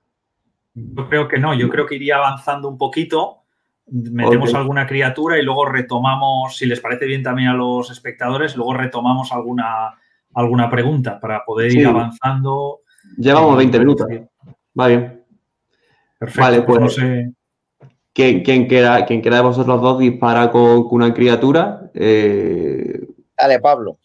Yo 0.74 1.08
creo 1.08 1.30
que 1.30 1.38
no, 1.40 1.54
yo 1.54 1.70
creo 1.70 1.86
que 1.86 1.96
iría 1.96 2.18
avanzando 2.18 2.68
un 2.68 2.78
poquito, 2.78 3.44
metemos 3.88 4.54
alguna 4.54 4.86
criatura 4.86 5.40
y 5.40 5.44
luego 5.44 5.66
retomamos, 5.66 6.58
si 6.58 6.66
les 6.66 6.82
parece 6.82 7.06
bien 7.06 7.24
también 7.24 7.48
a 7.48 7.54
los 7.54 7.90
espectadores, 7.92 8.58
luego 8.58 8.74
retomamos 8.74 9.32
alguna, 9.32 9.98
alguna 10.34 10.70
pregunta 10.70 11.20
para 11.20 11.44
poder 11.46 11.72
ir 11.74 11.88
avanzando. 11.88 12.82
Llevamos 13.18 13.58
20 13.58 13.80
minutos. 13.80 14.08
Va 14.80 14.88
bien. 14.88 15.24
Perfecto. 16.18 16.42
Vale, 16.42 16.62
pues, 16.62 16.80
pues 16.80 16.80
no 16.80 16.90
sé. 16.90 17.34
¿Quién, 18.14 18.44
quién, 18.44 18.68
queda, 18.68 19.06
de 19.06 19.42
vosotros 19.42 19.82
dos 19.82 20.00
dispara 20.00 20.52
con, 20.52 20.86
una 20.92 21.14
criatura? 21.14 21.90
Eh, 21.94 23.02
Dale, 23.38 23.60
Pablo. 23.60 24.00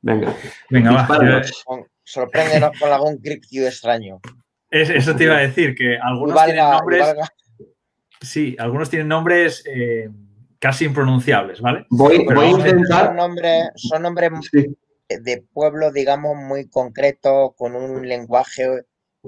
Venga. 0.00 0.34
Venga, 0.68 0.92
va. 0.92 1.42
Sorpréndenos 2.04 2.78
con 2.78 2.92
algún 2.92 3.18
criptido 3.18 3.68
extraño. 3.68 4.20
eso 4.68 5.14
te 5.14 5.24
iba 5.24 5.36
a 5.36 5.40
decir, 5.40 5.74
que 5.74 5.96
algunos 5.96 6.44
tienen 6.44 6.70
nombres. 6.70 7.14
Sí, 8.20 8.56
algunos 8.58 8.90
tienen 8.90 9.08
nombres 9.08 9.64
eh, 9.66 10.08
casi 10.58 10.84
impronunciables, 10.84 11.60
¿vale? 11.60 11.86
Voy, 11.90 12.26
a 12.28 12.46
intentar. 12.46 13.06
Son 13.06 13.16
nombres, 13.16 13.70
son 13.76 14.02
nombres 14.02 14.30
de 15.20 15.44
pueblos, 15.52 15.92
digamos, 15.92 16.36
muy 16.36 16.68
concretos, 16.68 17.52
con 17.56 17.74
un 17.74 18.06
lenguaje 18.06 18.84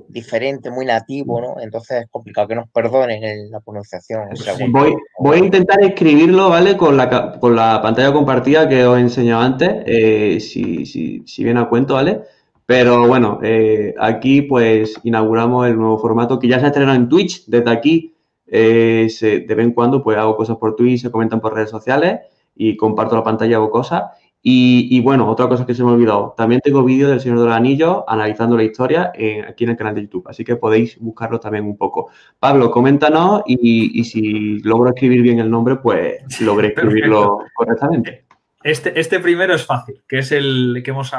diferente, 0.09 0.70
muy 0.70 0.87
nativo, 0.87 1.40
¿no? 1.40 1.61
Entonces 1.61 2.03
es 2.03 2.11
complicado 2.11 2.49
que 2.49 2.55
nos 2.57 2.68
perdonen 2.70 3.23
en 3.23 3.51
la 3.51 3.61
pronunciación. 3.61 4.29
voy, 4.70 4.94
voy, 5.18 5.37
a 5.37 5.44
intentar 5.44 5.83
escribirlo, 5.83 6.51
¿vale? 6.51 6.77
Con 6.77 6.97
la, 6.97 7.38
con 7.38 7.55
la 7.55 7.81
pantalla 7.81 8.12
compartida 8.12 8.68
que 8.68 8.85
os 8.85 8.99
he 8.99 9.01
enseñado 9.01 9.42
antes, 9.42 9.70
eh, 9.87 10.40
si, 10.40 10.85
si, 10.85 11.23
si 11.27 11.44
viene 11.44 11.61
a 11.61 11.68
cuento, 11.68 11.94
¿vale? 11.94 12.23
Pero 12.66 13.07
bueno, 13.07 13.40
eh, 13.42 13.94
aquí 13.99 14.42
pues 14.42 14.94
inauguramos 15.05 15.66
el 15.66 15.77
nuevo 15.77 15.99
formato 15.99 16.38
que 16.38 16.49
ya 16.49 16.59
se 16.59 16.64
ha 16.64 16.68
estrenado 16.68 16.97
en 16.97 17.09
Twitch. 17.09 17.44
Desde 17.47 17.70
aquí, 17.70 18.16
eh, 18.47 19.09
de 19.20 19.55
vez 19.55 19.66
en 19.66 19.73
cuando, 19.73 20.03
pues 20.03 20.16
hago 20.16 20.37
cosas 20.37 20.57
por 20.57 20.75
Twitch, 20.75 21.03
se 21.03 21.11
comentan 21.11 21.40
por 21.40 21.55
redes 21.55 21.70
sociales 21.70 22.20
y 22.57 22.77
comparto 22.77 23.16
la 23.16 23.23
pantalla, 23.23 23.57
hago 23.57 23.70
cosas. 23.70 24.05
Y, 24.46 25.00
bueno, 25.00 25.26
otra 25.26 25.48
cosa 25.48 25.64
que 25.64 25.74
se 25.74 25.83
me 25.83 25.88
ha 25.88 25.94
olvidado, 25.94 26.35
también 26.37 26.61
tengo 26.61 26.85
vídeo 26.85 27.09
del 27.09 27.18
Señor 27.18 27.38
de 27.38 27.46
los 27.46 27.54
Anillos 27.54 28.04
analizando 28.07 28.59
la 28.59 28.64
historia 28.64 29.11
aquí 29.48 29.64
en 29.64 29.70
el 29.70 29.76
canal 29.76 29.94
de 29.94 30.02
YouTube, 30.02 30.28
así 30.28 30.44
que 30.44 30.57
podéis 30.57 30.98
buscarlo 31.00 31.40
también 31.40 31.64
un 31.64 31.78
poco. 31.78 32.11
Pablo, 32.38 32.70
coméntanos 32.70 33.42
y, 33.46 34.04
si 34.04 34.59
logro 34.59 34.90
escribir 34.90 35.22
bien 35.22 35.38
el 35.38 35.50
nombre, 35.50 35.76
pues 35.76 36.40
logré 36.42 36.68
escribirlo 36.68 37.38
correctamente. 37.54 38.26
Este, 38.62 38.98
este 39.00 39.18
primero 39.18 39.54
es 39.54 39.64
fácil, 39.64 40.02
que 40.07 40.18
es 40.18 40.30
el 40.30 40.83
que 40.85 40.90
hemos 40.90 41.11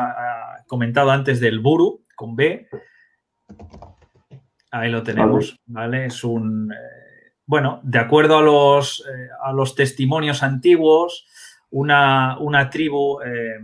comentado 0.67 1.09
antes 1.09 1.39
del 1.39 1.59
Buru, 1.59 2.03
con 2.15 2.35
B. 2.35 2.67
Ahí 4.69 4.91
lo 4.91 5.01
tenemos, 5.01 5.59
¿vale? 5.65 6.05
Es 6.05 6.23
un... 6.23 6.71
Eh, 6.71 7.31
bueno, 7.47 7.79
de 7.83 7.99
acuerdo 7.99 8.37
a 8.37 8.41
los, 8.41 9.05
eh, 9.07 9.29
a 9.43 9.53
los 9.53 9.75
testimonios 9.75 10.43
antiguos, 10.43 11.27
una, 11.71 12.37
una 12.39 12.69
tribu 12.69 13.19
eh, 13.21 13.59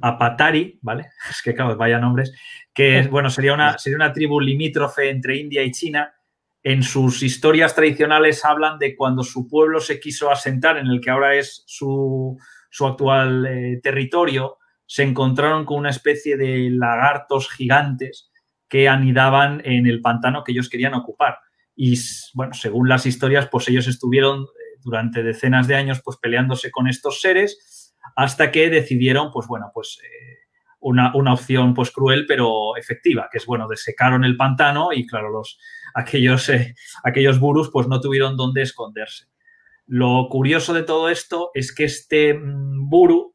apatari, 0.00 0.78
¿vale? 0.82 1.10
Es 1.30 1.42
que, 1.42 1.54
claro, 1.54 1.76
vaya 1.76 1.98
nombres, 1.98 2.32
que 2.74 3.08
bueno, 3.08 3.30
sería 3.30 3.54
una, 3.54 3.78
sería 3.78 3.96
una 3.96 4.12
tribu 4.12 4.40
limítrofe 4.40 5.10
entre 5.10 5.36
India 5.36 5.62
y 5.62 5.72
China. 5.72 6.12
En 6.62 6.82
sus 6.82 7.22
historias 7.22 7.74
tradicionales 7.74 8.44
hablan 8.44 8.78
de 8.78 8.94
cuando 8.94 9.22
su 9.22 9.48
pueblo 9.48 9.80
se 9.80 9.98
quiso 9.98 10.30
asentar 10.30 10.76
en 10.76 10.88
el 10.88 11.00
que 11.00 11.10
ahora 11.10 11.34
es 11.34 11.64
su, 11.66 12.38
actual 12.80 13.46
eh, 13.46 13.80
territorio, 13.82 14.58
se 14.84 15.02
encontraron 15.02 15.64
con 15.64 15.78
una 15.78 15.90
especie 15.90 16.36
de 16.36 16.68
lagartos 16.70 17.50
gigantes 17.50 18.30
que 18.68 18.88
anidaban 18.88 19.62
en 19.64 19.86
el 19.86 20.00
pantano 20.00 20.44
que 20.44 20.52
ellos 20.52 20.68
querían 20.68 20.94
ocupar. 20.94 21.38
Y 21.74 21.98
bueno, 22.34 22.52
según 22.52 22.88
las 22.88 23.06
historias, 23.06 23.48
pues 23.48 23.68
ellos 23.68 23.86
estuvieron 23.86 24.46
durante 24.82 25.22
decenas 25.22 25.66
de 25.66 25.76
años 25.76 26.00
pues 26.04 26.16
peleándose 26.16 26.70
con 26.70 26.88
estos 26.88 27.20
seres 27.20 27.96
hasta 28.16 28.50
que 28.50 28.70
decidieron, 28.70 29.30
pues 29.30 29.46
bueno, 29.46 29.70
pues 29.72 29.98
eh, 30.02 30.40
una, 30.80 31.12
opción 31.32 31.74
pues 31.74 31.90
cruel 31.90 32.26
pero 32.26 32.76
efectiva, 32.76 33.28
que 33.30 33.38
es 33.38 33.46
bueno, 33.46 33.68
desecaron 33.68 34.24
el 34.24 34.36
pantano 34.36 34.92
y 34.92 35.06
claro, 35.06 35.30
los, 35.30 35.58
aquellos, 35.94 36.48
eh, 36.48 36.74
aquellos 37.04 37.38
burus 37.38 37.70
pues 37.70 37.86
no 37.86 38.00
tuvieron 38.00 38.36
dónde 38.36 38.62
esconderse. 38.62 39.26
Lo 39.86 40.28
curioso 40.28 40.72
de 40.72 40.84
todo 40.84 41.08
esto 41.08 41.50
es 41.52 41.74
que 41.74 41.84
este 41.84 42.34
mm, 42.34 42.88
buru, 42.88 43.34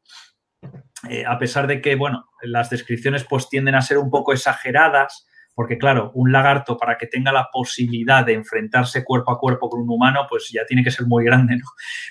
eh, 1.08 1.24
a 1.26 1.38
pesar 1.38 1.66
de 1.66 1.80
que, 1.80 1.94
bueno, 1.94 2.30
las 2.42 2.70
descripciones 2.70 3.24
pues 3.24 3.48
tienden 3.48 3.74
a 3.74 3.82
ser 3.82 3.98
un 3.98 4.10
poco 4.10 4.32
exageradas, 4.32 5.26
porque 5.56 5.78
claro, 5.78 6.10
un 6.14 6.30
lagarto 6.30 6.76
para 6.76 6.98
que 6.98 7.06
tenga 7.06 7.32
la 7.32 7.48
posibilidad 7.50 8.26
de 8.26 8.34
enfrentarse 8.34 9.02
cuerpo 9.02 9.32
a 9.32 9.38
cuerpo 9.38 9.70
con 9.70 9.80
un 9.80 9.88
humano, 9.88 10.26
pues 10.28 10.50
ya 10.52 10.66
tiene 10.66 10.84
que 10.84 10.90
ser 10.90 11.06
muy 11.06 11.24
grande, 11.24 11.56
¿no? 11.56 11.64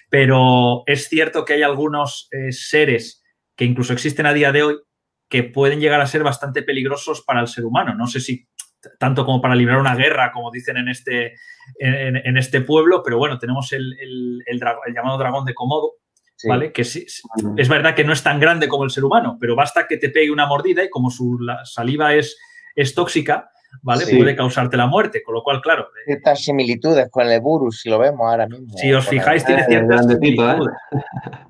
Pero 0.09 0.81
es 0.87 1.07
cierto 1.07 1.45
que 1.45 1.53
hay 1.53 1.61
algunos 1.61 2.27
eh, 2.31 2.51
seres 2.51 3.23
que 3.55 3.65
incluso 3.65 3.93
existen 3.93 4.25
a 4.25 4.33
día 4.33 4.51
de 4.51 4.63
hoy 4.63 4.75
que 5.29 5.43
pueden 5.43 5.79
llegar 5.79 6.01
a 6.01 6.07
ser 6.07 6.23
bastante 6.23 6.63
peligrosos 6.63 7.21
para 7.21 7.39
el 7.39 7.47
ser 7.47 7.65
humano. 7.65 7.93
No 7.93 8.07
sé 8.07 8.19
si 8.19 8.47
tanto 8.99 9.25
como 9.27 9.39
para 9.41 9.53
librar 9.53 9.77
una 9.77 9.95
guerra, 9.95 10.31
como 10.31 10.49
dicen 10.49 10.77
en 10.77 10.89
este, 10.89 11.35
en, 11.77 12.37
este 12.37 12.61
pueblo, 12.61 13.03
pero 13.03 13.19
bueno, 13.19 13.37
tenemos 13.37 13.71
el, 13.73 13.95
llamado 14.91 15.19
dragón 15.19 15.45
de 15.45 15.53
Komodo, 15.53 15.93
¿vale? 16.47 16.71
Que 16.71 16.81
mm. 16.81 17.59
es 17.59 17.69
verdad 17.69 17.93
que 17.93 18.03
no 18.03 18.13
es 18.13 18.23
tan 18.23 18.39
grande 18.39 18.67
como 18.67 18.85
el 18.85 18.89
ser 18.89 19.03
humano, 19.03 19.37
pero 19.39 19.55
basta 19.55 19.87
que 19.87 19.97
te 19.97 20.09
pegue 20.09 20.31
una 20.31 20.47
mordida 20.47 20.83
y 20.83 20.89
como 20.89 21.11
su 21.11 21.37
saliva 21.63 22.15
es, 22.15 22.37
es 22.75 22.93
tóxica, 22.93 23.49
¿vale? 23.81 24.05
Puede 24.05 24.35
causarte 24.35 24.77
la 24.77 24.87
muerte, 24.87 25.23
con 25.23 25.35
lo 25.35 25.43
cual, 25.43 25.61
claro. 25.61 25.83
Eh, 25.83 26.05
Ciertas 26.05 26.43
similitudes 26.43 27.09
con 27.09 27.27
el 27.27 27.41
Burus, 27.41 27.81
si 27.81 27.89
lo 27.89 27.99
vemos 27.99 28.21
ahora 28.21 28.47
mismo. 28.47 28.77
Si 28.77 28.91
os 28.93 29.07
fijáis, 29.07 29.45
tiene 29.45 29.61
eh, 29.61 29.65
ciertas 29.67 30.05
similitudes. 30.07 30.73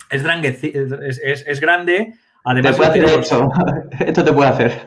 Es, 0.10 1.44
es, 1.48 1.60
grande, 1.60 2.14
además... 2.44 2.78
Esto 4.00 4.24
te 4.24 4.34
puede 4.34 4.50
hacer. 4.50 4.82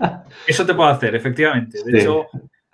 Eso 0.46 0.66
te 0.66 0.74
puede 0.74 0.90
hacer, 0.90 1.14
efectivamente. 1.14 1.78
De 1.84 2.00
hecho, 2.00 2.26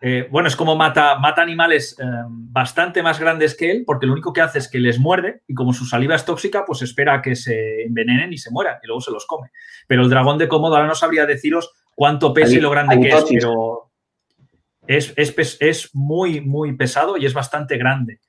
eh, 0.07 0.29
bueno, 0.31 0.49
es 0.49 0.55
como 0.57 0.77
mata, 0.77 1.19
mata 1.19 1.41
animales 1.41 1.97
bastante 2.29 3.03
más 3.03 3.19
grandes 3.19 3.57
que 3.57 3.71
él, 3.71 3.85
porque 3.87 4.05
lo 4.05 4.13
único 4.13 4.35
que 4.35 4.43
hace 4.43 4.59
es 4.59 4.69
que 4.69 4.79
les 4.79 4.99
muerde 4.99 5.41
y 5.47 5.55
como 5.55 5.73
su 5.73 5.87
saliva 5.87 6.15
es 6.15 6.27
tóxica, 6.27 6.67
pues 6.67 6.83
espera 6.83 7.15
a 7.15 7.23
que 7.23 7.35
se 7.35 7.85
envenenen 7.85 8.31
y 8.31 8.37
se 8.37 8.51
mueran 8.51 8.77
y 8.83 8.87
luego 8.87 9.01
se 9.01 9.11
los 9.11 9.25
come. 9.25 9.49
Pero 9.89 10.03
el 10.03 10.11
dragón 10.11 10.37
de 10.37 10.47
Komodo 10.47 10.75
ahora 10.75 10.89
no 10.89 10.95
sabría 10.95 11.25
deciros 11.25 11.73
cuánto 11.95 12.35
pesa 12.35 12.55
y 12.55 12.61
lo 12.61 12.69
grande 12.69 13.01
que 13.01 13.09
es, 13.09 13.25
pero 13.31 13.93
es, 14.87 15.91
muy, 15.95 16.43
muy 16.43 16.77
pesado 16.77 17.17
y 17.17 17.25
es 17.25 17.33
bastante 17.33 17.79
grande. 17.79 18.21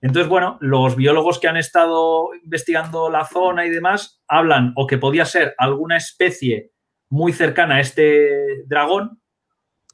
Entonces, 0.00 0.28
bueno, 0.28 0.58
los 0.60 0.96
biólogos 0.96 1.38
que 1.38 1.46
han 1.46 1.56
estado 1.56 2.34
investigando 2.42 3.08
la 3.08 3.24
zona 3.24 3.66
y 3.66 3.70
demás 3.70 4.20
hablan 4.26 4.72
o 4.74 4.88
que 4.88 4.98
podía 4.98 5.26
ser 5.26 5.54
alguna 5.58 5.96
especie 5.96 6.72
muy 7.08 7.32
cercana 7.32 7.76
a 7.76 7.80
este 7.80 8.64
dragón 8.66 9.20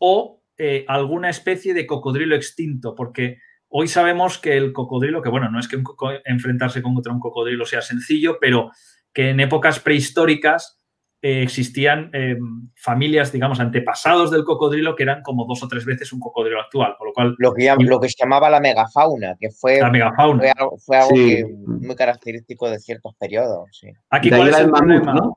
o 0.01 0.40
eh, 0.63 0.85
alguna 0.89 1.31
especie 1.31 1.73
de 1.73 1.87
cocodrilo 1.87 2.37
extinto, 2.37 2.95
porque 2.95 3.39
hoy 3.69 3.89
sabemos 3.89 4.37
que 4.37 4.59
el 4.59 4.75
cocodrilo, 4.75 5.23
que 5.23 5.31
bueno, 5.31 5.51
no 5.51 5.59
es 5.59 5.67
que 5.67 5.83
enfrentarse 6.27 6.83
contra 6.83 7.15
un 7.15 7.19
cocodrilo 7.19 7.65
sea 7.65 7.81
sencillo, 7.81 8.37
pero 8.39 8.71
que 9.11 9.31
en 9.31 9.41
épocas 9.41 9.81
prehistóricas 9.81 10.79
eh, 11.23 11.41
existían 11.43 12.11
eh, 12.13 12.37
familias, 12.77 13.33
digamos, 13.33 13.59
antepasados 13.59 14.31
del 14.31 14.45
cocodrilo 14.45 14.95
que 14.95 15.05
eran 15.05 15.23
como 15.23 15.47
dos 15.47 15.63
o 15.63 15.69
tres 15.69 15.87
veces 15.87 16.13
un 16.13 16.21
cocodrilo 16.21 16.61
actual, 16.61 16.95
con 16.99 17.07
lo 17.07 17.15
cual... 17.15 17.35
Lo 17.39 17.55
que, 17.55 17.75
lo 17.79 17.99
que 17.99 18.11
se 18.11 18.17
llamaba 18.19 18.51
la 18.51 18.61
megafauna, 18.61 19.37
que 19.41 19.49
fue, 19.49 19.81
la 19.81 19.89
megafauna. 19.89 20.53
fue 20.85 20.99
algo, 20.99 21.49
muy 21.81 21.97
característico 21.97 22.69
de 22.69 22.79
ciertos 22.79 23.15
periodos. 23.15 23.81
Aquí, 24.11 24.29
¿cuál 24.29 24.49
es 24.49 24.59
el, 24.59 24.71
problema? 24.71 25.33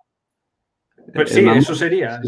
Pues 1.13 1.29
sí, 1.29 1.45
eso 1.47 1.75
sería. 1.75 2.19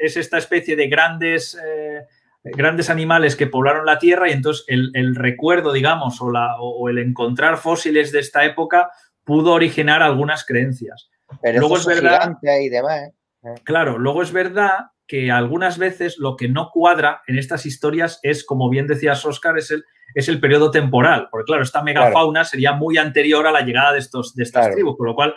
Es, 0.00 0.16
esta 0.16 0.38
especie 0.38 0.76
de 0.76 0.88
grandes... 0.88 1.54
Eh, 1.62 2.06
grandes 2.44 2.90
animales 2.90 3.36
que 3.36 3.46
poblaron 3.46 3.86
la 3.86 3.98
Tierra 3.98 4.28
y 4.28 4.32
entonces 4.32 4.64
el, 4.68 5.14
recuerdo, 5.14 5.72
digamos, 5.72 6.20
o, 6.20 6.30
la, 6.30 6.56
o 6.60 6.88
el 6.88 6.98
encontrar 6.98 7.58
fósiles 7.58 8.12
de 8.12 8.20
esta 8.20 8.44
época 8.44 8.90
pudo 9.24 9.52
originar 9.52 10.02
algunas 10.02 10.44
creencias. 10.46 11.10
Pero 11.42 11.60
luego 11.60 11.76
es 11.76 11.86
verdad. 11.86 12.36
Y 12.42 12.68
demás, 12.68 13.08
¿eh? 13.08 13.54
Claro, 13.64 13.98
luego 13.98 14.22
es 14.22 14.32
verdad 14.32 14.86
que 15.06 15.30
algunas 15.30 15.78
veces 15.78 16.18
lo 16.18 16.36
que 16.36 16.48
no 16.48 16.70
cuadra 16.70 17.22
en 17.26 17.38
estas 17.38 17.66
historias 17.66 18.20
es, 18.22 18.44
como 18.44 18.68
bien 18.68 18.86
decías, 18.86 19.24
Oscar, 19.24 19.56
es 19.56 19.70
el, 19.70 19.84
es 20.14 20.28
el 20.28 20.40
periodo 20.40 20.70
temporal. 20.70 21.28
Porque, 21.30 21.46
claro, 21.46 21.62
esta 21.62 21.82
megafauna 21.82 22.44
sería 22.44 22.72
muy 22.72 22.98
anterior 22.98 23.46
a 23.46 23.52
la 23.52 23.62
llegada 23.62 23.92
de, 23.92 24.00
estos, 24.00 24.34
de 24.34 24.42
estas 24.42 24.70
tribus, 24.70 24.96
con 24.96 25.06
lo 25.06 25.14
cual, 25.14 25.34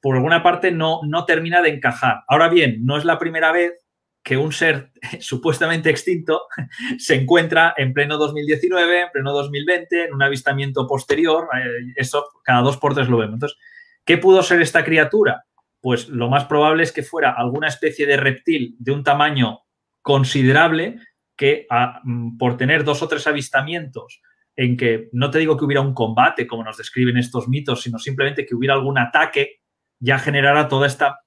por 0.00 0.16
alguna 0.16 0.42
parte, 0.42 0.70
no, 0.70 1.00
no 1.04 1.26
termina 1.26 1.60
de 1.60 1.68
encajar. 1.68 2.22
Ahora 2.28 2.48
bien, 2.48 2.84
no 2.84 2.96
es 2.96 3.04
la 3.04 3.18
primera 3.18 3.52
vez 3.52 3.81
que 4.22 4.36
un 4.36 4.52
ser 4.52 4.92
supuestamente 5.20 5.90
extinto 5.90 6.42
se 6.98 7.14
encuentra 7.16 7.74
en 7.76 7.92
pleno 7.92 8.18
2019, 8.18 9.00
en 9.02 9.10
pleno 9.12 9.32
2020, 9.32 10.04
en 10.04 10.14
un 10.14 10.22
avistamiento 10.22 10.86
posterior. 10.86 11.48
Eh, 11.54 11.92
eso 11.96 12.26
cada 12.44 12.62
dos 12.62 12.76
por 12.76 12.94
tres 12.94 13.08
lo 13.08 13.18
vemos. 13.18 13.34
Entonces, 13.34 13.58
¿Qué 14.04 14.18
pudo 14.18 14.42
ser 14.42 14.60
esta 14.62 14.84
criatura? 14.84 15.44
Pues 15.80 16.08
lo 16.08 16.28
más 16.28 16.44
probable 16.46 16.82
es 16.82 16.92
que 16.92 17.02
fuera 17.02 17.32
alguna 17.32 17.68
especie 17.68 18.06
de 18.06 18.16
reptil 18.16 18.76
de 18.78 18.92
un 18.92 19.04
tamaño 19.04 19.60
considerable 20.00 20.96
que 21.36 21.66
mm, 22.04 22.36
por 22.36 22.56
tener 22.56 22.84
dos 22.84 23.02
o 23.02 23.08
tres 23.08 23.26
avistamientos 23.26 24.20
en 24.56 24.76
que 24.76 25.08
no 25.12 25.30
te 25.30 25.38
digo 25.38 25.56
que 25.56 25.64
hubiera 25.64 25.80
un 25.80 25.94
combate 25.94 26.46
como 26.46 26.64
nos 26.64 26.76
describen 26.76 27.16
estos 27.16 27.48
mitos, 27.48 27.82
sino 27.82 27.98
simplemente 27.98 28.44
que 28.44 28.54
hubiera 28.54 28.74
algún 28.74 28.98
ataque, 28.98 29.60
ya 29.98 30.18
generara 30.18 30.68
toda 30.68 30.86
esta, 30.86 31.20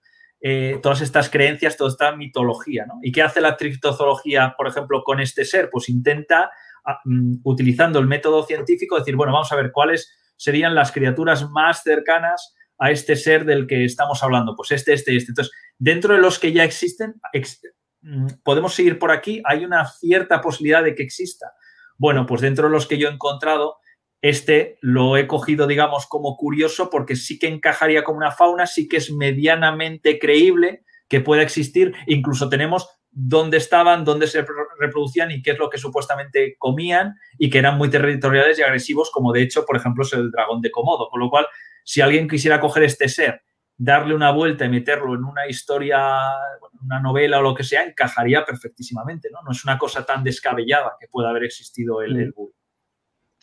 eh, 0.48 0.78
todas 0.80 1.02
estas 1.02 1.32
creencias, 1.32 1.76
toda 1.76 1.90
esta 1.90 2.16
mitología. 2.16 2.86
¿Y 3.02 3.12
qué 3.12 3.24
hace 3.24 3.42
la 3.42 3.58
triptozoología, 3.58 4.54
por 4.56 4.68
ejemplo, 4.68 5.02
con 5.04 5.20
este 5.20 5.44
ser? 5.44 5.72
Pues 5.72 5.90
intenta, 5.90 6.52
ah, 6.86 7.00
mm, 7.04 7.38
utilizando 7.44 7.98
el 7.98 8.06
método 8.06 8.44
científico, 8.44 8.96
decir, 8.96 9.16
bueno, 9.16 9.34
vamos 9.34 9.52
a 9.52 9.56
ver 9.56 9.72
cuáles 9.72 10.16
serían 10.38 10.76
las 10.76 10.92
criaturas 10.92 11.50
más 11.50 11.82
cercanas 11.82 12.54
a 12.78 12.92
este 12.92 13.16
ser 13.16 13.44
del 13.44 13.66
que 13.66 13.86
estamos 13.86 14.22
hablando, 14.22 14.56
pues 14.56 14.70
este, 14.70 14.94
este, 14.94 15.16
este. 15.16 15.32
Entonces, 15.32 15.52
dentro 15.80 16.14
de 16.14 16.22
los 16.22 16.38
que 16.38 16.54
ya 16.54 16.64
existen, 16.64 17.16
mm, 18.04 18.28
podemos 18.44 18.76
seguir 18.76 19.00
por 19.00 19.10
aquí, 19.10 19.42
hay 19.46 19.66
una 19.66 19.88
cierta 19.88 20.42
posibilidad 20.42 20.84
de 20.84 20.94
que 20.94 21.02
exista. 21.02 21.54
Bueno, 21.98 22.28
pues 22.28 22.42
dentro 22.42 22.68
de 22.68 22.72
los 22.72 22.86
que 22.86 23.00
yo 23.00 23.10
he 23.10 23.12
encontrado, 23.12 23.78
este 24.30 24.80
lo 24.82 25.18
he 25.18 25.28
cogido, 25.28 25.68
digamos, 25.68 26.08
como 26.08 26.36
curioso 26.36 26.90
porque 26.90 27.16
sí 27.16 27.38
que 27.38 27.48
encajaría 27.48 28.04
como 28.04 28.18
una 28.18 28.32
fauna, 28.32 28.66
sí 28.66 28.88
que 28.88 28.98
es 28.98 29.12
medianamente 29.12 30.18
creíble 30.18 30.84
que 31.08 31.22
pueda 31.22 31.44
existir. 31.44 31.94
Incluso 32.08 32.50
tenemos 32.50 32.90
dónde 33.12 33.58
estaban, 33.58 34.04
dónde 34.04 34.26
se 34.26 34.44
reproducían 34.80 35.30
y 35.30 35.44
qué 35.44 35.52
es 35.52 35.60
lo 35.60 35.70
que 35.70 35.78
supuestamente 35.78 36.56
comían 36.58 37.14
y 37.38 37.52
que 37.52 37.60
eran 37.60 37.78
muy 37.78 37.92
territoriales 37.92 38.58
y 38.58 38.64
agresivos, 38.64 39.12
como 39.12 39.32
de 39.32 39.44
hecho, 39.44 39.64
por 39.64 39.78
ejemplo, 39.78 40.04
es 40.04 40.14
el 40.14 40.32
dragón 40.32 40.60
de 40.60 40.72
Komodo. 40.72 41.08
Con 41.10 41.20
lo 41.20 41.30
cual, 41.30 41.46
si 41.84 42.02
alguien 42.02 42.28
quisiera 42.28 42.60
coger 42.60 42.82
este 42.82 43.08
ser, 43.08 43.44
darle 43.78 44.16
una 44.16 44.32
vuelta 44.32 44.66
y 44.66 44.70
meterlo 44.70 45.14
en 45.14 45.24
una 45.24 45.46
historia, 45.48 46.00
una 46.82 47.00
novela 47.00 47.38
o 47.38 47.44
lo 47.44 47.54
que 47.54 47.64
sea, 47.64 47.84
encajaría 47.84 48.44
perfectísimamente, 48.44 49.30
¿no? 49.32 49.44
No 49.44 49.52
es 49.52 49.64
una 49.64 49.78
cosa 49.78 50.04
tan 50.04 50.24
descabellada 50.24 50.94
que 51.00 51.08
pueda 51.10 51.30
haber 51.30 51.44
existido 51.44 52.02
el, 52.02 52.20
el 52.20 52.34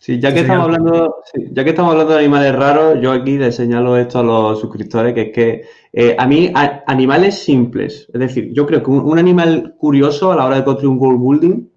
Sí, 0.02 0.18
ya 0.18 0.34
que, 0.34 0.40
estamos 0.40 0.64
hablando, 0.64 1.22
ya 1.52 1.62
que 1.62 1.70
estamos 1.70 1.92
hablando 1.92 2.14
de 2.14 2.18
animales 2.18 2.52
raros, 2.56 2.98
yo 3.00 3.12
aquí 3.12 3.38
les 3.38 3.54
señalo 3.54 3.96
esto 3.96 4.18
a 4.18 4.24
los 4.24 4.58
suscriptores, 4.58 5.14
que 5.14 5.20
es 5.20 5.32
que 5.32 5.62
eh, 5.92 6.16
a 6.18 6.26
mí 6.26 6.52
animales 6.88 7.38
simples, 7.38 8.10
es 8.12 8.18
decir, 8.18 8.50
yo 8.52 8.66
creo 8.66 8.82
que 8.82 8.90
un, 8.90 9.16
animal 9.16 9.76
curioso 9.78 10.32
a 10.32 10.34
la 10.34 10.44
hora 10.44 10.56
de 10.56 10.64
construir 10.64 10.90
un 10.90 10.98
world 10.98 11.20
building 11.20 11.68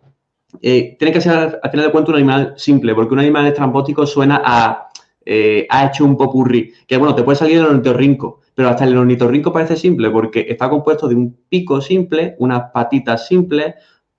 eh, 0.60 0.96
tiene 0.98 1.14
que 1.14 1.22
ser 1.22 1.60
al 1.62 1.70
final 1.70 1.86
de 1.86 1.92
cuentas 1.92 2.10
un 2.10 2.16
animal 2.16 2.56
simple, 2.58 2.96
porque 2.96 3.14
un 3.14 3.20
animal 3.20 3.46
estrambótico 3.46 4.08
suena 4.08 4.42
a 4.44 4.90
eh, 5.24 5.68
ha 5.70 5.86
hecho 5.86 6.04
un 6.04 6.18
popurrí, 6.18 6.74
que 6.88 6.98
bueno, 6.98 7.14
te 7.14 7.22
puede 7.22 7.38
salir 7.38 7.58
el 7.58 7.66
ornitorrinco, 7.66 8.42
pero 8.56 8.70
hasta 8.70 8.86
el 8.86 8.98
ornitorrinco 8.98 9.54
parece 9.54 9.76
simple 9.76 10.10
porque 10.10 10.48
está 10.50 10.68
compuesto 10.68 11.08
de 11.08 11.14
un 11.14 11.46
pico 11.48 11.80
simple, 11.80 12.36
unas 12.40 12.72
patitas 12.72 13.28
simples, 13.28 13.76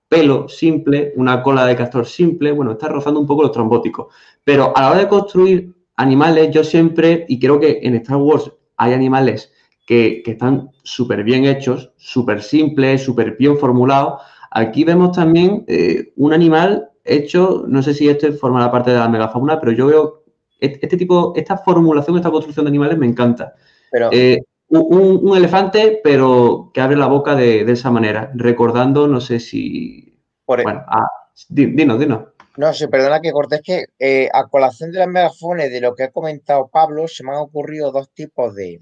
pelo 0.09 0.47
simple, 0.47 1.13
una 1.15 1.43
cola 1.43 1.65
de 1.65 1.75
castor 1.75 2.05
simple, 2.05 2.51
bueno, 2.51 2.73
está 2.73 2.87
rozando 2.87 3.19
un 3.19 3.27
poco 3.27 3.43
los 3.43 3.51
trombóticos. 3.51 4.13
Pero 4.43 4.75
a 4.75 4.81
la 4.81 4.91
hora 4.91 4.99
de 4.99 5.07
construir 5.07 5.73
animales, 5.95 6.51
yo 6.51 6.63
siempre, 6.63 7.25
y 7.27 7.39
creo 7.39 7.59
que 7.59 7.79
en 7.83 7.95
Star 7.95 8.17
Wars 8.17 8.51
hay 8.77 8.93
animales 8.93 9.51
que, 9.85 10.23
están 10.25 10.69
súper 10.83 11.23
bien 11.23 11.45
hechos, 11.45 11.91
súper 11.97 12.41
simples, 12.41 13.03
súper 13.03 13.35
bien 13.37 13.57
formulados. 13.57 14.21
Aquí 14.51 14.83
vemos 14.83 15.15
también 15.15 15.65
eh, 15.67 16.13
un 16.15 16.33
animal 16.33 16.89
hecho, 17.03 17.65
no 17.67 17.81
sé 17.81 17.93
si 17.93 18.07
este 18.07 18.31
forma 18.33 18.71
parte 18.71 18.91
de 18.91 18.97
la 18.97 19.09
megafauna, 19.09 19.59
pero 19.59 19.71
yo 19.71 19.87
veo 19.87 20.23
este 20.59 20.97
tipo, 20.97 21.33
esta 21.35 21.57
formulación, 21.57 22.17
esta 22.17 22.31
construcción 22.31 22.65
de 22.65 22.69
animales 22.69 22.97
me 22.97 23.05
encanta. 23.05 23.53
Pero, 23.91 24.09
eh, 24.11 24.39
un, 24.69 25.37
elefante, 25.37 25.99
pero 26.03 26.71
que 26.73 26.81
abre 26.81 26.97
la 26.97 27.07
boca 27.07 27.35
de, 27.35 27.61
esa 27.71 27.91
manera, 27.91 28.31
recordando, 28.35 29.07
no 29.07 29.21
sé 29.21 29.39
si... 29.39 30.21
Por, 30.45 30.59
e- 30.59 30.63
bueno, 30.63 30.83
ah, 30.87 31.07
dinos, 31.49 31.99
dinos. 31.99 32.21
No 32.57 32.73
sé, 32.73 32.87
perdona 32.87 33.21
que 33.21 33.31
cortes, 33.31 33.61
que 33.61 33.85
eh, 33.99 34.29
a 34.33 34.47
colación 34.47 34.91
de 34.91 34.99
las 34.99 35.07
megafones, 35.07 35.71
de 35.71 35.79
lo 35.79 35.93
que 35.93 36.05
ha 36.05 36.11
comentado 36.11 36.69
Pablo, 36.69 37.07
se 37.07 37.23
me 37.23 37.31
han 37.31 37.37
ocurrido 37.37 37.91
dos 37.91 38.11
tipos 38.11 38.55
de, 38.55 38.79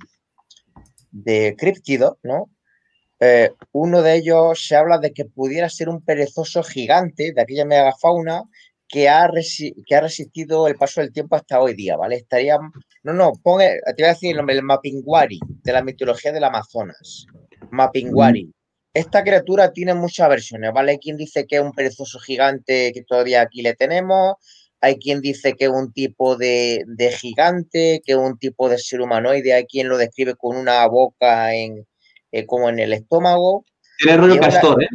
de 1.11 1.55
críptidos, 1.57 2.17
¿no? 2.23 2.49
Eh, 3.19 3.51
uno 3.71 4.01
de 4.01 4.15
ellos 4.15 4.65
se 4.65 4.75
habla 4.75 4.97
de 4.97 5.11
que 5.11 5.25
pudiera 5.25 5.69
ser 5.69 5.89
un 5.89 6.01
perezoso 6.01 6.63
gigante 6.63 7.33
de 7.33 7.41
aquella 7.41 7.65
megafauna 7.65 8.43
que 8.95 9.09
ha, 9.09 9.29
que 9.85 9.95
ha 9.95 9.99
resistido 9.99 10.69
el 10.69 10.75
paso 10.75 11.01
del 11.01 11.11
tiempo 11.11 11.35
hasta 11.35 11.59
hoy 11.59 11.73
día, 11.73 11.97
¿vale? 11.97 12.15
Estaría, 12.15 12.57
no, 13.03 13.11
no, 13.11 13.33
ponga, 13.43 13.65
te 13.65 14.03
voy 14.03 14.05
a 14.05 14.13
decir 14.13 14.31
el 14.31 14.37
nombre, 14.37 14.55
el 14.55 14.63
Mapinguari, 14.63 15.37
de 15.63 15.73
la 15.73 15.83
mitología 15.83 16.31
del 16.31 16.45
Amazonas. 16.45 17.25
Mapinguari. 17.71 18.49
Esta 18.93 19.21
criatura 19.21 19.73
tiene 19.73 19.93
muchas 19.95 20.29
versiones, 20.29 20.71
¿vale? 20.71 20.93
Hay 20.93 20.99
quien 20.99 21.17
dice 21.17 21.45
que 21.45 21.57
es 21.57 21.61
un 21.61 21.73
perezoso 21.73 22.19
gigante 22.19 22.93
que 22.93 23.03
todavía 23.03 23.41
aquí 23.41 23.61
le 23.61 23.73
tenemos, 23.73 24.35
hay 24.79 24.95
quien 24.95 25.19
dice 25.19 25.55
que 25.55 25.65
es 25.65 25.71
un 25.71 25.91
tipo 25.91 26.37
de, 26.37 26.85
gigante, 27.19 28.01
que 28.05 28.13
es 28.13 28.17
un 28.17 28.37
tipo 28.37 28.69
de 28.69 28.77
ser 28.77 29.01
humanoide, 29.01 29.55
hay 29.55 29.65
quien 29.65 29.89
lo 29.89 29.97
describe 29.97 30.35
con 30.35 30.55
una 30.55 30.87
boca 30.87 31.53
en, 31.53 31.85
eh, 32.31 32.45
como 32.45 32.69
en 32.69 32.79
el 32.79 32.93
estómago. 32.93 33.65
Tiene 33.97 34.15
rollo 34.15 34.39
castor, 34.39 34.81
¿eh? 34.81 34.87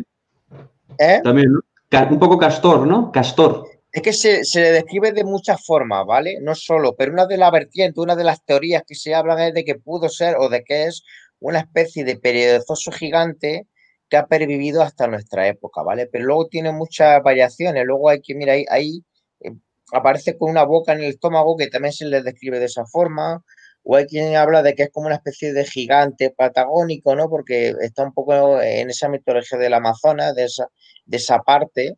¿eh? 0.99 1.21
También, 1.23 1.53
¿no? 1.53 1.61
Un 2.09 2.19
poco 2.19 2.39
castor, 2.39 2.87
¿no? 2.87 3.13
Castor. 3.13 3.70
Es 3.93 4.03
que 4.03 4.13
se, 4.13 4.43
le 4.61 4.73
describe 4.73 5.13
de 5.13 5.25
muchas 5.25 5.65
formas, 5.65 6.07
¿vale? 6.07 6.39
No 6.41 6.55
solo, 6.55 6.95
pero 6.97 7.13
una 7.13 7.27
de 7.27 7.37
las 7.37 7.51
vertientes, 7.51 7.99
una 7.99 8.15
de 8.15 8.23
las 8.23 8.45
teorías 8.45 8.85
que 8.87 8.95
se 8.95 9.15
hablan 9.15 9.41
es 9.41 9.55
de 9.55 9.65
que 9.65 9.75
pudo 9.75 10.09
ser 10.09 10.37
o 10.39 10.49
de 10.49 10.63
que 10.63 10.85
es 10.85 11.03
una 11.41 11.61
especie 11.61 12.05
de 12.05 12.17
perezoso 12.17 12.93
gigante 12.93 13.67
que 14.09 14.17
ha 14.17 14.27
pervivido 14.27 14.83
hasta 14.83 15.09
nuestra 15.09 15.49
época, 15.49 15.83
¿vale? 15.83 16.07
Pero 16.07 16.25
luego 16.25 16.47
tiene 16.49 16.73
muchas 16.73 17.21
variaciones. 17.23 17.85
Luego 17.85 18.11
hay 18.11 18.21
que, 18.21 18.35
mira, 18.37 18.55
ahí, 18.71 19.05
eh, 19.41 19.53
aparece 19.93 20.39
con 20.39 20.51
una 20.51 20.65
boca 20.65 20.93
en 20.93 21.01
el 21.01 21.11
estómago 21.11 21.57
que 21.57 21.69
también 21.69 21.93
se 21.93 22.07
le 22.07 22.23
describe 22.23 22.61
de 22.61 22.67
esa 22.67 22.87
forma. 22.87 23.45
O 23.83 23.97
hay 23.97 24.07
quien 24.07 24.37
habla 24.37 24.63
de 24.63 24.75
que 24.75 24.85
es 24.85 24.91
como 24.91 25.07
una 25.07 25.17
especie 25.17 25.53
de 25.53 25.65
gigante 25.65 26.31
patagónico, 26.31 27.17
¿no? 27.17 27.29
Porque 27.29 27.75
está 27.81 28.05
un 28.05 28.13
poco 28.13 28.61
en 28.61 28.91
esa 28.91 29.09
mitología 29.09 29.59
del 29.59 29.75
Amazonas, 29.75 30.35
de 30.35 31.17
esa 31.17 31.39
parte. 31.41 31.97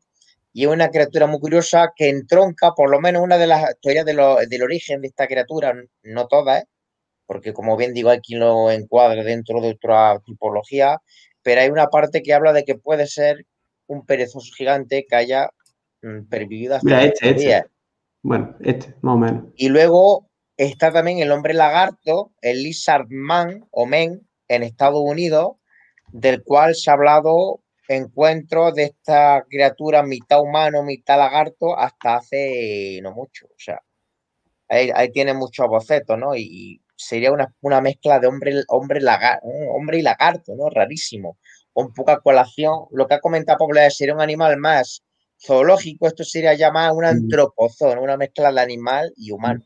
Y 0.53 0.65
es 0.65 0.71
una 0.71 0.91
criatura 0.91 1.27
muy 1.27 1.41
curiosa 1.41 1.93
que 1.97 2.09
entronca, 2.09 2.73
por 2.73 2.91
lo 2.91 3.01
menos 3.01 3.23
una 3.23 3.39
de 3.39 3.47
las 3.47 3.79
teorías 3.81 4.05
del 4.05 4.63
origen 4.63 5.01
de 5.01 5.09
esta 5.09 5.27
criatura, 5.27 5.75
no 6.03 6.27
todas, 6.27 6.63
¿eh? 6.63 6.67
porque 7.27 7.55
como 7.55 7.77
bien 7.77 7.95
digo, 7.95 8.11
hay 8.11 8.21
quien 8.21 8.41
lo 8.41 8.71
encuadra 8.71 9.25
dentro 9.25 9.61
de 9.63 9.71
otra 9.71 10.21
tipología, 10.25 11.01
pero 11.43 11.63
hay 11.63 11.71
una 11.71 11.87
parte 11.87 12.23
que 12.23 12.35
habla 12.35 12.53
de 12.53 12.65
que 12.65 12.75
puede 12.75 13.07
ser 13.07 13.47
un 13.87 14.05
perezoso 14.05 14.53
gigante 14.55 15.07
que 15.09 15.17
haya 15.17 15.49
mm, 16.03 16.29
pervivido 16.29 16.75
hasta 16.75 16.87
Mira, 16.87 17.05
este, 17.05 17.31
este. 17.31 17.65
Bueno, 18.23 18.55
este, 18.61 18.95
más 19.01 19.15
o 19.15 19.19
menos. 19.19 19.45
Y 19.57 19.71
luego 19.71 20.29
está 20.57 20.93
también 20.93 21.19
el 21.19 21.33
hombre 21.33 21.55
lagarto, 21.55 22.33
el 22.43 22.63
lizard 22.63 23.07
man 23.09 23.67
o 23.71 23.87
men 23.87 24.29
en 24.49 24.63
Estados 24.63 25.03
Unidos, 25.03 25.57
del 26.13 26.43
cual 26.43 26.75
se 26.75 26.91
ha 26.91 26.95
hablado 26.95 27.62
encuentros 27.89 28.75
de 28.75 28.85
esta 28.85 29.45
criatura 29.49 30.03
mitad 30.03 30.41
humano, 30.41 30.83
mitad 30.83 31.19
lagarto, 31.19 31.79
hasta 31.79 32.17
hace 32.17 33.01
no 33.03 33.13
mucho. 33.13 33.47
O 33.47 33.59
sea, 33.59 33.81
ahí, 34.69 34.91
tiene 35.13 35.35
muchos 35.35 35.67
bocetos, 35.69 36.19
¿no? 36.19 36.35
Y, 36.37 36.81
sería 36.97 37.33
una, 37.33 37.81
mezcla 37.81 38.21
de 38.21 38.29
hombre, 38.29 38.63
hombre, 38.69 39.01
hombre 39.43 39.99
y 39.99 40.03
lagarto, 40.03 40.55
¿no? 40.57 40.71
Rarísimo. 40.71 41.39
Con 41.73 41.93
poca 41.93 42.21
colación. 42.21 42.87
Lo 42.93 43.09
que 43.09 43.15
ha 43.15 43.21
comentado 43.21 43.59
Pablo 43.59 43.81
es 43.81 43.97
sería 43.97 44.15
un 44.15 44.21
animal 44.21 44.57
más 44.59 45.03
zoológico, 45.45 46.07
esto 46.07 46.23
sería 46.23 46.55
llamar 46.55 46.93
un 46.93 47.05
antropozón, 47.05 47.99
una 47.99 48.17
mezcla 48.17 48.53
de 48.53 48.61
animal 48.61 49.13
y 49.17 49.33
humano. 49.33 49.63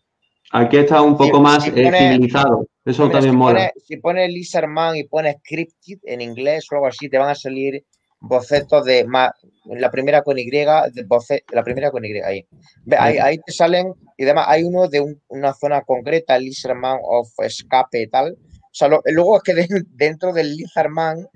Aquí 0.52 0.78
está 0.78 1.02
un 1.02 1.16
poco 1.16 1.40
más 1.40 1.64
civilizado. 1.64 2.66
Eso 2.84 3.10
también 3.10 3.36
mola. 3.36 3.72
si 3.84 3.96
pones 3.96 4.30
Lizardman 4.30 4.96
y 4.96 5.04
pones 5.04 5.36
Cryptid 5.42 5.98
en 6.04 6.20
inglés 6.20 6.66
o 6.70 6.76
algo 6.76 6.86
así, 6.86 7.08
te 7.08 7.18
van 7.18 7.30
a 7.30 7.34
salir 7.34 7.84
bocetos 8.28 8.84
de 8.84 9.04
más, 9.04 9.30
la 9.64 9.90
primera 9.90 10.22
con 10.22 10.38
Y, 10.38 10.48
de 10.50 11.06
la 11.52 11.62
primera 11.62 11.90
con 11.90 12.04
Y, 12.04 12.20
ahí. 12.20 12.46
ahí. 12.98 13.38
te 13.38 13.52
salen, 13.52 13.92
y 14.16 14.24
además 14.24 14.46
hay 14.48 14.64
uno 14.64 14.88
de 14.88 15.16
una 15.28 15.54
zona 15.54 15.82
concreta, 15.82 16.38
Lizardman 16.38 16.98
of 17.02 17.28
Escape 17.38 18.02
y 18.02 18.08
tal. 18.08 18.32
O 18.32 18.78
sea, 18.78 18.88
luego 18.88 19.36
es 19.36 19.42
que 19.42 19.66
dentro 19.88 20.32
del 20.32 20.56
Lizardman 20.56 21.26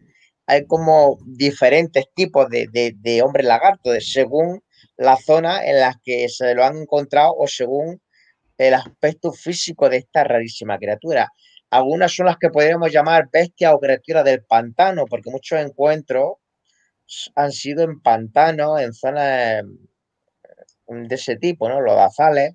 hay 0.46 0.66
como 0.66 1.18
diferentes 1.24 2.06
tipos 2.14 2.48
de, 2.50 2.66
de, 2.72 2.92
de 2.96 3.22
hombre 3.22 3.44
lagarto, 3.44 3.92
según 4.00 4.62
la 4.96 5.16
zona 5.16 5.64
en 5.64 5.80
la 5.80 5.98
que 6.04 6.28
se 6.28 6.54
lo 6.54 6.64
han 6.64 6.76
encontrado 6.76 7.34
o 7.36 7.46
según 7.46 8.00
el 8.58 8.74
aspecto 8.74 9.32
físico 9.32 9.88
de 9.88 9.98
esta 9.98 10.24
rarísima 10.24 10.78
criatura. 10.78 11.32
Algunas 11.70 12.12
son 12.12 12.26
las 12.26 12.36
que 12.36 12.50
podríamos 12.50 12.92
llamar 12.92 13.30
bestias 13.32 13.72
o 13.72 13.78
criaturas 13.78 14.24
del 14.24 14.44
pantano, 14.44 15.06
porque 15.06 15.30
muchos 15.30 15.58
encuentros 15.60 16.34
han 17.34 17.52
sido 17.52 17.82
en 17.82 18.00
pantanos, 18.00 18.80
en 18.80 18.92
zonas 18.92 19.64
mm, 20.88 21.04
de 21.04 21.14
ese 21.14 21.36
tipo, 21.36 21.68
¿no? 21.68 21.80
Los 21.80 21.96
azales. 21.96 22.54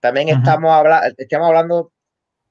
También 0.00 0.28
estamos, 0.28 0.84
estamos 1.16 1.46
hablando, 1.46 1.92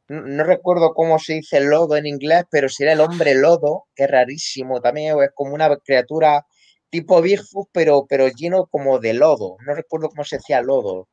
no, 0.07 0.43
recuerdo 0.45 0.93
cómo 0.93 1.19
se 1.19 1.33
dice 1.33 1.59
lodo 1.59 1.97
en 1.97 2.05
inglés, 2.05 2.45
pero 2.49 2.69
sería 2.69 2.93
el 2.93 3.01
hombre 3.01 3.35
lodo, 3.35 3.87
que 3.93 4.05
es 4.05 4.11
rarísimo 4.11 4.79
también, 4.79 5.17
es 5.21 5.31
como 5.33 5.53
una 5.53 5.75
criatura 5.77 6.45
tipo 6.89 7.21
Bigfoot, 7.21 7.69
pero, 7.71 8.05
pero 8.07 8.27
lleno 8.29 8.67
como 8.67 8.99
de 8.99 9.13
lodo. 9.13 9.57
No 9.65 9.73
recuerdo 9.73 10.09
cómo 10.09 10.23
se 10.23 10.37
decía 10.37 10.61
lodo. 10.61 11.07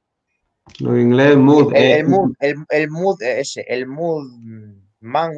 Lo 0.81 0.95
en 0.95 1.01
inglés, 1.03 1.37
mood. 1.37 1.75
El, 1.75 1.93
el, 1.93 2.07
mood, 2.07 2.33
el, 2.41 2.91
mood 2.91 3.23
ese, 3.23 3.65
el 3.69 3.87
mood 3.87 4.25
man. 5.01 5.33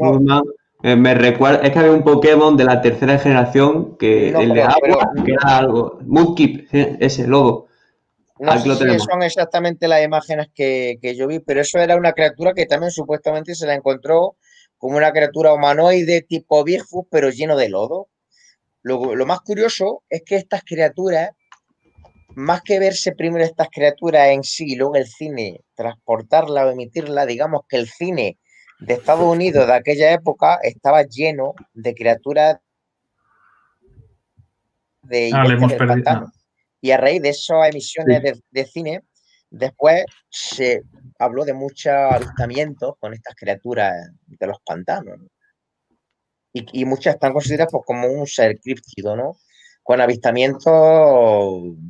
Eh, 0.83 0.97
me 0.97 1.15
recuerda, 1.15 1.61
es 1.61 1.73
que 1.73 1.79
había 1.79 1.93
un 1.93 2.03
Pokémon 2.03 2.57
de 2.57 2.65
la 2.65 2.81
tercera 2.81 3.19
generación 3.19 3.99
que 3.99 4.31
el 4.31 4.55
de 4.55 4.63
agua, 4.63 5.13
que 5.25 5.33
era 5.33 5.59
algo. 5.59 5.99
Ese 6.73 7.27
logo. 7.27 7.69
No 8.39 8.59
sé 8.59 8.75
si 8.75 8.99
son 9.01 9.23
exactamente 9.23 9.87
las 9.87 10.03
imágenes 10.03 10.49
que, 10.55 10.99
yo 11.15 11.27
vi, 11.27 11.41
pero 11.41 11.61
eso 11.61 11.79
era 11.79 11.97
una 11.97 12.13
criatura 12.13 12.55
que 12.55 12.65
también 12.65 12.91
supuestamente 12.91 13.55
se 13.55 13.67
la 13.67 13.75
encontró 13.75 14.37
como 14.79 14.97
una 14.97 15.13
criatura 15.13 15.53
humanoide 15.53 16.23
tipo 16.23 16.65
Bigfoot, 16.65 17.07
pero 17.11 17.29
lleno 17.29 17.55
de 17.55 17.69
lodo. 17.69 18.09
Lo, 18.83 19.15
lo 19.15 19.27
más 19.27 19.41
curioso 19.41 20.05
es 20.09 20.23
que 20.25 20.37
estas 20.37 20.63
criaturas, 20.65 21.33
más 22.35 22.63
que 22.63 22.79
verse 22.79 23.13
primero 23.13 23.45
estas 23.45 23.69
criaturas 23.69 24.29
en 24.29 24.43
sí 24.43 24.73
y 24.73 24.77
luego 24.77 24.95
el 24.95 25.07
cine 25.07 25.61
transportarla 25.75 26.65
o 26.65 26.71
emitirla, 26.71 27.27
digamos 27.27 27.63
que 27.69 27.77
el 27.77 27.89
cine 27.89 28.39
de 28.81 28.95
Estados 28.95 29.25
Unidos 29.25 29.67
de 29.67 29.75
aquella 29.75 30.13
época 30.13 30.59
estaba 30.63 31.03
lleno 31.03 31.55
de 31.75 31.95
criaturas 31.95 32.59
de 35.03 35.31
ah, 35.35 35.45
pantano. 35.77 36.33
Y 36.81 36.93
a 36.93 36.97
raíz 36.97 37.21
de 37.21 37.31
esas 37.31 37.69
emisiones 37.69 38.41
de, 38.51 38.65
cine, 38.65 39.03
después 39.51 40.05
se 40.31 40.83
habló 41.19 41.45
de 41.45 41.53
muchos 41.53 41.93
avistamientos 41.93 42.95
con 42.99 43.13
estas 43.13 43.35
criaturas 43.35 43.93
de 44.27 44.47
los 44.47 44.59
pantanos. 44.65 45.19
Y, 46.53 46.85
muchas 46.85 47.15
están 47.15 47.33
consideradas 47.33 47.71
pues, 47.71 47.85
como 47.87 48.09
un 48.09 48.27
ser 48.27 48.59
críptido, 48.59 49.15
¿no? 49.15 49.37
Con 49.85 50.01
avistamientos, 50.01 50.65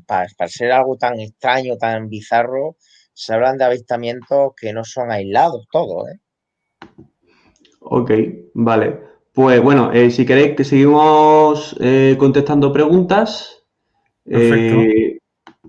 para, 0.07 0.29
para 0.37 0.51
ser 0.51 0.73
algo 0.73 0.99
tan 0.99 1.19
extraño, 1.19 1.79
tan 1.79 2.09
bizarro, 2.09 2.77
se 3.15 3.33
hablan 3.33 3.57
de 3.57 3.65
avistamientos 3.65 4.53
que 4.61 4.75
no 4.75 4.85
son 4.85 5.11
aislados 5.13 5.67
todos, 5.71 6.11
¿eh? 6.11 6.19
Ok, 7.81 8.11
vale. 8.55 9.01
Pues 9.33 9.63
bueno, 9.63 9.93
eh, 9.93 10.11
si 10.11 10.27
queréis 10.27 10.57
que 10.57 10.65
seguimos 10.65 11.77
eh, 11.81 12.17
contestando 12.19 12.73
preguntas. 12.73 13.65
Eh, 14.27 15.19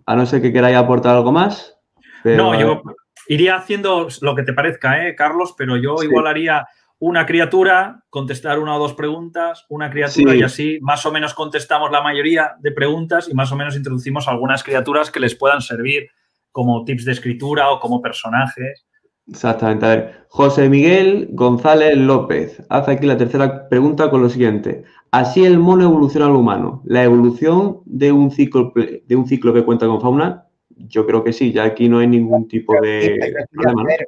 a 0.05 0.15
no 0.15 0.25
ser 0.25 0.41
que 0.41 0.53
queráis 0.53 0.77
aportar 0.77 1.15
algo 1.15 1.31
más. 1.31 1.77
No, 2.23 2.59
yo 2.59 2.81
iría 3.27 3.55
haciendo 3.55 4.07
lo 4.21 4.35
que 4.35 4.43
te 4.43 4.53
parezca, 4.53 5.07
¿eh, 5.07 5.15
Carlos, 5.15 5.55
pero 5.57 5.77
yo 5.77 5.95
igual 6.03 6.27
haría 6.27 6.67
una 6.99 7.25
criatura, 7.25 8.03
contestar 8.09 8.59
una 8.59 8.75
o 8.75 8.79
dos 8.79 8.93
preguntas, 8.93 9.65
una 9.69 9.89
criatura 9.89 10.35
y 10.35 10.43
así 10.43 10.79
más 10.81 11.05
o 11.05 11.11
menos 11.11 11.33
contestamos 11.33 11.91
la 11.91 12.01
mayoría 12.01 12.55
de 12.59 12.71
preguntas 12.71 13.27
y 13.27 13.33
más 13.33 13.51
o 13.51 13.55
menos 13.55 13.75
introducimos 13.75 14.27
algunas 14.27 14.63
criaturas 14.63 15.09
que 15.09 15.19
les 15.19 15.33
puedan 15.35 15.61
servir 15.61 16.09
como 16.51 16.83
tips 16.83 17.05
de 17.05 17.13
escritura 17.13 17.71
o 17.71 17.79
como 17.79 18.01
personajes. 18.01 18.85
Exactamente. 19.27 19.85
A 19.85 19.89
ver, 19.89 20.25
José 20.29 20.69
Miguel 20.69 21.29
González 21.31 21.95
López 21.97 22.61
hace 22.69 22.91
aquí 22.91 23.05
la 23.05 23.17
tercera 23.17 23.69
pregunta 23.69 24.09
con 24.09 24.21
lo 24.21 24.29
siguiente. 24.29 24.83
¿Así 25.11 25.43
el 25.43 25.59
mono 25.59 25.83
evoluciona 25.83 26.25
al 26.25 26.35
humano? 26.35 26.81
¿La 26.85 27.03
evolución 27.03 27.81
de 27.85 28.11
un 28.11 28.31
ciclo 28.31 28.73
de 28.75 29.15
un 29.15 29.27
ciclo 29.27 29.53
que 29.53 29.65
cuenta 29.65 29.87
con 29.87 30.01
fauna? 30.01 30.47
Yo 30.69 31.05
creo 31.05 31.23
que 31.23 31.33
sí, 31.33 31.51
ya 31.51 31.65
aquí 31.65 31.89
no 31.89 31.99
hay 31.99 32.07
ningún 32.07 32.47
tipo 32.47 32.73
de 32.81 33.45
problema. 33.51 33.83
Hacer, 33.83 34.07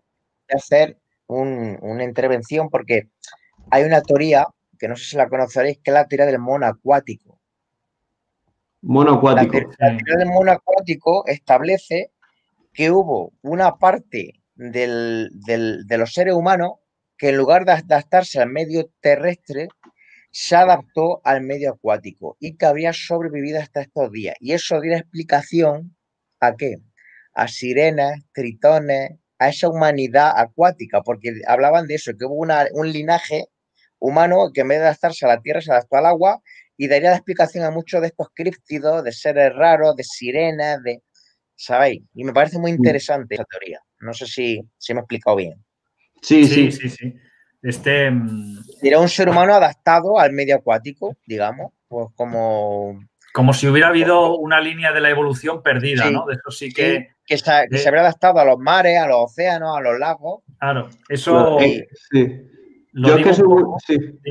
hacer 0.50 0.98
una 1.28 2.04
intervención 2.04 2.70
porque 2.70 3.10
hay 3.70 3.84
una 3.84 4.02
teoría 4.02 4.48
que 4.80 4.88
no 4.88 4.96
sé 4.96 5.06
si 5.06 5.18
la 5.18 5.30
conoceréis, 5.30 5.80
que 5.80 5.92
es 5.92 5.94
la 5.94 6.08
teoría 6.08 6.26
del 6.26 6.40
mono 6.40 6.66
acuático. 6.66 7.40
Mono 8.82 9.14
acuático. 9.14 9.60
la 9.80 9.98
teoría 9.98 10.16
del 10.18 10.30
mono 10.30 10.52
acuático 10.52 11.26
establece 11.26 12.12
que 12.74 12.92
hubo 12.92 13.32
una 13.42 13.76
parte 13.76 14.43
de 14.56 15.98
los 15.98 16.14
seres 16.14 16.34
humanos 16.34 16.74
que 17.18 17.30
en 17.30 17.38
lugar 17.38 17.66
de 17.66 17.74
adaptarse 17.74 18.40
al 18.40 18.50
medio 18.50 18.90
terrestre, 19.00 19.68
se 20.32 20.56
adaptó 20.56 21.22
al 21.24 21.42
medio 21.42 21.72
acuático 21.72 22.38
y 22.40 22.58
que 22.58 22.66
habría 22.66 22.92
sobrevivido 22.92 23.60
hasta 23.60 23.82
estos 23.82 24.12
días. 24.12 24.36
Y 24.40 24.54
eso 24.54 24.82
dio 24.82 24.94
explicación 24.96 25.96
a 26.40 26.56
qué? 26.56 26.78
A 27.34 27.48
sirenas, 27.48 28.20
tritones, 28.34 29.12
a 29.38 29.50
esa 29.50 29.70
humanidad 29.70 30.34
acuática, 30.36 31.02
porque 31.02 31.34
hablaban 31.48 31.88
de 31.88 31.96
eso, 31.96 32.12
que 32.18 32.26
hubo 32.26 32.46
un 32.74 32.92
linaje 32.92 33.46
humano 34.00 34.52
que 34.54 34.62
en 34.62 34.70
vez 34.70 34.80
de 34.80 34.86
adaptarse 34.86 35.26
a 35.26 35.30
la 35.30 35.42
tierra 35.42 35.62
se 35.62 35.72
adaptó 35.72 35.98
al 35.98 36.08
agua 36.08 36.42
y 36.78 36.88
daría 36.88 37.12
la 37.12 37.18
explicación 37.18 37.64
a 37.64 37.72
muchos 37.72 38.02
de 38.02 38.08
estos 38.08 38.28
críptidos, 38.34 39.04
de 39.04 39.12
seres 39.12 39.54
raros, 39.56 39.96
de 39.96 40.04
sirenas, 40.04 40.82
de... 40.84 41.04
¿Sabéis? 41.56 42.02
Y 42.16 42.24
me 42.24 42.34
parece 42.34 42.58
muy 42.58 42.72
mm. 42.72 42.76
interesante 42.76 43.36
esa 43.36 43.46
teoría. 43.46 43.80
No 44.04 44.14
sé 44.14 44.26
si, 44.26 44.62
si 44.78 44.94
me 44.94 45.00
he 45.00 45.02
explicado 45.02 45.36
bien. 45.36 45.64
Sí, 46.22 46.46
sí, 46.46 46.72
sí, 46.72 46.90
sí. 46.90 47.14
Este... 47.62 48.12
Mm, 48.12 48.60
Era 48.82 49.00
un 49.00 49.10
ser 49.10 49.30
humano 49.30 49.54
adaptado 49.54 50.20
al 50.20 50.34
medio 50.34 50.56
acuático, 50.56 51.16
digamos, 51.26 51.72
pues 51.88 52.08
como 52.16 53.00
Como 53.34 53.54
si 53.54 53.68
hubiera 53.68 53.88
habido 53.88 54.38
una 54.38 54.60
línea 54.60 54.92
de 54.92 55.02
la 55.02 55.10
evolución 55.10 55.62
perdida, 55.64 56.10
¿no? 56.12 56.26
De 56.26 56.34
eso 56.34 56.52
sí 56.52 56.72
que. 56.72 57.10
que, 57.26 57.38
se, 57.38 57.52
habría 57.52 58.02
adaptado 58.02 58.40
a 58.40 58.46
los 58.46 58.60
mares, 58.60 59.00
a 59.00 59.08
los 59.08 59.32
océanos, 59.32 59.78
a 59.78 59.82
los 59.82 59.98
lagos. 59.98 60.44
Claro, 60.60 60.90
eso. 61.10 61.58
sí. 62.12 62.50
Yo 62.94 63.18
que 63.18 63.34
sí. 63.34 63.42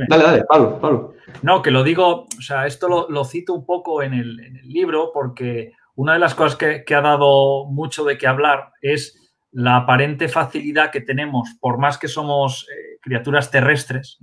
Dale, 0.09 0.23
dale, 0.23 0.45
Pablo, 0.45 0.81
Pablo. 0.81 1.15
No, 1.43 1.63
que 1.63 1.73
lo 1.73 1.83
digo, 1.83 2.27
o 2.39 2.41
sea, 2.41 2.67
esto 2.67 3.09
lo, 3.09 3.25
cito 3.25 3.55
un 3.55 3.67
poco 3.67 4.03
en 4.03 4.15
el, 4.15 4.37
libro 4.63 5.11
porque 5.13 5.73
una 5.97 6.13
de 6.13 6.21
las 6.21 6.35
cosas 6.35 6.57
que, 6.57 6.95
ha 6.95 7.01
dado 7.01 7.65
mucho 7.67 8.05
de 8.05 8.17
qué 8.17 8.29
hablar 8.29 8.73
es 8.81 9.19
la 9.53 9.77
aparente 9.77 10.29
facilidad 10.29 10.91
que 10.91 11.03
tenemos, 11.03 11.57
por 11.61 11.79
más 11.79 11.99
que 11.99 12.09
somos 12.09 12.67
eh, 12.69 12.99
criaturas 13.01 13.51
terrestres, 13.51 14.19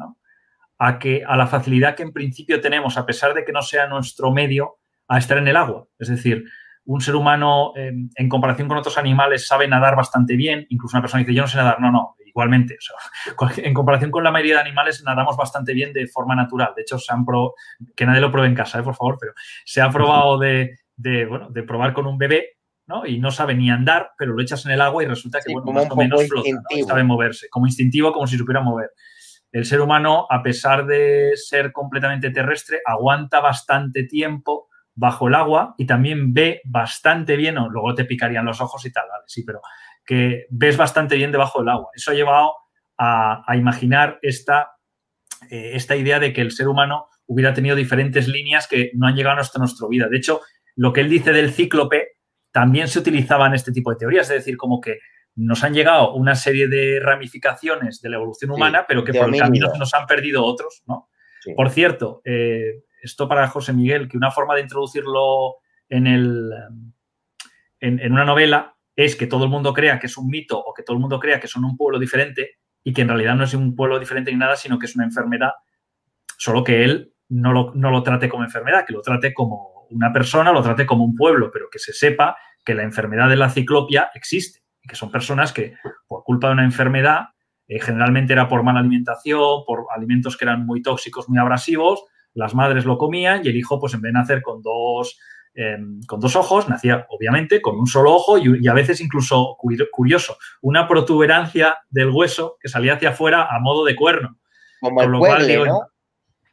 a, 0.80 0.97
que, 0.97 1.23
a 1.25 1.38
la 1.38 1.47
facilidad 1.47 1.95
que 1.95 2.03
en 2.03 2.11
principio 2.11 2.59
tenemos, 2.59 2.97
a 2.97 3.05
pesar 3.05 3.34
de 3.34 3.45
que 3.45 3.51
no 3.51 3.61
sea 3.61 3.88
nuestro 3.88 4.32
medio, 4.32 4.77
a 5.07 5.17
estar 5.17 5.38
en 5.38 5.47
el 5.47 5.57
agua. 5.57 5.88
Es 5.97 6.07
decir, 6.07 6.45
un 6.86 7.01
ser 7.01 7.15
humano 7.15 7.73
em, 7.75 8.09
en 8.15 8.30
comparación 8.30 8.67
con 8.67 8.77
otros 8.77 8.97
animales 8.97 9.47
sabe 9.47 9.67
nadar 9.67 9.95
bastante 9.95 10.36
bien, 10.36 10.65
incluso 10.69 10.97
una 10.97 11.01
persona 11.01 11.19
dice, 11.19 11.34
yo 11.34 11.43
no 11.43 11.47
sé 11.47 11.57
nadar, 11.57 11.80
no, 11.80 11.91
no, 11.91 12.15
igualmente, 12.25 12.77
en 13.57 13.73
comparación 13.73 14.09
con 14.09 14.23
la 14.23 14.32
mayoría 14.32 14.55
de 14.55 14.61
animales 14.61 15.03
nadamos 15.05 15.38
bastante 15.38 15.73
bien 15.73 15.93
de 15.93 16.07
forma 16.07 16.36
natural. 16.36 16.73
De 16.75 16.82
hecho, 16.82 16.97
se 16.97 17.13
han 17.13 17.25
que 17.95 18.05
nadie 18.05 18.21
lo 18.21 18.32
pruebe 18.32 18.47
en 18.47 18.55
casa, 18.55 18.80
¿eh? 18.80 18.84
por 18.84 18.95
favor, 18.95 19.17
pero 19.19 19.34
se 19.65 19.82
ha 19.82 19.89
probado 19.89 20.39
de, 20.39 20.77
bueno, 21.27 21.49
de 21.49 21.63
probar 21.63 21.93
con 21.93 22.07
un 22.07 22.17
bebé 22.17 22.59
¿no? 22.90 23.06
y 23.06 23.20
no 23.20 23.32
sabe 23.32 23.56
ni 23.56 23.70
andar, 23.70 24.12
pero 24.18 24.34
lo 24.34 24.42
echas 24.42 24.66
en 24.66 24.72
el 24.72 24.82
agua 24.82 25.04
y 25.04 25.06
resulta 25.06 25.40
que 25.46 25.54
bueno, 25.54 25.72
más 25.72 25.90
o 25.90 25.96
menos 25.96 26.28
flota, 26.28 26.50
sabe 26.86 27.04
moverse, 27.04 27.48
como 27.50 27.68
instintivo, 27.68 28.12
como 28.12 28.28
si 28.28 28.38
supiera 28.38 28.62
mover 28.62 28.90
el 29.52 29.66
ser 29.66 29.82
humano, 29.82 30.28
a 30.30 30.44
pesar 30.44 30.86
de 30.86 31.32
ser 31.36 31.72
completamente 31.72 32.30
terrestre, 32.30 32.82
aguanta 32.86 33.40
bastante 33.40 34.04
tiempo 34.04 34.68
bajo 34.94 35.28
el 35.28 35.36
agua 35.36 35.76
y 35.78 35.86
también 35.86 36.34
ve 36.34 36.62
bastante 36.66 37.36
bien, 37.36 37.58
o 37.58 37.70
luego 37.70 37.96
te 37.96 38.06
picarían 38.06 38.46
los 38.46 38.62
ojos 38.62 38.86
y 38.86 38.92
tal, 38.92 39.06
¿vale? 39.10 39.24
Sí, 39.28 39.44
pero 39.44 39.62
que 40.06 40.46
ves 40.50 40.78
bastante 40.78 41.16
bien 41.16 41.32
debajo 41.32 41.60
del 41.60 41.70
agua. 41.70 41.90
Eso 41.96 42.12
ha 42.12 42.16
llevado 42.16 42.54
a, 42.98 43.44
imaginar 43.56 44.20
esta, 44.22 44.74
eh, 45.50 45.72
esta 45.74 45.96
idea 45.96 46.20
de 46.20 46.34
que 46.34 46.42
el 46.42 46.52
ser 46.52 46.68
humano 46.68 47.08
hubiera 47.26 47.54
tenido 47.54 47.76
diferentes 47.76 48.28
líneas 48.28 48.68
que 48.68 48.92
no 48.96 49.08
han 49.08 49.16
llegado 49.16 49.40
hasta 49.40 49.60
nuestra 49.60 49.88
vida. 49.88 50.10
De 50.10 50.18
hecho, 50.18 50.42
lo 50.76 50.94
que 50.94 51.02
él 51.02 51.10
dice 51.10 51.32
del 51.32 51.54
cíclope 51.54 52.18
también 52.60 52.89
se 52.89 52.99
utilizaba 52.99 53.47
en 53.47 53.53
este 53.53 53.72
tipo 53.72 53.89
de 53.89 53.95
teorías, 53.95 54.30
es 54.30 54.36
decir, 54.36 54.57
como 54.57 54.82
que 54.82 54.99
nos 55.34 55.64
han 55.64 55.74
llegado 55.74 56.14
una 56.14 56.36
serie 56.36 56.68
de 56.68 56.99
ramificaciones 56.99 58.01
de 58.01 58.10
la 58.10 58.18
evolución 58.18 58.51
humana, 58.51 58.84
pero 58.86 59.01
que 59.05 59.14
por 59.14 59.34
el 59.34 59.39
camino 59.39 59.72
nos 59.80 59.93
han 59.93 60.05
perdido 60.05 60.43
otros, 60.43 60.84
¿no? 60.86 61.07
Por 61.55 61.70
cierto, 61.70 62.22
eh, 62.26 62.84
esto 63.01 63.30
para 63.30 63.47
José 63.47 63.72
Miguel, 63.72 64.10
que 64.10 64.18
una 64.18 64.30
forma 64.30 64.55
de 64.55 64.62
introducirlo 64.64 65.55
en, 65.88 66.05
el, 66.05 66.51
en, 67.80 68.12
una 68.12 68.26
novela 68.26 68.76
es 68.93 69.16
que 69.16 69.28
todo 69.28 69.45
el 69.45 69.49
mundo 69.49 69.74
crea 69.74 69.97
que 69.97 70.07
es 70.07 70.18
un 70.18 70.28
mito 70.28 70.60
o 70.60 70.74
que 70.74 70.84
todo 70.84 70.97
el 70.97 71.01
mundo 71.01 71.18
crea 71.18 71.39
que 71.39 71.47
son 71.47 71.64
un 71.64 71.78
pueblo 71.78 71.97
diferente 71.97 72.57
y 72.84 72.91
que 72.91 73.03
en 73.03 73.07
realidad 73.07 73.36
no 73.36 73.45
es 73.45 73.53
un 73.53 73.74
pueblo 73.74 73.99
diferente 73.99 74.34
ni 74.34 74.38
nada, 74.38 74.57
sino 74.57 74.78
que 74.78 74.88
es 74.88 74.97
una 74.97 75.05
enfermedad, 75.05 75.53
solo 76.38 76.62
que 76.62 76.84
él 76.84 77.14
no 77.30 77.53
lo, 77.53 77.72
no 77.74 77.89
lo 77.89 78.03
trate 78.03 78.28
como 78.28 78.43
enfermedad, 78.43 78.86
que 78.86 78.91
lo 78.91 79.01
trate 79.01 79.34
como 79.34 79.88
una 79.91 80.12
persona, 80.12 80.51
lo 80.51 80.62
trate 80.62 80.86
como 80.86 81.05
un 81.05 81.16
pueblo, 81.16 81.49
pero 81.51 81.70
que 81.70 81.80
se 81.80 81.93
sepa 81.93 82.36
que 82.64 82.76
la 82.76 82.84
enfermedad 82.84 83.30
de 83.30 83.36
la 83.36 83.49
ciclopia 83.49 84.10
existe 84.14 84.60
que 84.89 84.95
son 84.95 85.12
personas 85.12 85.53
que 85.53 85.76
por 86.07 86.24
culpa 86.24 86.47
de 86.47 86.53
una 86.53 86.66
enfermedad, 86.66 87.28
eh, 87.68 87.80
generalmente 87.80 88.34
era 88.34 88.49
por 88.49 88.64
mala 88.64 88.80
alimentación, 88.80 89.64
por 89.66 89.86
alimentos 89.95 90.36
que 90.36 90.45
eran 90.45 90.66
muy 90.66 90.82
tóxicos, 90.82 91.30
muy 91.30 91.39
abrasivos, 91.39 92.03
las 92.34 92.55
madres 92.55 92.86
lo 92.86 92.97
comían 92.97 93.41
y 93.45 93.49
el 93.49 93.55
hijo, 93.55 93.80
pues 93.80 93.93
en 93.93 94.01
vez 94.01 94.10
de 94.12 94.20
nacer 94.20 94.41
con 94.41 94.62
dos, 94.62 95.18
em, 95.53 96.01
con 96.07 96.20
dos 96.20 96.36
ojos, 96.36 96.68
nacía 96.68 97.05
obviamente 97.10 97.62
con 97.62 97.78
un 97.78 97.88
solo 97.88 98.14
ojo 98.14 98.38
y, 98.38 98.68
a 98.68 98.74
veces 98.74 99.01
incluso, 99.01 99.57
curioso, 99.91 100.38
una 100.62 100.88
protuberancia 100.88 101.78
del 101.89 102.10
hueso 102.10 102.57
que 102.60 102.70
salía 102.70 102.95
hacia 102.95 103.10
afuera 103.10 103.47
a 103.49 103.60
modo 103.60 103.86
de 103.86 103.95
cuerno. 103.95 104.38
Como 104.80 105.01
el 105.01 105.12
cuelgue, 105.12 105.66
¿no? 105.66 105.88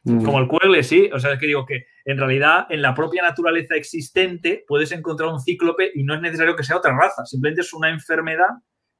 Como 0.07 0.39
el 0.39 0.47
cuelgue, 0.47 0.83
sí. 0.83 1.09
O 1.13 1.19
sea, 1.19 1.33
es 1.33 1.39
que 1.39 1.47
digo 1.47 1.65
que 1.65 1.85
en 2.05 2.17
realidad 2.17 2.67
en 2.69 2.81
la 2.81 2.93
propia 2.93 3.21
naturaleza 3.21 3.75
existente 3.75 4.63
puedes 4.67 4.91
encontrar 4.91 5.29
un 5.29 5.41
cíclope 5.41 5.91
y 5.93 6.03
no 6.03 6.15
es 6.15 6.21
necesario 6.21 6.55
que 6.55 6.63
sea 6.63 6.77
otra 6.77 6.95
raza, 6.97 7.25
simplemente 7.25 7.61
es 7.61 7.73
una 7.73 7.89
enfermedad 7.89 8.47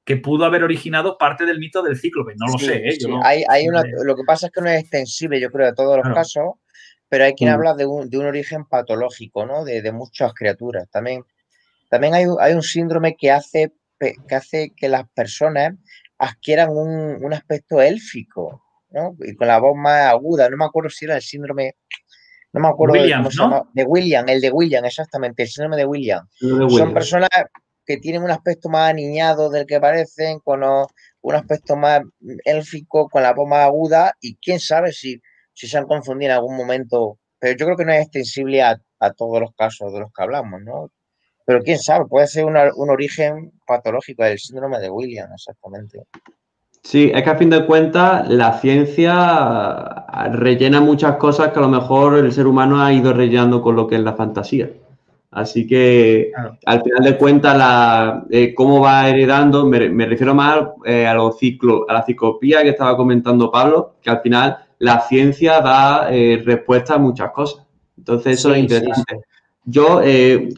que 0.03 0.17
pudo 0.17 0.45
haber 0.45 0.63
originado 0.63 1.17
parte 1.17 1.45
del 1.45 1.59
mito 1.59 1.81
del 1.81 1.97
cíclope. 1.97 2.33
No 2.37 2.51
lo 2.51 2.57
sé. 2.57 2.77
¿eh? 2.77 2.97
hay, 3.23 3.67
lo 3.67 4.15
que 4.15 4.23
pasa 4.25 4.47
es 4.47 4.53
que 4.53 4.61
no 4.61 4.69
es 4.69 4.81
extensible, 4.81 5.39
yo 5.39 5.51
creo, 5.51 5.67
de 5.67 5.73
todos 5.73 5.97
los 5.97 6.13
casos, 6.13 6.55
pero 7.09 7.25
hay 7.25 7.33
quien 7.33 7.49
mm. 7.49 7.53
habla 7.53 7.73
de 7.73 7.85
un, 7.85 8.09
origen 8.25 8.65
patológico, 8.65 9.45
¿no? 9.45 9.65
De, 9.65 9.91
muchas 9.91 10.33
criaturas. 10.33 10.89
También, 10.89 11.23
también 11.89 12.13
hay, 12.13 12.25
un 12.25 12.63
síndrome 12.63 13.15
que 13.17 13.31
hace, 13.31 13.73
que 13.99 14.35
hace 14.35 14.73
que 14.75 14.87
las 14.87 15.09
personas 15.09 15.73
adquieran 16.17 16.69
un, 16.69 17.23
un 17.23 17.33
aspecto 17.33 17.81
élfico, 17.81 18.63
¿no? 18.89 19.15
Y 19.19 19.35
con 19.35 19.47
la 19.47 19.59
voz 19.59 19.75
más 19.75 20.07
aguda. 20.07 20.49
No 20.49 20.57
me 20.57 20.65
acuerdo 20.65 20.89
si 20.89 21.05
era 21.05 21.15
el 21.15 21.21
síndrome 21.21 21.75
no 22.53 22.61
me 22.61 22.67
acuerdo 22.69 22.95
cómo 22.95 23.31
se 23.31 23.37
llama. 23.37 23.69
De 23.73 23.83
William, 23.83 24.27
el 24.29 24.41
de 24.41 24.51
William, 24.51 24.85
exactamente, 24.85 25.43
el 25.43 25.49
síndrome 25.49 25.77
de 25.77 25.85
William. 25.85 26.27
Son 26.39 26.93
personas 26.93 27.29
que 27.85 27.97
tienen 27.97 28.23
un 28.23 28.31
aspecto 28.31 28.69
más 28.69 28.89
aniñado 28.89 29.49
del 29.49 29.65
que 29.65 29.79
parecen, 29.79 30.39
con 30.39 30.61
un 30.63 31.35
aspecto 31.35 31.75
más 31.75 32.01
élfico, 32.43 33.09
con 33.09 33.23
la 33.23 33.33
voz 33.33 33.47
más 33.47 33.65
aguda, 33.65 34.13
y 34.21 34.37
quién 34.37 34.59
sabe 34.59 34.91
si, 34.91 35.21
si 35.53 35.67
se 35.67 35.77
han 35.77 35.85
confundido 35.85 36.31
en 36.31 36.37
algún 36.37 36.57
momento. 36.57 37.19
Pero 37.39 37.57
yo 37.57 37.65
creo 37.65 37.77
que 37.77 37.85
no 37.85 37.93
es 37.93 38.01
extensible 38.01 38.61
a, 38.61 38.79
todos 39.15 39.39
los 39.39 39.51
casos 39.55 39.93
de 39.93 39.99
los 39.99 40.11
que 40.11 40.23
hablamos, 40.23 40.61
¿no? 40.63 40.91
Pero 41.45 41.61
quién 41.61 41.79
sabe, 41.79 42.05
puede 42.07 42.27
ser 42.27 42.45
un 42.45 42.89
origen 42.89 43.53
patológico 43.65 44.23
del 44.23 44.39
síndrome 44.39 44.79
de 44.79 44.89
William, 44.89 45.31
exactamente. 45.31 45.99
Sí, 46.83 47.11
es 47.13 47.23
que 47.23 47.29
a 47.29 47.35
fin 47.35 47.49
de 47.49 47.65
cuentas 47.65 48.29
la 48.29 48.59
ciencia 48.59 50.05
rellena 50.31 50.79
muchas 50.79 51.17
cosas 51.17 51.51
que 51.51 51.59
a 51.59 51.61
lo 51.61 51.69
mejor 51.69 52.17
el 52.17 52.31
ser 52.31 52.47
humano 52.47 52.81
ha 52.81 52.93
ido 52.93 53.13
rellenando 53.13 53.61
con 53.61 53.75
lo 53.75 53.87
que 53.87 53.95
es 53.95 54.01
la 54.01 54.13
fantasía. 54.13 54.69
Así 55.31 55.67
que 55.67 56.31
al 56.65 56.81
final 56.81 57.03
de 57.03 57.17
cuentas, 57.17 57.57
la, 57.57 58.25
eh, 58.29 58.53
cómo 58.55 58.79
va 58.79 59.09
heredando, 59.09 59.65
me, 59.65 60.05
refiero 60.05 60.33
más 60.33 60.69
eh, 60.85 61.05
a, 61.05 61.13
los 61.13 61.37
ciclo, 61.37 61.85
a 61.89 61.93
la 61.93 62.03
ciclopía 62.03 62.63
que 62.63 62.69
estaba 62.69 62.95
comentando 62.95 63.51
Pablo, 63.51 63.95
que 64.01 64.09
al 64.09 64.21
final 64.21 64.57
la 64.79 65.01
ciencia 65.01 65.59
da 65.59 66.09
eh, 66.11 66.41
respuesta 66.43 66.95
a 66.95 66.97
muchas 66.97 67.31
cosas. 67.31 67.65
Entonces 67.97 68.39
eso 68.39 68.53
es 68.53 68.59
interesante. 68.59 69.21
Yo, 69.65 70.01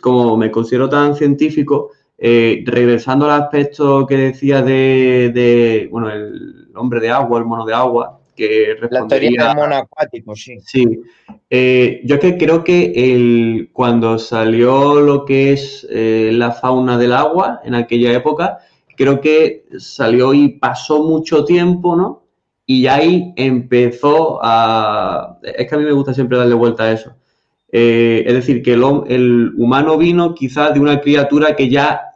como 0.02 0.38
me 0.38 0.52
considero 0.52 0.88
tan 0.88 1.16
científico, 1.16 1.90
eh, 2.22 2.64
regresando 2.66 3.32
al 3.32 3.44
aspecto 3.44 4.06
que 4.06 4.18
decía 4.18 4.62
de, 4.62 5.88
bueno, 5.90 6.12
el 6.12 6.68
hombre 6.76 7.00
de 7.00 7.10
agua, 7.10 7.40
el 7.40 7.46
mono 7.46 7.66
de 7.66 7.74
agua, 7.74 8.20
que 8.36 8.76
La 8.90 9.08
teoría 9.08 9.48
del 9.48 9.56
mono 9.56 9.76
acuático, 9.76 10.36
sí. 10.36 10.58
Sí. 10.66 11.00
Eh, 11.50 12.02
yo 12.04 12.20
que 12.20 12.38
creo 12.38 12.62
que 12.66 12.92
el, 12.94 13.70
cuando 13.72 14.20
salió 14.20 15.00
lo 15.00 15.24
que 15.24 15.54
es 15.54 15.88
eh, 15.90 16.32
la 16.34 16.52
fauna 16.52 16.98
del 16.98 17.14
agua 17.14 17.62
en 17.64 17.76
aquella 17.76 18.12
época, 18.12 18.60
creo 18.98 19.22
que 19.22 19.66
salió 19.78 20.34
y 20.34 20.50
pasó 20.50 21.02
mucho 21.04 21.46
tiempo, 21.46 21.96
¿no? 21.96 22.24
Y 22.66 22.88
ahí 22.88 23.34
empezó 23.38 24.40
a... 24.44 25.40
Es 25.42 25.68
que 25.68 25.76
a 25.76 25.78
mí 25.78 25.86
me 25.86 25.94
gusta 25.94 26.14
siempre 26.14 26.38
darle 26.38 26.54
vuelta 26.54 26.84
a 26.84 26.92
eso. 26.92 27.16
es 27.70 28.34
decir, 28.34 28.62
que 28.62 28.74
el, 28.74 28.84
el 29.08 29.54
humano 29.58 29.98
vino 29.98 30.36
quizás 30.36 30.74
de 30.74 30.82
una 30.82 31.00
criatura 31.00 31.56
que 31.56 31.70
ya 31.70 32.09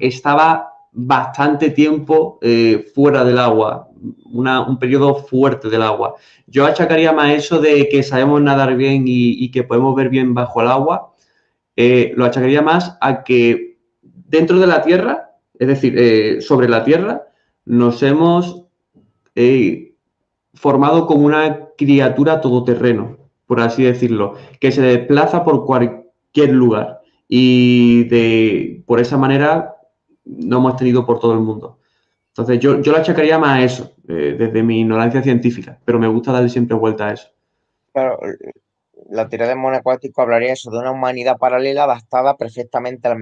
estaba 0.00 0.70
bastante 0.92 1.70
tiempo 1.70 2.38
eh, 2.42 2.90
fuera 2.94 3.24
del 3.24 3.38
agua, 3.38 3.88
un 4.24 4.78
periodo 4.78 5.14
fuerte 5.14 5.68
del 5.68 5.82
agua. 5.82 6.14
Yo 6.46 6.66
achacaría 6.66 7.12
más 7.12 7.32
eso 7.32 7.60
de 7.60 7.88
que 7.88 8.02
sabemos 8.02 8.40
nadar 8.40 8.76
bien 8.76 9.04
y, 9.06 9.50
que 9.50 9.62
podemos 9.62 9.94
ver 9.94 10.08
bien 10.08 10.34
bajo 10.34 10.62
el 10.62 10.68
agua, 10.68 11.12
eh, 11.76 12.12
lo 12.16 12.24
achacaría 12.24 12.62
más 12.62 12.96
a 13.00 13.22
que 13.22 13.78
dentro 14.02 14.58
de 14.58 14.66
la 14.66 14.82
Tierra, 14.82 15.30
es 15.58 15.68
decir, 15.68 15.94
eh, 15.96 16.40
sobre 16.40 16.68
la 16.68 16.84
Tierra, 16.84 17.26
nos 17.64 18.02
hemos 18.02 18.64
formado 20.54 21.06
como 21.06 21.24
una 21.24 21.68
criatura 21.78 22.40
todoterreno, 22.40 23.16
por 23.46 23.60
así 23.60 23.84
decirlo, 23.84 24.34
que 24.58 24.72
se 24.72 24.82
desplaza 24.82 25.44
por 25.44 25.64
cualquier 25.64 26.52
lugar 26.52 27.00
y 27.26 28.04
de, 28.04 28.82
por 28.86 29.00
esa 29.00 29.16
manera 29.16 29.79
no 30.24 30.58
hemos 30.58 30.76
tenido 30.76 31.04
por 31.06 31.20
todo 31.20 31.32
el 31.32 31.40
mundo. 31.40 31.78
Entonces, 32.28 32.60
yo, 32.60 32.80
yo 32.80 32.92
lo 32.92 32.98
achacaría 32.98 33.38
más 33.38 33.58
a 33.58 33.62
eso, 33.62 33.92
eh, 34.08 34.36
desde 34.38 34.62
mi 34.62 34.80
ignorancia 34.80 35.22
científica, 35.22 35.78
pero 35.84 35.98
me 35.98 36.08
gusta 36.08 36.32
darle 36.32 36.48
siempre 36.48 36.76
vuelta 36.76 37.08
a 37.08 37.12
eso. 37.12 37.28
Claro, 37.92 38.20
la 39.10 39.28
teoría 39.28 39.48
del 39.48 39.58
mono 39.58 39.76
acuático 39.76 40.22
hablaría 40.22 40.52
eso, 40.52 40.70
de 40.70 40.78
una 40.78 40.92
humanidad 40.92 41.36
paralela 41.36 41.84
adaptada 41.84 42.36
perfectamente 42.36 43.08
al, 43.08 43.18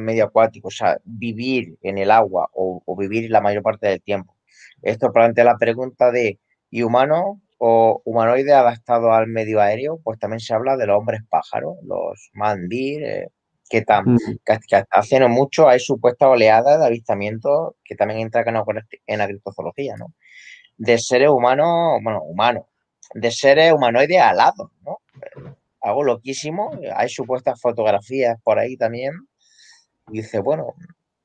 medio 0.00 0.24
acuático, 0.24 0.68
o 0.68 0.70
sea, 0.70 0.98
vivir 1.04 1.76
en 1.82 1.98
el 1.98 2.10
agua 2.10 2.48
o, 2.52 2.82
vivir 2.96 3.30
la 3.30 3.40
mayor 3.40 3.62
parte 3.62 3.88
del 3.88 4.00
tiempo. 4.00 4.36
Esto 4.82 5.12
plantea 5.12 5.44
la 5.44 5.58
pregunta 5.58 6.12
de, 6.12 6.38
¿y 6.70 6.82
humanos 6.82 7.38
o 7.58 8.02
humanoides 8.04 8.52
adaptados 8.52 9.10
al 9.12 9.26
medio 9.26 9.60
aéreo, 9.60 10.00
pues 10.02 10.18
también 10.18 10.40
se 10.40 10.54
habla 10.54 10.76
de 10.76 10.86
los 10.86 10.98
hombres 10.98 11.22
pájaros, 11.28 11.76
los 11.82 12.30
mandir, 12.34 13.04
eh, 13.04 13.28
que, 13.72 13.80
mm. 13.80 14.16
que, 14.44 14.84
hace 14.90 15.28
mucho 15.28 15.66
hay 15.66 15.80
supuestas 15.80 16.28
oleadas 16.28 16.78
de 16.78 16.84
avistamientos 16.84 17.74
que 17.82 17.94
también 17.94 18.20
entran 18.20 18.44
en 19.06 19.20
agricultología, 19.20 19.96
¿no? 19.96 20.12
De 20.76 20.98
seres 20.98 21.30
humanos, 21.30 21.98
bueno, 22.02 22.22
humanos, 22.22 22.66
de 23.14 23.30
seres 23.30 23.72
humanoides 23.72 24.20
alados, 24.20 24.70
¿no? 24.84 24.98
Algo 25.80 26.04
loquísimo, 26.04 26.70
hay 26.94 27.08
supuestas 27.08 27.60
fotografías 27.60 28.38
por 28.42 28.58
ahí 28.58 28.76
también. 28.76 29.14
Y 30.08 30.18
dice, 30.18 30.40
bueno, 30.40 30.74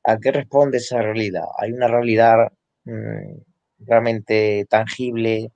¿a 0.05 0.17
qué 0.17 0.31
responde 0.31 0.77
esa 0.77 1.01
realidad? 1.01 1.43
¿Hay 1.59 1.73
una 1.73 1.87
realidad 1.87 2.51
mm, 2.85 3.39
realmente 3.79 4.65
tangible, 4.69 5.51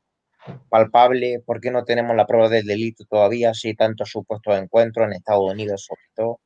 palpable? 0.70 1.40
¿Por 1.46 1.62
qué 1.62 1.72
no 1.72 1.86
tenemos 1.86 2.16
la 2.18 2.28
prueba 2.28 2.50
del 2.50 2.66
delito 2.66 3.06
todavía 3.06 3.54
si 3.54 3.70
hay 3.70 3.76
tantos 3.76 4.10
supuestos 4.10 4.58
encuentros 4.58 5.08
en 5.08 5.14
Estados 5.14 5.52
Unidos 5.52 5.86
sobre 5.86 6.02
todo? 6.16 6.40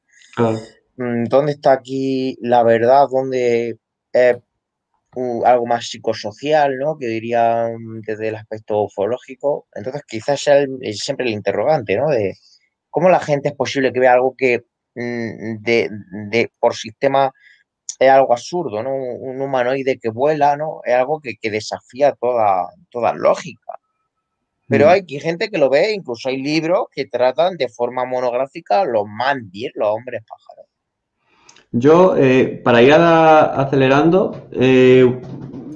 Mm, 0.97 1.25
¿Dónde 1.25 1.53
está 1.53 1.73
aquí 1.73 2.38
la 2.41 2.63
verdad? 2.63 3.07
¿Dónde 3.11 3.77
es 4.13 4.38
algo 5.45 5.65
más 5.65 5.88
psicosocial, 5.88 6.77
¿no? 6.77 6.97
Que 6.97 7.07
diría 7.07 7.69
mm, 7.77 8.01
desde 8.01 8.29
el 8.29 8.36
aspecto 8.36 8.83
ufológico. 8.83 9.67
Entonces, 9.73 10.03
quizás 10.07 10.41
sea 10.41 10.65
siempre 10.93 11.27
el 11.27 11.33
interrogante, 11.33 11.95
¿no? 11.97 12.09
De 12.09 12.36
cómo 12.89 13.09
la 13.09 13.19
gente 13.19 13.49
es 13.49 13.55
posible 13.55 13.93
que 13.93 13.99
vea 13.99 14.13
algo 14.13 14.36
que 14.38 14.63
mm, 14.95 15.61
de, 15.63 16.51
por 16.59 16.75
sistema 16.75 17.31
es 17.99 18.09
algo 18.09 18.33
absurdo, 18.33 18.83
¿no? 18.83 18.93
Un 18.93 19.41
humanoide 19.41 19.99
que 19.99 20.09
vuela, 20.09 20.57
¿no? 20.57 20.81
Es 20.86 20.95
algo 20.95 21.21
que, 21.21 21.36
desafía 21.49 22.13
toda, 22.13 22.69
toda 22.91 23.13
lógica. 23.13 23.79
Pero 24.68 24.89
hay 24.89 25.05
gente 25.07 25.49
que 25.49 25.57
lo 25.57 25.70
ve, 25.70 25.93
incluso 25.93 26.30
hay 26.30 26.41
libros 26.41 26.86
que 26.91 27.05
tratan 27.05 27.55
de 27.55 27.70
forma 27.70 28.05
monográfica 28.05 28.84
los 28.84 29.05
mandir, 29.07 29.72
los 29.76 29.89
hombres 29.89 30.24
pájaros. 30.28 30.66
Yo, 31.72 32.16
eh, 32.18 32.61
para 32.63 32.82
ir 32.82 32.93
acelerando, 32.93 34.47
eh, 34.53 35.22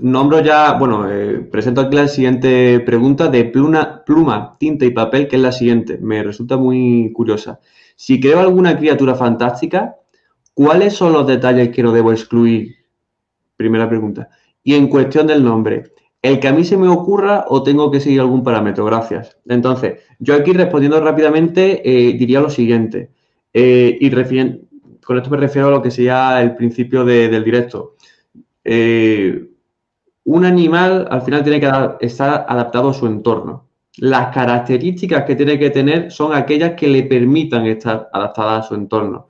nombro 0.02 0.40
ya, 0.40 0.74
bueno, 0.74 1.12
eh, 1.12 1.40
presento 1.52 1.82
aquí 1.82 1.96
la 1.96 2.08
siguiente 2.08 2.80
pregunta 2.80 3.28
de 3.28 3.46
pluma, 3.46 4.04
pluma, 4.06 4.56
tinta 4.58 4.86
y 4.86 4.92
papel, 4.92 5.28
que 5.28 5.36
es 5.36 5.42
la 5.42 5.52
siguiente. 5.52 5.98
Me 5.98 6.24
resulta 6.24 6.58
muy 6.58 7.12
curiosa. 7.14 7.60
Si 7.96 8.20
creo 8.20 8.40
alguna 8.40 8.78
criatura 8.78 9.14
fantástica, 9.14 9.98
¿cuáles 10.54 10.94
son 10.94 11.14
los 11.14 11.28
detalles 11.28 11.70
que 11.70 11.84
no 11.84 11.92
debo 11.92 12.12
excluir? 12.14 12.76
Primera 13.58 13.90
pregunta. 13.90 14.30
Y 14.64 14.76
en 14.76 14.88
cuestión 14.88 15.28
del 15.28 15.44
nombre, 15.44 15.92
¿el 16.22 16.40
que 16.40 16.48
a 16.48 16.54
mí 16.54 16.64
se 16.64 16.78
me 16.78 16.88
ocurra 16.88 17.46
o 17.48 17.64
tengo 17.64 17.92
que 17.92 18.00
seguir 18.00 18.22
algún 18.22 18.44
parámetro? 18.44 18.86
Gracias. 18.86 19.38
Entonces, 19.48 20.02
yo 20.20 20.36
aquí 20.36 20.54
respondiendo 20.54 21.00
rápidamente, 21.02 21.82
diría 21.84 22.42
lo 22.42 22.50
siguiente. 22.50 23.12
y 23.54 24.10
refiriendo 24.10 24.70
con 25.10 25.18
esto 25.18 25.32
me 25.32 25.38
refiero 25.38 25.70
a 25.70 25.72
lo 25.72 25.82
que 25.82 25.90
sería 25.90 26.40
el 26.40 26.54
principio 26.56 27.04
del 27.04 27.44
directo. 27.44 27.96
Eh, 28.64 29.44
un 30.26 30.46
animal 30.46 31.08
al 31.10 31.24
final 31.24 31.42
tiene 31.42 31.60
que 31.60 32.06
estar 32.06 32.46
adaptado 32.48 32.90
a 32.90 32.94
su 32.94 33.08
entorno. 33.08 33.68
Las 33.98 34.32
características 34.32 35.24
que 35.26 35.36
tiene 35.36 35.58
que 35.58 35.72
tener 35.72 36.12
son 36.12 36.36
aquellas 36.36 36.76
que 36.76 36.88
le 36.88 37.02
permitan 37.02 37.66
estar 37.66 38.08
adaptadas 38.14 38.66
a 38.66 38.68
su 38.68 38.76
entorno. 38.76 39.30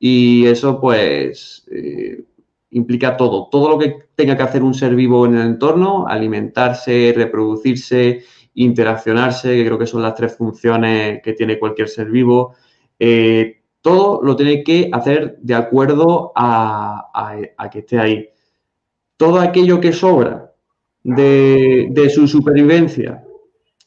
Y 0.00 0.46
eso 0.46 0.80
pues 0.80 1.64
eh, 1.70 2.24
implica 2.70 3.16
todo. 3.16 3.48
Todo 3.50 3.70
lo 3.70 3.78
que 3.78 3.96
tenga 4.14 4.36
que 4.36 4.42
hacer 4.42 4.62
un 4.62 4.74
ser 4.74 4.94
vivo 4.94 5.26
en 5.26 5.36
el 5.36 5.46
entorno, 5.46 6.06
alimentarse, 6.06 7.12
reproducirse, 7.14 8.22
interaccionarse, 8.54 9.54
que 9.54 9.64
creo 9.64 9.78
que 9.78 9.86
son 9.86 10.02
las 10.02 10.14
tres 10.14 10.36
funciones 10.36 11.20
que 11.22 11.32
tiene 11.32 11.58
cualquier 11.58 11.88
ser 11.88 12.10
vivo. 12.10 12.54
Eh, 12.98 13.62
todo 13.80 14.20
lo 14.22 14.36
tiene 14.36 14.62
que 14.62 14.90
hacer 14.92 15.38
de 15.40 15.54
acuerdo 15.54 16.32
a, 16.34 17.32
que 17.70 17.78
esté 17.80 17.98
ahí. 17.98 18.28
Todo 19.16 19.40
aquello 19.40 19.80
que 19.80 19.92
sobra 19.92 20.52
de, 21.02 22.10
su 22.12 22.26
supervivencia 22.26 23.24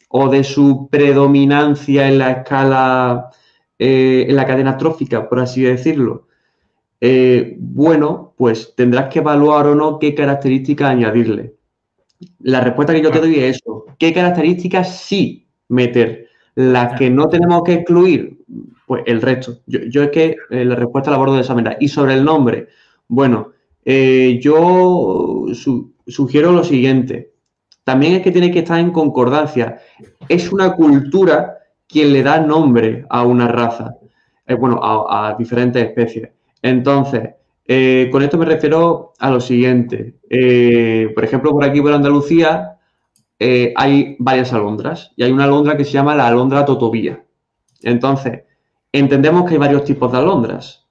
o 0.10 0.30
de 0.30 0.44
su 0.44 0.90
predominancia 0.90 2.08
en 2.08 2.20
la 2.20 2.32
escala, 2.32 3.30
eh, 3.78 4.26
en 4.28 4.36
la 4.36 4.46
cadena 4.46 4.78
trófica, 4.78 5.28
por 5.28 5.40
así 5.40 5.62
decirlo, 5.62 6.28
eh, 7.06 7.58
bueno, 7.60 8.34
pues 8.38 8.74
tendrás 8.78 9.10
que 9.10 9.20
evaluar 9.20 9.68
o 9.68 9.76
no 9.76 10.00
qué 10.00 10.16
características 10.16 10.90
añadirle. 10.90 11.56
La 12.40 12.62
respuesta 12.62 12.94
que 12.94 13.02
yo 13.02 13.12
te 13.12 13.20
doy 13.20 13.36
es 13.36 13.58
eso. 13.58 13.86
¿Qué 14.00 14.14
características 14.14 15.02
sí 15.02 15.46
meter? 15.68 16.30
Las 16.56 16.98
que 16.98 17.10
no 17.10 17.28
tenemos 17.28 17.64
que 17.64 17.74
excluir, 17.74 18.40
pues 18.88 19.04
el 19.06 19.22
resto. 19.22 19.60
Yo, 19.68 20.04
es 20.04 20.12
que 20.12 20.38
eh, 20.50 20.64
la 20.64 20.76
respuesta 20.76 21.10
la 21.10 21.18
abordo 21.18 21.36
de 21.36 21.42
esa 21.42 21.54
manera. 21.54 21.76
Y 21.78 21.90
sobre 21.90 22.14
el 22.14 22.24
nombre, 22.24 22.70
bueno, 23.10 23.52
eh, 23.84 24.40
yo 24.42 25.48
sugiero 26.08 26.54
lo 26.54 26.64
siguiente. 26.64 27.34
También 27.84 28.14
es 28.14 28.22
que 28.22 28.32
tiene 28.32 28.50
que 28.50 28.60
estar 28.60 28.80
en 28.80 28.92
concordancia. 28.92 29.82
Es 30.30 30.54
una 30.54 30.72
cultura 30.72 31.58
quien 31.86 32.14
le 32.14 32.24
da 32.24 32.40
nombre 32.40 33.06
a 33.10 33.26
una 33.26 33.50
raza, 33.50 33.98
eh, 34.48 34.54
bueno, 34.54 34.80
a, 34.82 35.36
diferentes 35.38 35.84
especies. 35.84 36.30
Entonces, 36.64 37.30
con 38.12 38.24
esto 38.24 38.38
me 38.40 38.46
refiero 38.46 39.14
a 39.20 39.30
lo 39.30 39.40
siguiente. 39.40 40.16
por 41.14 41.24
ejemplo, 41.24 41.52
por 41.52 41.64
aquí 41.64 41.80
por 41.80 41.94
Andalucía 41.94 42.80
hay 43.40 44.16
varias 44.18 44.52
alondras 44.52 45.12
y 45.16 45.24
hay 45.24 45.32
una 45.32 45.44
alondra 45.44 45.78
que 45.78 45.86
se 45.86 45.92
llama 45.92 46.16
la 46.16 46.26
alondra 46.26 46.66
totobía. 46.66 47.24
Entonces, 47.84 48.42
Entendemos 48.96 49.46
que 49.46 49.56
hay 49.56 49.60
varios 49.60 49.86
tipos 49.86 50.12
de 50.12 50.20
alondras, 50.20 50.86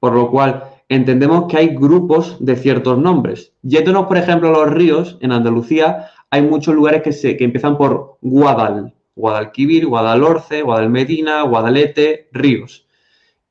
por 0.00 0.14
lo 0.14 0.30
cual 0.30 0.64
entendemos 0.88 1.44
que 1.46 1.58
hay 1.58 1.68
grupos 1.76 2.38
de 2.40 2.56
ciertos 2.56 2.96
nombres. 2.98 3.52
Yéndonos, 3.60 4.06
por 4.06 4.16
ejemplo, 4.16 4.48
a 4.48 4.64
los 4.64 4.70
ríos, 4.70 5.18
en 5.20 5.30
Andalucía 5.30 6.06
hay 6.30 6.40
muchos 6.40 6.74
lugares 6.74 7.02
que, 7.02 7.12
se, 7.12 7.36
que 7.36 7.44
empiezan 7.44 7.76
por 7.76 8.16
Guadal, 8.22 8.94
Guadalquivir, 9.14 9.86
Guadalhorce, 9.86 10.62
Guadalmedina, 10.62 11.42
Guadalete, 11.42 12.30
ríos. 12.32 12.86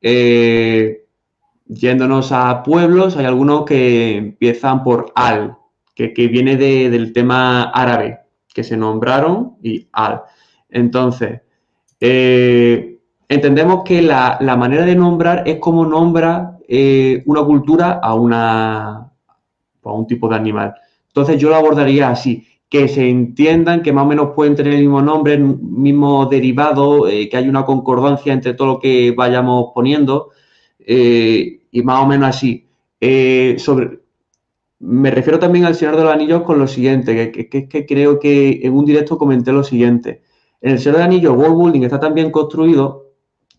Eh, 0.01 1.02
yéndonos 1.65 2.31
a 2.31 2.63
pueblos, 2.63 3.17
hay 3.17 3.25
algunos 3.25 3.65
que 3.65 4.17
empiezan 4.17 4.83
por 4.83 5.11
Al, 5.15 5.57
que, 5.95 6.07
viene 6.27 6.57
del 6.57 7.13
tema 7.13 7.63
árabe, 7.63 8.19
que 8.53 8.63
se 8.63 8.77
nombraron 8.77 9.57
y 9.61 9.87
Al. 9.91 10.21
Entonces, 10.69 11.41
eh, 11.99 12.99
entendemos 13.29 13.83
que 13.83 14.01
la, 14.01 14.37
manera 14.57 14.85
de 14.85 14.95
nombrar 14.95 15.43
es 15.45 15.57
como 15.59 15.85
nombra 15.85 16.57
eh, 16.67 17.23
una 17.25 17.43
cultura 17.43 17.99
a, 18.01 18.13
una, 18.13 19.11
a 19.83 19.91
un 19.91 20.07
tipo 20.07 20.27
de 20.27 20.35
animal. 20.35 20.73
Entonces 21.07 21.39
yo 21.39 21.49
lo 21.49 21.55
abordaría 21.55 22.09
así, 22.09 22.47
que 22.67 22.87
se 22.87 23.07
entiendan 23.07 23.83
que 23.83 23.93
más 23.93 24.03
o 24.03 24.07
menos 24.07 24.29
pueden 24.35 24.55
tener 24.55 24.73
el 24.73 24.79
mismo 24.79 25.01
nombre, 25.01 25.35
el 25.35 25.43
mismo 25.43 26.25
derivado, 26.25 27.07
eh, 27.07 27.29
que 27.29 27.37
hay 27.37 27.47
una 27.47 27.65
concordancia 27.65 28.33
entre 28.33 28.55
todo 28.55 28.67
lo 28.67 28.79
que 28.79 29.13
vayamos 29.15 29.67
poniendo 29.75 30.31
eh, 30.85 31.61
y 31.71 31.81
más 31.83 32.03
o 32.03 32.07
menos 32.07 32.29
así. 32.29 32.67
sobre, 33.57 33.99
me 34.79 35.11
refiero 35.11 35.39
también 35.39 35.65
al 35.65 35.75
Señor 35.75 35.95
de 35.97 36.03
los 36.03 36.13
Anillos 36.13 36.43
con 36.43 36.59
lo 36.59 36.67
siguiente, 36.67 37.31
que, 37.31 37.67
que, 37.67 37.85
creo 37.85 38.19
que 38.19 38.61
en 38.63 38.73
un 38.73 38.85
directo 38.85 39.17
comenté 39.17 39.51
lo 39.51 39.63
siguiente. 39.63 40.21
En 40.61 40.73
el 40.73 40.79
Señor 40.79 40.97
de 40.97 40.99
los 40.99 41.07
Anillos, 41.07 41.37
World 41.37 41.57
Building 41.57 41.83
está 41.83 41.99
tan 41.99 42.13
bien 42.13 42.31
construido 42.31 43.03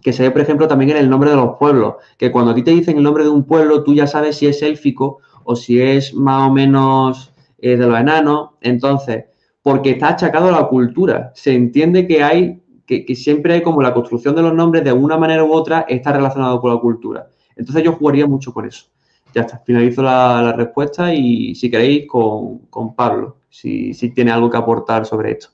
que 0.04 0.12
se 0.12 0.22
ve, 0.22 0.30
por 0.30 0.42
ejemplo, 0.42 0.68
también 0.68 0.90
en 0.90 0.98
el 0.98 1.08
nombre 1.08 1.30
de 1.30 1.36
los 1.36 1.56
pueblos, 1.56 1.94
que 2.18 2.30
cuando 2.30 2.50
a 2.50 2.54
ti 2.54 2.62
te 2.62 2.72
dicen 2.72 2.98
el 2.98 3.02
nombre 3.02 3.24
de 3.24 3.30
un 3.30 3.44
pueblo, 3.44 3.82
tú 3.82 3.94
ya 3.94 4.06
sabes 4.06 4.36
si 4.36 4.46
es 4.46 4.60
élfico 4.62 5.18
o 5.44 5.56
si 5.56 5.80
es 5.80 6.12
más 6.12 6.48
o 6.48 6.52
menos 6.52 7.32
eh, 7.58 7.76
de 7.78 7.86
los 7.86 7.98
enanos. 7.98 8.50
Entonces, 8.60 9.24
porque 9.62 9.92
está 9.92 10.08
achacado 10.08 10.48
a 10.48 10.60
la 10.60 10.68
cultura. 10.68 11.32
Se 11.34 11.54
entiende 11.54 12.06
que 12.06 12.22
hay, 12.22 12.60
que, 12.86 13.14
siempre 13.14 13.54
hay 13.54 13.62
como 13.62 13.82
la 13.82 13.94
construcción 13.94 14.34
de 14.34 14.42
los 14.42 14.54
nombres 14.54 14.84
de 14.84 14.92
una 14.92 15.16
manera 15.16 15.44
u 15.44 15.52
otra 15.52 15.86
está 15.88 16.12
relacionado 16.12 16.60
con 16.60 16.74
la 16.74 16.80
cultura. 16.80 17.26
Entonces 17.56 17.82
yo 17.82 17.92
jugaría 17.92 18.26
mucho 18.26 18.52
con 18.52 18.66
eso. 18.66 18.86
Ya 19.34 19.42
está, 19.42 19.58
finalizo 19.58 20.02
la, 20.02 20.52
respuesta 20.52 21.12
y 21.12 21.54
si 21.54 21.70
queréis 21.70 22.06
con, 22.06 22.94
Pablo, 22.94 23.38
si, 23.48 23.94
si, 23.94 24.10
tiene 24.10 24.30
algo 24.30 24.50
que 24.50 24.56
aportar 24.56 25.06
sobre 25.06 25.32
esto. 25.32 25.48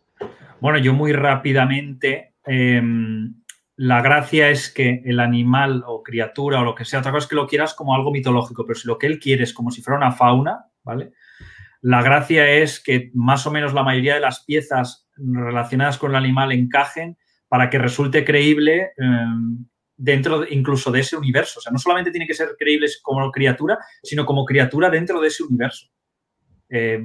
Bueno, 0.60 0.78
yo 0.78 0.92
muy 0.92 1.12
rápidamente 1.12 2.34
em, 2.44 3.34
la 3.76 4.02
gracia 4.02 4.50
es 4.50 4.70
que 4.70 5.02
el 5.06 5.20
animal 5.20 5.82
o 5.86 6.02
criatura 6.02 6.60
o 6.60 6.64
lo 6.64 6.74
que 6.74 6.84
sea, 6.84 7.00
otra 7.00 7.12
cosa 7.12 7.24
es 7.24 7.28
que 7.30 7.36
lo 7.36 7.46
quieras 7.46 7.72
como 7.72 7.94
algo 7.94 8.10
mitológico, 8.10 8.66
pero 8.66 8.78
si 8.78 8.86
lo 8.86 8.98
que 8.98 9.06
él 9.06 9.18
quiere 9.18 9.44
es 9.44 9.54
como 9.54 9.70
si 9.70 9.80
fuera 9.80 9.96
una 9.96 10.12
fauna, 10.12 10.66
¿vale? 10.84 11.12
La 11.80 12.02
gracia 12.02 12.46
es 12.46 12.78
que 12.78 13.10
más 13.14 13.46
o 13.46 13.50
menos 13.50 13.72
la 13.72 13.82
mayoría 13.82 14.14
de 14.14 14.20
las 14.20 14.44
piezas 14.44 15.08
relacionadas 15.20 15.98
con 15.98 16.10
el 16.10 16.16
animal 16.16 16.52
encajen 16.52 17.16
para 17.48 17.68
que 17.68 17.78
resulte 17.78 18.24
creíble 18.24 18.92
em, 18.96 19.66
dentro 19.96 20.44
incluso 20.48 20.90
de 20.90 21.00
ese 21.00 21.16
universo. 21.16 21.58
O 21.58 21.62
sea, 21.62 21.72
no 21.72 21.78
solamente 21.78 22.10
tiene 22.10 22.26
que 22.26 22.34
ser 22.34 22.56
creíble 22.58 22.86
como 23.02 23.30
criatura, 23.30 23.78
sino 24.02 24.24
como 24.24 24.44
criatura 24.44 24.88
dentro 24.88 25.20
de 25.20 25.28
ese 25.28 25.42
universo. 25.42 25.88
Eh, 26.68 27.04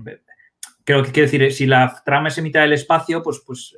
creo 0.84 1.04
que 1.04 1.12
quiere 1.12 1.30
decir, 1.30 1.52
si 1.52 1.66
la 1.66 2.02
trama 2.06 2.30
es 2.30 2.38
en 2.38 2.44
mitad 2.44 2.62
del 2.62 2.74
espacio, 2.74 3.22
pues, 3.24 3.42
pues, 3.46 3.76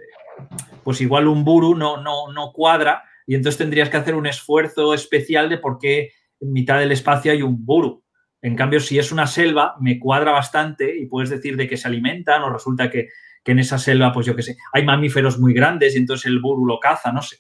pues 0.84 1.02
igual 1.02 1.28
un 1.28 1.44
buru 1.44 1.74
no, 1.74 2.02
no, 2.02 2.32
no 2.32 2.52
cuadra 2.52 3.04
y 3.26 3.36
entonces 3.36 3.58
tendrías 3.58 3.90
que 3.90 3.98
hacer 3.98 4.16
un 4.16 4.28
esfuerzo 4.28 4.94
especial 4.94 5.50
de 5.50 5.58
por 5.58 5.80
qué 5.80 6.12
en 6.40 6.54
mitad 6.54 6.80
del 6.80 6.92
espacio 6.92 7.32
hay 7.32 7.42
un 7.42 7.66
buru. 7.66 8.04
En 8.42 8.56
cambio, 8.56 8.80
si 8.80 9.00
es 9.00 9.12
una 9.12 9.28
selva, 9.28 9.76
me 9.80 10.00
cuadra 10.00 10.32
bastante 10.32 10.98
y 10.98 11.08
puedes 11.08 11.30
decir 11.30 11.58
de 11.58 11.68
qué 11.68 11.76
se 11.76 11.88
alimentan 11.88 12.44
o 12.44 12.52
resulta 12.52 12.90
que, 12.90 13.10
que 13.48 13.54
en 13.54 13.60
esa 13.60 13.78
selva, 13.78 14.12
pues 14.12 14.26
yo 14.26 14.36
qué 14.36 14.44
sé, 14.44 14.58
hay 14.74 14.84
mamíferos 14.84 15.40
muy 15.40 15.54
grandes 15.54 15.96
y 15.96 16.00
entonces 16.00 16.26
el 16.26 16.42
buru 16.42 16.66
lo 16.66 16.82
caza, 16.82 17.14
no 17.14 17.22
sé. 17.22 17.38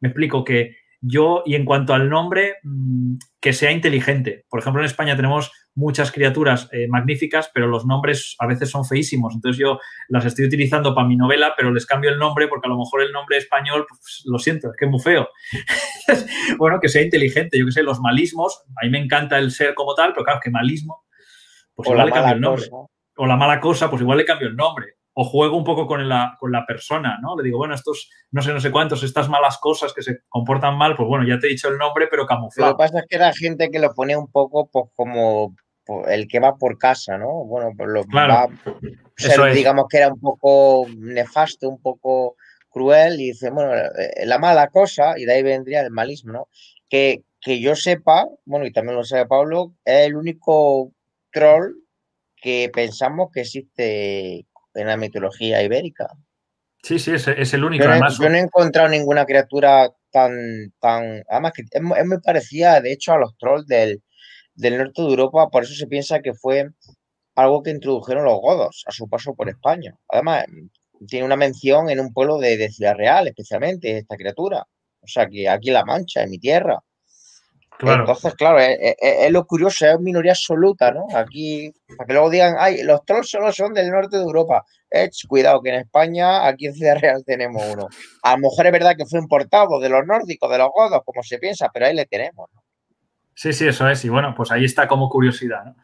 Me 0.00 0.10
explico 0.10 0.44
que 0.44 0.76
yo, 1.00 1.42
y 1.44 1.56
en 1.56 1.64
cuanto 1.64 1.94
al 1.94 2.08
nombre, 2.08 2.58
mm, 2.62 3.16
que 3.40 3.52
sea 3.52 3.72
inteligente. 3.72 4.44
Por 4.48 4.60
ejemplo, 4.60 4.80
en 4.80 4.86
España 4.86 5.16
tenemos 5.16 5.50
muchas 5.74 6.12
criaturas 6.12 6.68
eh, 6.70 6.86
magníficas, 6.86 7.50
pero 7.52 7.66
los 7.66 7.84
nombres 7.86 8.36
a 8.38 8.46
veces 8.46 8.70
son 8.70 8.84
feísimos. 8.84 9.34
Entonces 9.34 9.58
yo 9.58 9.80
las 10.08 10.26
estoy 10.26 10.44
utilizando 10.44 10.94
para 10.94 11.08
mi 11.08 11.16
novela, 11.16 11.54
pero 11.56 11.72
les 11.72 11.86
cambio 11.86 12.12
el 12.12 12.20
nombre 12.20 12.46
porque 12.46 12.68
a 12.68 12.70
lo 12.70 12.78
mejor 12.78 13.02
el 13.02 13.10
nombre 13.10 13.38
español, 13.38 13.84
pues, 13.88 14.22
lo 14.26 14.38
siento, 14.38 14.68
es 14.68 14.76
que 14.78 14.84
es 14.84 14.90
muy 14.92 15.00
feo. 15.00 15.28
bueno, 16.58 16.78
que 16.78 16.88
sea 16.88 17.02
inteligente. 17.02 17.58
Yo 17.58 17.66
que 17.66 17.72
sé, 17.72 17.82
los 17.82 17.98
malismos, 17.98 18.62
a 18.80 18.84
mí 18.84 18.90
me 18.90 19.02
encanta 19.02 19.38
el 19.38 19.50
ser 19.50 19.74
como 19.74 19.96
tal, 19.96 20.12
pero 20.12 20.24
claro, 20.24 20.38
que 20.40 20.50
malismo, 20.50 21.04
pues 21.74 21.88
igual 21.88 22.06
le 22.06 22.12
cambio 22.12 22.34
el 22.34 22.40
nombre. 22.40 22.64
O 23.16 23.26
la 23.26 23.34
mala 23.34 23.58
cosa, 23.58 23.90
pues 23.90 24.02
igual 24.02 24.18
le 24.18 24.24
cambio 24.24 24.46
el 24.46 24.54
nombre 24.54 24.97
o 25.20 25.24
juego 25.24 25.56
un 25.56 25.64
poco 25.64 25.88
con 25.88 26.08
la, 26.08 26.36
con 26.38 26.52
la 26.52 26.64
persona, 26.64 27.18
¿no? 27.20 27.36
Le 27.36 27.42
digo, 27.42 27.58
bueno, 27.58 27.74
estos 27.74 28.08
no 28.30 28.40
sé, 28.40 28.52
no 28.52 28.60
sé 28.60 28.70
cuántos, 28.70 29.02
estas 29.02 29.28
malas 29.28 29.58
cosas 29.58 29.92
que 29.92 30.00
se 30.00 30.20
comportan 30.28 30.78
mal, 30.78 30.94
pues 30.94 31.08
bueno, 31.08 31.26
ya 31.26 31.40
te 31.40 31.48
he 31.48 31.50
dicho 31.50 31.68
el 31.68 31.76
nombre, 31.76 32.06
pero 32.08 32.24
camuflado. 32.24 32.70
Lo 32.70 32.76
que 32.76 32.84
pasa 32.84 33.00
es 33.00 33.06
que 33.08 33.16
era 33.16 33.32
gente 33.32 33.68
que 33.68 33.80
lo 33.80 33.92
ponía 33.94 34.16
un 34.16 34.30
poco 34.30 34.68
pues, 34.70 34.84
como 34.94 35.56
pues, 35.84 36.06
el 36.10 36.28
que 36.28 36.38
va 36.38 36.56
por 36.56 36.78
casa, 36.78 37.18
¿no? 37.18 37.44
Bueno, 37.46 37.72
pues 37.76 37.88
lo 37.88 38.04
claro, 38.04 38.48
digamos 39.52 39.86
que 39.90 39.96
era 39.96 40.06
un 40.06 40.20
poco 40.20 40.86
nefasto, 40.96 41.68
un 41.68 41.82
poco 41.82 42.36
cruel, 42.68 43.20
y 43.20 43.32
dice, 43.32 43.50
bueno, 43.50 43.74
eh, 43.74 44.24
la 44.24 44.38
mala 44.38 44.68
cosa, 44.68 45.18
y 45.18 45.24
de 45.24 45.32
ahí 45.32 45.42
vendría 45.42 45.80
el 45.80 45.90
malismo, 45.90 46.32
¿no? 46.32 46.48
Que, 46.88 47.24
que 47.40 47.60
yo 47.60 47.74
sepa, 47.74 48.28
bueno, 48.44 48.66
y 48.66 48.72
también 48.72 48.94
lo 48.94 49.02
sabe 49.02 49.26
Pablo, 49.26 49.72
es 49.84 50.06
el 50.06 50.14
único 50.14 50.92
troll 51.32 51.72
que 52.40 52.70
pensamos 52.72 53.30
que 53.32 53.40
existe 53.40 54.46
en 54.78 54.88
la 54.88 54.96
mitología 54.96 55.62
ibérica. 55.62 56.08
Sí, 56.82 56.98
sí, 56.98 57.12
es, 57.12 57.54
el 57.54 57.64
único. 57.64 57.84
Yo 57.84 57.90
no, 57.90 58.08
yo 58.08 58.28
no, 58.28 58.36
he 58.36 58.40
encontrado 58.40 58.88
ninguna 58.88 59.26
criatura 59.26 59.90
tan, 60.10 60.72
tan, 60.80 61.22
además 61.28 61.52
que 61.54 61.64
es, 61.70 61.82
muy 61.82 62.20
parecida, 62.24 62.80
de 62.80 62.92
hecho, 62.92 63.12
a 63.12 63.18
los 63.18 63.36
trolls 63.36 63.66
del, 63.66 64.02
del, 64.54 64.78
norte 64.78 65.02
de 65.02 65.08
Europa, 65.08 65.48
por 65.50 65.64
eso 65.64 65.74
se 65.74 65.86
piensa 65.86 66.20
que 66.20 66.34
fue 66.34 66.68
algo 67.34 67.62
que 67.62 67.70
introdujeron 67.70 68.24
los 68.24 68.40
godos 68.40 68.84
a 68.86 68.92
su 68.92 69.08
paso 69.08 69.34
por 69.34 69.48
España. 69.48 69.96
Además, 70.08 70.44
tiene 71.06 71.26
una 71.26 71.36
mención 71.36 71.90
en 71.90 72.00
un 72.00 72.12
pueblo 72.12 72.38
de, 72.38 72.56
de 72.56 72.70
Ciudad 72.70 72.94
Real, 72.96 73.28
especialmente, 73.28 73.98
esta 73.98 74.16
criatura. 74.16 74.64
O 75.00 75.06
sea, 75.06 75.28
que 75.28 75.48
aquí 75.48 75.68
en 75.68 75.74
La 75.74 75.84
Mancha, 75.84 76.22
en 76.22 76.30
mi 76.30 76.38
tierra. 76.38 76.80
Entonces, 77.80 78.34
claro, 78.34 78.58
es, 78.58 79.30
lo 79.30 79.46
curioso, 79.46 79.86
es 79.86 80.00
minoría 80.00 80.32
absoluta, 80.32 80.90
¿no? 80.90 81.06
Aquí, 81.14 81.72
para 81.96 82.06
que 82.06 82.12
luego 82.12 82.30
digan, 82.30 82.56
ay, 82.58 82.82
los 82.82 83.04
trolls 83.04 83.30
solo 83.30 83.52
son 83.52 83.72
del 83.72 83.90
norte 83.90 84.16
de 84.16 84.22
Europa. 84.22 84.64
Eh, 84.90 85.10
cuidado, 85.28 85.62
que 85.62 85.70
en 85.70 85.76
España, 85.76 86.46
aquí 86.46 86.66
en 86.66 86.74
Ciudad 86.74 86.98
Real 86.98 87.24
tenemos 87.24 87.62
uno. 87.72 87.88
A 88.22 88.32
lo 88.32 88.38
mejor 88.38 88.66
es 88.66 88.72
verdad 88.72 88.96
que 88.96 89.06
fue 89.06 89.20
importado 89.20 89.78
de 89.78 89.88
los 89.88 90.04
nórdicos, 90.06 90.50
de 90.50 90.58
los 90.58 90.70
godos, 90.74 91.02
como 91.04 91.22
se 91.22 91.38
piensa, 91.38 91.70
pero 91.72 91.86
ahí 91.86 91.94
le 91.94 92.06
tenemos, 92.06 92.48
¿no? 92.52 92.62
Sí, 93.34 93.52
sí, 93.52 93.68
eso 93.68 93.88
es. 93.88 94.04
Y 94.04 94.08
bueno, 94.08 94.34
pues 94.36 94.50
ahí 94.50 94.64
está 94.64 94.88
como 94.88 95.08
curiosidad, 95.08 95.64
¿no? 95.64 95.76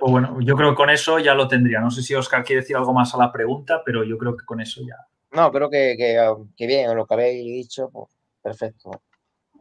pues 0.00 0.10
bueno, 0.10 0.40
yo 0.40 0.56
creo 0.56 0.70
que 0.70 0.76
con 0.76 0.88
eso 0.88 1.18
ya 1.18 1.34
lo 1.34 1.46
tendría. 1.46 1.80
No 1.80 1.90
sé 1.90 2.02
si 2.02 2.14
Oscar 2.14 2.44
quiere 2.44 2.62
decir 2.62 2.76
algo 2.76 2.94
más 2.94 3.14
a 3.14 3.18
la 3.18 3.32
pregunta, 3.32 3.82
pero 3.84 4.02
yo 4.04 4.16
creo 4.16 4.36
que 4.36 4.44
con 4.44 4.60
eso 4.60 4.80
ya. 4.86 4.96
No, 5.32 5.52
creo 5.52 5.68
que, 5.68 5.94
que, 5.98 6.18
que 6.56 6.66
bien, 6.66 6.94
lo 6.96 7.06
que 7.06 7.14
habéis 7.14 7.44
dicho, 7.44 7.90
pues 7.92 8.08
perfecto. 8.42 8.90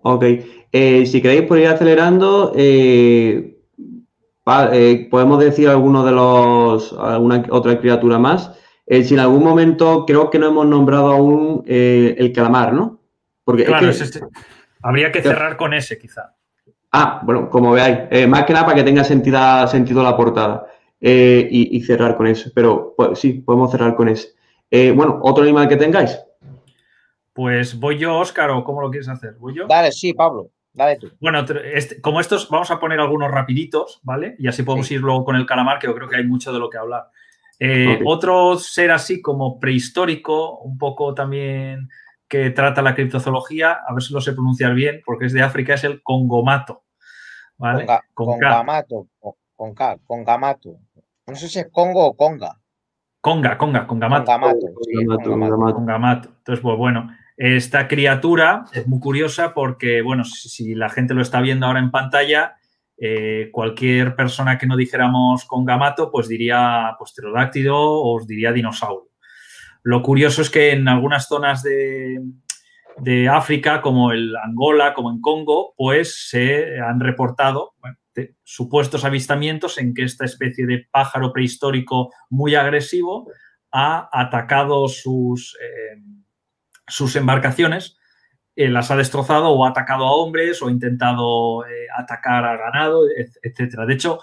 Ok. 0.07 0.23
Eh, 0.71 1.05
si 1.07 1.19
queréis 1.19 1.47
por 1.47 1.57
ir 1.57 1.65
acelerando, 1.65 2.53
eh, 2.55 3.57
eh, 4.71 5.07
podemos 5.09 5.39
decir 5.39 5.67
alguno 5.67 6.05
de 6.05 6.11
los, 6.11 6.93
alguna 6.93 7.43
otra 7.49 7.79
criatura 7.79 8.19
más. 8.19 8.51
si 8.87 9.15
en 9.15 9.19
algún 9.19 9.43
momento 9.43 10.05
creo 10.05 10.29
que 10.29 10.37
no 10.37 10.49
hemos 10.49 10.67
nombrado 10.67 11.07
aún 11.11 11.63
el 11.65 12.31
calamar, 12.33 12.73
¿no? 12.73 12.99
Porque 13.43 13.65
claro, 13.65 13.89
este. 13.89 14.21
habría 14.83 15.11
que 15.11 15.23
cerrar 15.23 15.57
con 15.57 15.73
ese, 15.73 15.97
quizá. 15.97 16.35
Ah, 16.91 17.21
bueno, 17.23 17.49
como 17.49 17.71
veáis, 17.71 18.27
más 18.29 18.43
que 18.43 18.53
nada 18.53 18.65
para 18.65 18.75
que 18.77 18.83
tenga 18.83 19.03
sentido, 19.03 19.67
sentido 19.67 20.03
la 20.03 20.15
portada 20.15 20.67
y, 21.01 21.75
y, 21.75 21.81
cerrar 21.81 22.15
con 22.15 22.27
eso. 22.27 22.51
Pero 22.53 22.93
pues, 22.95 23.17
sí, 23.17 23.33
podemos 23.33 23.71
cerrar 23.71 23.95
con 23.95 24.09
ese. 24.09 24.35
bueno, 24.93 25.19
otro 25.23 25.43
animal 25.43 25.67
que 25.67 25.77
tengáis. 25.77 26.15
Pues 27.35 27.77
voy 27.77 27.97
yo, 27.97 28.17
Óscar, 28.17 28.49
o 28.49 28.63
cómo 28.63 28.79
lo 28.79 28.89
quieres 28.89 29.09
hacer. 29.09 29.33
¿Voy 29.33 29.53
yo? 29.53 29.67
Dale, 29.67 29.91
sí, 29.91 30.13
Pablo. 30.13 30.51
Dale 30.71 30.95
tú. 30.95 31.11
Bueno, 31.19 31.45
este, 31.65 31.99
como 31.99 32.21
estos, 32.21 32.49
vamos 32.49 32.71
a 32.71 32.79
poner 32.79 32.97
algunos 32.97 33.29
rapiditos, 33.29 33.99
¿vale? 34.03 34.37
Y 34.39 34.47
así 34.47 34.63
podemos 34.63 34.89
ir 34.89 35.01
luego 35.01 35.25
con 35.25 35.35
el 35.35 35.45
calamar, 35.45 35.77
que 35.77 35.87
yo 35.87 35.93
creo 35.93 36.07
que 36.07 36.15
hay 36.15 36.23
mucho 36.23 36.53
de 36.53 36.59
lo 36.59 36.69
que 36.69 36.77
hablar. 36.77 37.09
Eh, 37.59 37.99
otro 38.05 38.57
ser 38.57 38.91
así 38.91 39.21
como 39.21 39.59
prehistórico, 39.59 40.59
un 40.59 40.77
poco 40.77 41.13
también 41.13 41.89
que 42.25 42.51
trata 42.51 42.81
la 42.81 42.95
criptozoología, 42.95 43.79
a 43.85 43.93
ver 43.93 44.01
si 44.01 44.13
lo 44.13 44.21
sé 44.21 44.31
pronunciar 44.31 44.73
bien, 44.73 45.01
porque 45.05 45.25
es 45.25 45.33
de 45.33 45.41
África, 45.41 45.73
es 45.73 45.83
el 45.83 46.01
congomato. 46.01 46.83
¿Vale? 47.57 47.85
congamato, 48.13 49.07
con 49.57 49.73
K, 49.73 49.97
congamato. 50.05 50.77
No 51.27 51.35
sé 51.35 51.49
si 51.49 51.59
es 51.59 51.67
Congo 51.69 52.05
o 52.05 52.15
Conga. 52.15 52.57
Conga, 53.19 53.57
Conga, 53.57 53.87
Congamato. 53.87 54.25
Congamato, 54.25 54.67
sí, 54.83 55.05
Congamato. 55.05 56.29
Entonces, 56.29 56.61
pues 56.61 56.77
bueno, 56.77 57.09
esta 57.37 57.87
criatura 57.87 58.65
es 58.71 58.87
muy 58.87 58.99
curiosa 58.99 59.53
porque, 59.53 60.01
bueno, 60.01 60.23
si, 60.23 60.73
la 60.73 60.89
gente 60.89 61.13
lo 61.13 61.21
está 61.21 61.41
viendo 61.41 61.65
ahora 61.65 61.79
en 61.79 61.91
pantalla, 61.91 62.55
eh, 62.97 63.49
cualquier 63.51 64.15
persona 64.15 64.57
que 64.57 64.67
no 64.67 64.77
dijéramos 64.77 65.43
con 65.45 65.65
gamato, 65.65 66.09
pues 66.11 66.29
diría 66.29 66.95
pues, 66.97 67.11
pterodáctido 67.13 67.77
o 67.77 68.15
os 68.15 68.25
diría 68.27 68.53
dinosaurio. 68.53 69.11
Lo 69.83 70.01
curioso 70.01 70.41
es 70.41 70.49
que 70.49 70.71
en 70.71 70.87
algunas 70.87 71.27
zonas 71.27 71.61
de, 71.61 72.21
África, 73.29 73.81
como 73.81 74.13
el 74.13 74.33
Angola, 74.37 74.93
como 74.93 75.11
en 75.11 75.19
Congo, 75.19 75.73
pues 75.75 76.29
se 76.29 76.79
han 76.79 77.01
reportado 77.01 77.73
supuestos 78.43 79.03
avistamientos 79.03 79.77
en 79.77 79.93
que 79.93 80.03
esta 80.03 80.23
especie 80.23 80.65
de 80.65 80.87
pájaro 80.89 81.33
prehistórico 81.33 82.13
muy 82.29 82.55
agresivo 82.55 83.29
ha 83.71 84.09
atacado 84.11 84.87
sus... 84.87 85.57
Eh, 85.61 85.99
sus 86.87 87.15
embarcaciones, 87.15 87.97
eh, 88.55 88.69
las 88.69 88.89
ha 88.89 88.95
destrozado 88.95 89.49
o 89.49 89.65
ha 89.65 89.69
atacado 89.69 90.05
a 90.05 90.15
hombres 90.15 90.61
o 90.61 90.67
ha 90.67 90.71
intentado 90.71 91.65
eh, 91.65 91.87
atacar 91.97 92.45
a 92.45 92.57
ganado, 92.57 93.03
etcétera. 93.43 93.85
De 93.85 93.93
hecho, 93.93 94.19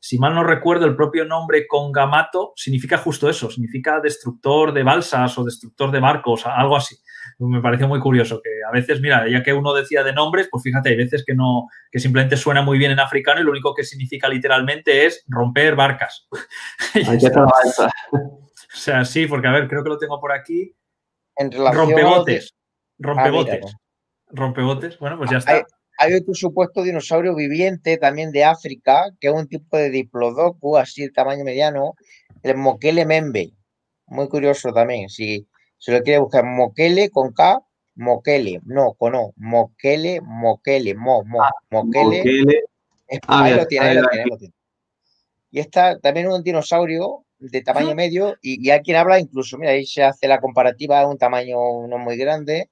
si 0.00 0.18
mal 0.18 0.34
no 0.34 0.44
recuerdo, 0.44 0.84
el 0.84 0.96
propio 0.96 1.24
nombre 1.24 1.66
Congamato 1.66 2.52
significa 2.56 2.98
justo 2.98 3.26
eso, 3.28 3.50
significa 3.50 4.00
destructor 4.00 4.74
de 4.74 4.82
balsas 4.82 5.38
o 5.38 5.44
destructor 5.44 5.90
de 5.90 6.00
barcos, 6.00 6.46
algo 6.46 6.76
así. 6.76 6.96
Me 7.38 7.62
pareció 7.62 7.88
muy 7.88 8.00
curioso 8.00 8.40
que 8.42 8.50
a 8.68 8.70
veces, 8.70 9.00
mira, 9.00 9.26
ya 9.30 9.42
que 9.42 9.54
uno 9.54 9.72
decía 9.72 10.02
de 10.02 10.12
nombres, 10.12 10.48
pues 10.50 10.62
fíjate, 10.62 10.90
hay 10.90 10.96
veces 10.96 11.24
que 11.26 11.34
no, 11.34 11.68
que 11.90 11.98
simplemente 11.98 12.36
suena 12.36 12.60
muy 12.60 12.76
bien 12.76 12.90
en 12.90 13.00
africano 13.00 13.40
y 13.40 13.44
lo 13.44 13.50
único 13.50 13.74
que 13.74 13.82
significa 13.82 14.28
literalmente 14.28 15.06
es 15.06 15.24
romper 15.26 15.74
barcas. 15.74 16.28
o 16.94 18.30
sea, 18.68 19.06
sí, 19.06 19.26
porque 19.26 19.48
a 19.48 19.52
ver, 19.52 19.68
creo 19.68 19.82
que 19.82 19.88
lo 19.88 19.96
tengo 19.96 20.20
por 20.20 20.32
aquí 20.32 20.76
en 21.36 21.50
relación 21.50 21.90
Rompebotes. 21.90 22.54
Rompebotes. 22.98 23.64
Ah, 23.64 23.78
Rompebotes. 24.28 24.98
Bueno, 24.98 25.18
pues 25.18 25.30
ya 25.30 25.38
está. 25.38 25.64
Hay, 25.98 26.14
otro 26.14 26.34
supuesto 26.34 26.82
dinosaurio 26.82 27.34
viviente 27.34 27.98
también 27.98 28.32
de 28.32 28.44
África, 28.44 29.10
que 29.20 29.28
es 29.28 29.34
un 29.34 29.46
tipo 29.46 29.76
de 29.76 29.90
diplodocus, 29.90 30.78
así 30.78 31.04
el 31.04 31.12
tamaño 31.12 31.44
mediano, 31.44 31.94
el 32.42 32.56
Moquele 32.56 33.06
Membe. 33.06 33.52
Muy 34.06 34.28
curioso 34.28 34.72
también. 34.72 35.08
Si 35.08 35.46
se 35.78 35.92
lo 35.92 36.02
quiere 36.02 36.18
buscar, 36.18 36.44
Moquele 36.44 37.10
con 37.10 37.32
K, 37.32 37.60
Moquele, 37.94 38.60
no, 38.64 38.94
con 38.94 39.14
O, 39.14 39.32
Moquele, 39.36 40.20
Moquele, 40.20 40.94
Mo, 40.94 41.24
Mo, 41.24 41.42
ah, 41.42 41.52
Moquele. 41.70 42.64
Ah, 43.28 43.44
ahí, 43.44 43.54
lo 43.54 43.66
tiene, 43.66 43.86
ahí, 43.86 43.94
lo 43.94 44.08
tiene, 44.08 44.22
ahí 44.22 44.28
lo 44.28 44.36
tiene. 44.36 44.54
Y 45.50 45.60
está 45.60 46.00
también 46.00 46.26
un 46.26 46.42
dinosaurio 46.42 47.24
de 47.50 47.62
tamaño 47.62 47.94
medio 47.94 48.36
y, 48.42 48.70
hay 48.70 48.80
quien 48.80 48.96
habla 48.96 49.18
incluso, 49.20 49.58
mira, 49.58 49.72
ahí 49.72 49.86
se 49.86 50.02
hace 50.02 50.28
la 50.28 50.40
comparativa 50.40 51.00
de 51.00 51.06
un 51.06 51.18
tamaño 51.18 51.56
no 51.88 51.98
muy 51.98 52.16
grande, 52.16 52.70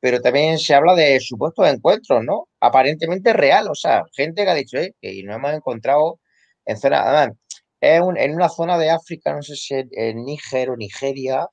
pero 0.00 0.20
también 0.20 0.58
se 0.58 0.74
habla 0.74 0.94
de 0.94 1.20
supuestos 1.20 1.68
encuentros, 1.68 2.24
¿no? 2.24 2.48
Aparentemente 2.60 3.32
real, 3.32 3.68
o 3.68 3.74
sea, 3.74 4.04
gente 4.14 4.44
que 4.44 4.50
ha 4.50 4.54
dicho, 4.54 4.78
eh, 4.78 4.94
que 5.00 5.22
no 5.24 5.34
hemos 5.34 5.52
encontrado 5.52 6.20
en 6.66 6.76
zona, 6.76 7.32
es 7.80 8.00
en 8.16 8.34
una 8.34 8.48
zona 8.48 8.78
de 8.78 8.90
África, 8.90 9.34
no 9.34 9.42
sé 9.42 9.56
si 9.56 9.74
es 9.74 9.86
en 9.92 10.24
Níger 10.24 10.70
o 10.70 10.76
Nigeria, 10.76 11.46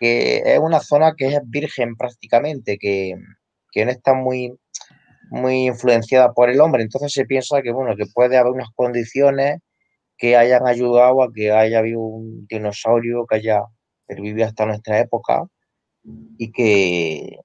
que 0.00 0.42
es 0.44 0.58
una 0.58 0.80
zona 0.80 1.14
que 1.16 1.26
es 1.28 1.40
virgen 1.46 1.96
prácticamente, 1.96 2.78
que, 2.78 3.14
que 3.72 3.84
no 3.84 3.90
está 3.90 4.14
muy, 4.14 4.52
muy 5.30 5.66
influenciada 5.66 6.32
por 6.32 6.50
el 6.50 6.60
hombre, 6.60 6.82
entonces 6.82 7.12
se 7.12 7.24
piensa 7.24 7.62
que, 7.62 7.72
bueno, 7.72 7.96
que 7.96 8.06
puede 8.12 8.36
haber 8.36 8.52
unas 8.52 8.68
condiciones 8.74 9.58
que 10.16 10.36
hayan 10.36 10.66
ayudado 10.66 11.22
a 11.22 11.32
que 11.32 11.52
haya 11.52 11.78
habido 11.78 12.00
un 12.00 12.46
dinosaurio 12.46 13.26
que 13.26 13.36
haya 13.36 13.62
vivido 14.08 14.46
hasta 14.46 14.66
nuestra 14.66 15.00
época 15.00 15.44
y 16.38 16.52
que, 16.52 17.38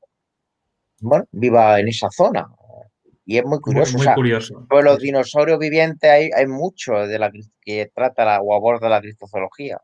bueno, 0.99 1.25
viva 1.31 1.79
en 1.79 1.87
esa 1.87 2.09
zona. 2.09 2.47
Y 3.25 3.37
es 3.37 3.45
muy 3.45 3.59
curioso. 3.59 3.97
Muy, 3.97 4.07
curioso. 4.15 4.65
Pues 4.69 4.83
los 4.83 4.99
dinosaurios 4.99 5.59
vivientes 5.59 6.09
hay, 6.09 6.29
hay 6.35 6.47
muchos 6.47 7.07
de 7.07 7.19
la 7.19 7.31
que 7.61 7.91
trata 7.93 8.25
la, 8.25 8.41
o 8.41 8.55
aborda 8.55 8.89
la 8.89 9.01
cristozoología. 9.01 9.79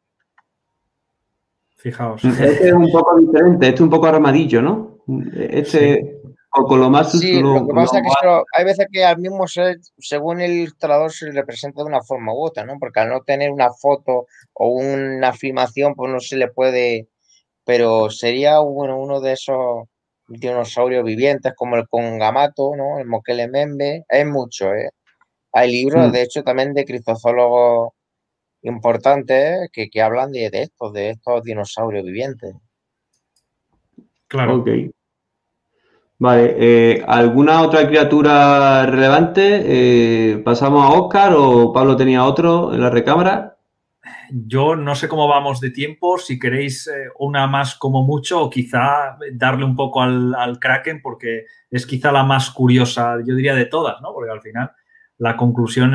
Fijaos. 1.78 2.24
Este 2.26 2.70
es 2.70 2.74
un 2.74 2.92
poco 2.92 3.18
diferente, 3.20 3.68
este 3.68 3.76
es 3.76 3.82
un 3.82 3.90
poco 3.92 4.08
armadillo, 4.08 4.62
¿no? 4.62 4.98
Este, 5.36 6.20
o 6.58 6.66
con 6.66 6.80
lo 6.80 6.90
más... 6.90 7.12
Sí, 7.12 7.42
lo, 7.42 7.68
que 7.68 7.74
pasa 7.74 8.00
es 8.00 8.04
que 8.04 8.44
hay 8.54 8.66
veces 8.66 8.88
que 8.92 9.04
al 9.04 9.18
mismo 9.18 9.48
ser, 9.48 9.78
según 9.98 10.40
el 10.42 10.52
ilustrador, 10.52 11.12
se 11.12 11.32
le 11.32 11.44
presenta 11.44 11.82
de 11.82 11.90
una 11.90 12.02
forma 12.02 12.34
u 12.34 12.46
otra, 12.46 12.66
¿no? 12.66 12.78
Porque 12.80 13.02
al 13.02 13.10
no 13.10 13.22
tener 13.22 13.52
una 13.52 13.72
foto 13.74 14.28
o 14.54 14.70
una 14.70 15.34
filmación, 15.34 15.96
pues 15.96 16.12
no 16.12 16.20
se 16.20 16.38
le 16.38 16.48
puede... 16.48 17.10
Pero 17.66 18.10
sería 18.10 18.60
bueno, 18.60 18.98
uno 18.98 19.20
de 19.20 19.34
esos 19.34 19.86
dinosaurios 20.28 21.04
vivientes 21.04 21.54
como 21.56 21.76
el 21.76 21.88
Congamato, 21.88 22.76
¿no? 22.76 23.00
El 23.00 23.08
Moquele 23.08 23.48
Membe, 23.48 24.06
hay 24.08 24.26
mucho, 24.26 24.74
¿eh? 24.74 24.92
Hay 25.52 25.72
libros, 25.72 26.08
mm. 26.08 26.12
de 26.12 26.22
hecho, 26.22 26.44
también 26.44 26.74
de 26.74 26.86
cristozólogos 26.86 27.94
importantes 28.62 29.70
que, 29.72 29.90
que 29.90 30.02
hablan 30.02 30.32
de, 30.32 30.50
de, 30.50 30.64
estos, 30.64 30.94
de 30.94 31.12
estos 31.12 31.44
dinosaurios 31.44 32.06
vivientes. 32.06 32.54
Claro. 34.28 34.58
Ok. 34.58 34.70
Vale, 36.26 36.56
eh, 36.58 37.06
¿alguna 37.08 37.62
otra 37.62 37.88
criatura 37.88 38.88
relevante? 38.88 39.62
Eh, 39.64 40.38
¿Pasamos 40.40 40.84
a 40.84 40.90
Oscar 40.90 41.34
o 41.38 41.72
Pablo 41.72 41.96
tenía 41.96 42.24
otro 42.24 42.74
en 42.74 42.82
la 42.82 42.90
recámara? 42.90 43.58
Yo 44.32 44.76
no 44.76 44.96
sé 44.96 45.08
cómo 45.08 45.28
vamos 45.28 45.62
de 45.62 45.70
tiempo, 45.70 46.18
si 46.18 46.40
queréis 46.40 46.88
eh, 46.88 47.10
una 47.20 47.46
más 47.46 47.76
como 47.76 48.02
mucho 48.02 48.42
o 48.42 48.50
quizá 48.50 49.20
darle 49.34 49.66
un 49.66 49.76
poco 49.76 50.02
al, 50.02 50.34
al, 50.34 50.58
Kraken 50.58 51.00
porque 51.04 51.46
es 51.70 51.86
quizá 51.86 52.12
la 52.12 52.24
más 52.24 52.50
curiosa, 52.50 53.18
yo 53.24 53.36
diría 53.36 53.54
de 53.54 53.68
todas, 53.68 54.02
¿no? 54.02 54.12
Porque 54.12 54.32
al 54.32 54.42
final 54.42 54.72
la 55.20 55.38
conclusión 55.38 55.94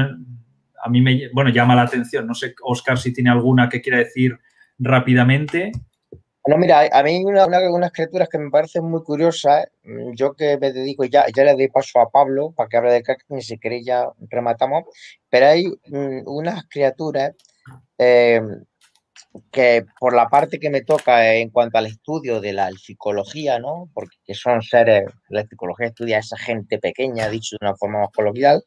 a 0.81 0.89
mí 0.89 1.01
me 1.01 1.29
bueno, 1.33 1.51
llama 1.51 1.75
la 1.75 1.83
atención. 1.83 2.25
No 2.29 2.35
sé, 2.35 2.55
Oscar, 2.63 2.99
si 2.99 3.13
tiene 3.13 3.31
alguna 3.31 3.69
que 3.69 3.81
quiera 3.81 3.99
decir 3.99 4.39
rápidamente. 4.79 5.73
No, 6.47 6.57
mira, 6.57 6.89
a 6.91 7.03
mí 7.03 7.23
una, 7.25 7.47
unas 7.71 7.93
criaturas 7.93 8.29
que 8.29 8.39
me 8.39 8.51
parecen 8.51 8.85
muy 8.85 9.03
curiosas, 9.03 9.67
mm, 9.85 10.13
yo 10.15 10.35
que 10.35 10.57
me 10.59 10.73
dedico, 10.73 11.05
ya, 11.05 11.27
ya 11.35 11.45
le 11.45 11.53
doy 11.53 11.69
paso 11.69 12.01
a 12.01 12.09
Pablo 12.11 12.53
para 12.57 12.69
que 12.69 12.77
hable 12.79 12.93
de 12.93 13.03
Kraken 13.03 13.39
y 13.39 13.43
si 13.43 13.59
queréis 13.59 13.85
ya 13.87 14.09
rematamos, 14.31 14.85
pero 15.29 15.47
hay 15.49 15.67
mm, 15.67 16.23
unas 16.27 16.65
criaturas 16.69 17.35
em, 17.99 18.65
que 19.53 19.85
por 20.01 20.15
la 20.15 20.29
parte 20.29 20.59
que 20.59 20.71
me 20.71 20.83
toca 20.83 21.35
en 21.35 21.51
cuanto 21.51 21.79
al 21.79 21.87
estudio 21.87 22.41
de 22.41 22.53
la 22.55 22.71
psicología, 22.73 23.59
¿no? 23.59 23.91
Porque 23.95 24.35
son 24.35 24.63
seres, 24.63 25.05
la 25.29 25.45
psicología 25.47 25.89
estudia 25.89 26.17
a 26.19 26.21
esa 26.21 26.39
gente 26.39 26.79
pequeña, 26.79 27.29
dicho 27.29 27.57
de 27.61 27.67
una 27.67 27.77
forma 27.77 28.01
más 28.01 28.11
coloquial, 28.11 28.65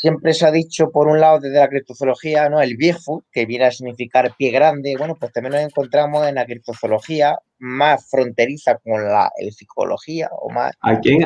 Siempre 0.00 0.32
se 0.32 0.46
ha 0.46 0.50
dicho, 0.50 0.90
por 0.90 1.08
un 1.08 1.20
lado, 1.20 1.40
desde 1.40 1.58
la 1.58 1.68
criptozoología, 1.68 2.48
¿no? 2.48 2.62
El 2.62 2.78
Bigfoot, 2.78 3.22
que 3.30 3.44
viene 3.44 3.66
a 3.66 3.70
significar 3.70 4.34
pie 4.34 4.50
grande. 4.50 4.96
Bueno, 4.96 5.14
pues 5.20 5.30
también 5.30 5.52
nos 5.52 5.62
encontramos 5.62 6.26
en 6.26 6.36
la 6.36 6.46
criptozoología 6.46 7.38
más 7.58 8.08
fronteriza 8.08 8.78
con 8.78 9.04
la 9.04 9.30
psicología, 9.50 10.30
o 10.40 10.48
más. 10.48 10.72
¿A 10.80 10.98
quién? 11.00 11.18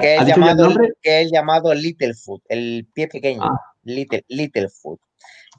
que, 0.00 0.14
es 0.14 0.26
llamado, 0.26 0.68
que 1.02 1.22
es 1.22 1.32
llamado 1.32 1.74
Littlefoot, 1.74 2.42
el 2.48 2.86
pie 2.92 3.08
pequeño, 3.08 3.42
ah. 3.42 3.60
Little, 3.82 4.24
Littlefoot. 4.28 5.00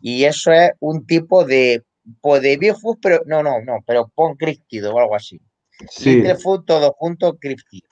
Y 0.02 0.24
eso 0.24 0.54
es 0.54 0.72
un 0.80 1.06
tipo 1.06 1.44
de, 1.44 1.84
pues 2.22 2.42
de 2.42 2.56
Bigfoot, 2.56 2.98
pero 3.02 3.24
no, 3.26 3.44
no, 3.44 3.60
no, 3.62 3.80
pero 3.86 4.10
pon 4.16 4.36
críptido 4.36 4.94
o 4.94 5.00
algo 5.00 5.16
así. 5.16 5.42
Sí. 5.90 6.16
Littlefoot, 6.16 6.66
todo 6.66 6.96
junto, 6.98 7.36
críptido. 7.38 7.90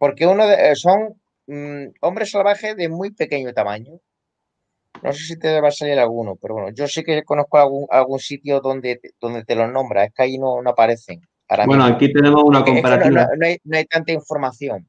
Porque 0.00 0.26
uno 0.26 0.46
de, 0.46 0.74
son 0.74 1.20
Mm, 1.48 1.94
hombre 2.02 2.26
salvaje 2.26 2.74
de 2.74 2.90
muy 2.90 3.10
pequeño 3.10 3.54
tamaño. 3.54 3.98
No 5.02 5.12
sé 5.12 5.24
si 5.24 5.38
te 5.38 5.60
va 5.60 5.68
a 5.68 5.72
salir 5.72 5.98
alguno, 5.98 6.36
pero 6.36 6.54
bueno, 6.54 6.70
yo 6.74 6.86
sí 6.86 7.02
que 7.02 7.22
conozco 7.24 7.58
algún, 7.58 7.86
algún 7.90 8.18
sitio 8.18 8.60
donde, 8.60 9.00
donde 9.18 9.44
te 9.44 9.54
los 9.54 9.72
nombra, 9.72 10.04
es 10.04 10.12
que 10.12 10.24
ahí 10.24 10.38
no, 10.38 10.60
no 10.60 10.70
aparecen. 10.70 11.22
bueno, 11.66 11.84
aquí 11.84 12.12
tenemos 12.12 12.42
una 12.42 12.62
comparativa. 12.62 13.28
No, 13.64 13.76
hay, 13.76 13.86
tanta 13.86 14.12
información. 14.12 14.88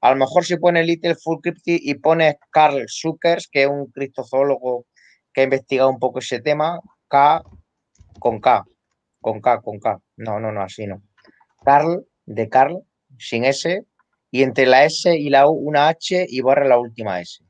A 0.00 0.10
lo 0.10 0.16
mejor 0.16 0.44
si 0.44 0.56
pones 0.56 0.86
Little 0.86 1.16
Full 1.16 1.40
Cryptid 1.42 1.80
y 1.82 1.94
pones 1.94 2.36
Carl 2.50 2.86
Zuckers, 2.88 3.48
que 3.50 3.64
es 3.64 3.68
un 3.68 3.90
criptozoólogo 3.90 4.86
que 5.32 5.42
ha 5.42 5.44
investigado 5.44 5.90
un 5.90 5.98
poco 5.98 6.20
ese 6.20 6.40
tema, 6.40 6.80
K 7.08 7.42
con 8.18 8.40
K, 8.40 8.64
con 9.20 9.40
K, 9.40 9.60
con 9.60 9.78
K. 9.78 9.98
No, 10.16 10.40
no, 10.40 10.52
no, 10.52 10.62
así 10.62 10.86
no. 10.86 11.02
Carl, 11.64 12.06
de 12.24 12.48
Carl, 12.48 12.82
sin 13.18 13.44
S, 13.44 13.84
y 14.30 14.42
entre 14.42 14.66
la 14.66 14.84
S 14.84 15.16
y 15.16 15.30
la 15.30 15.48
U 15.48 15.52
una 15.52 15.88
H 15.88 16.26
y 16.28 16.40
borra 16.40 16.66
la 16.66 16.78
última 16.78 17.20
S. 17.20 17.42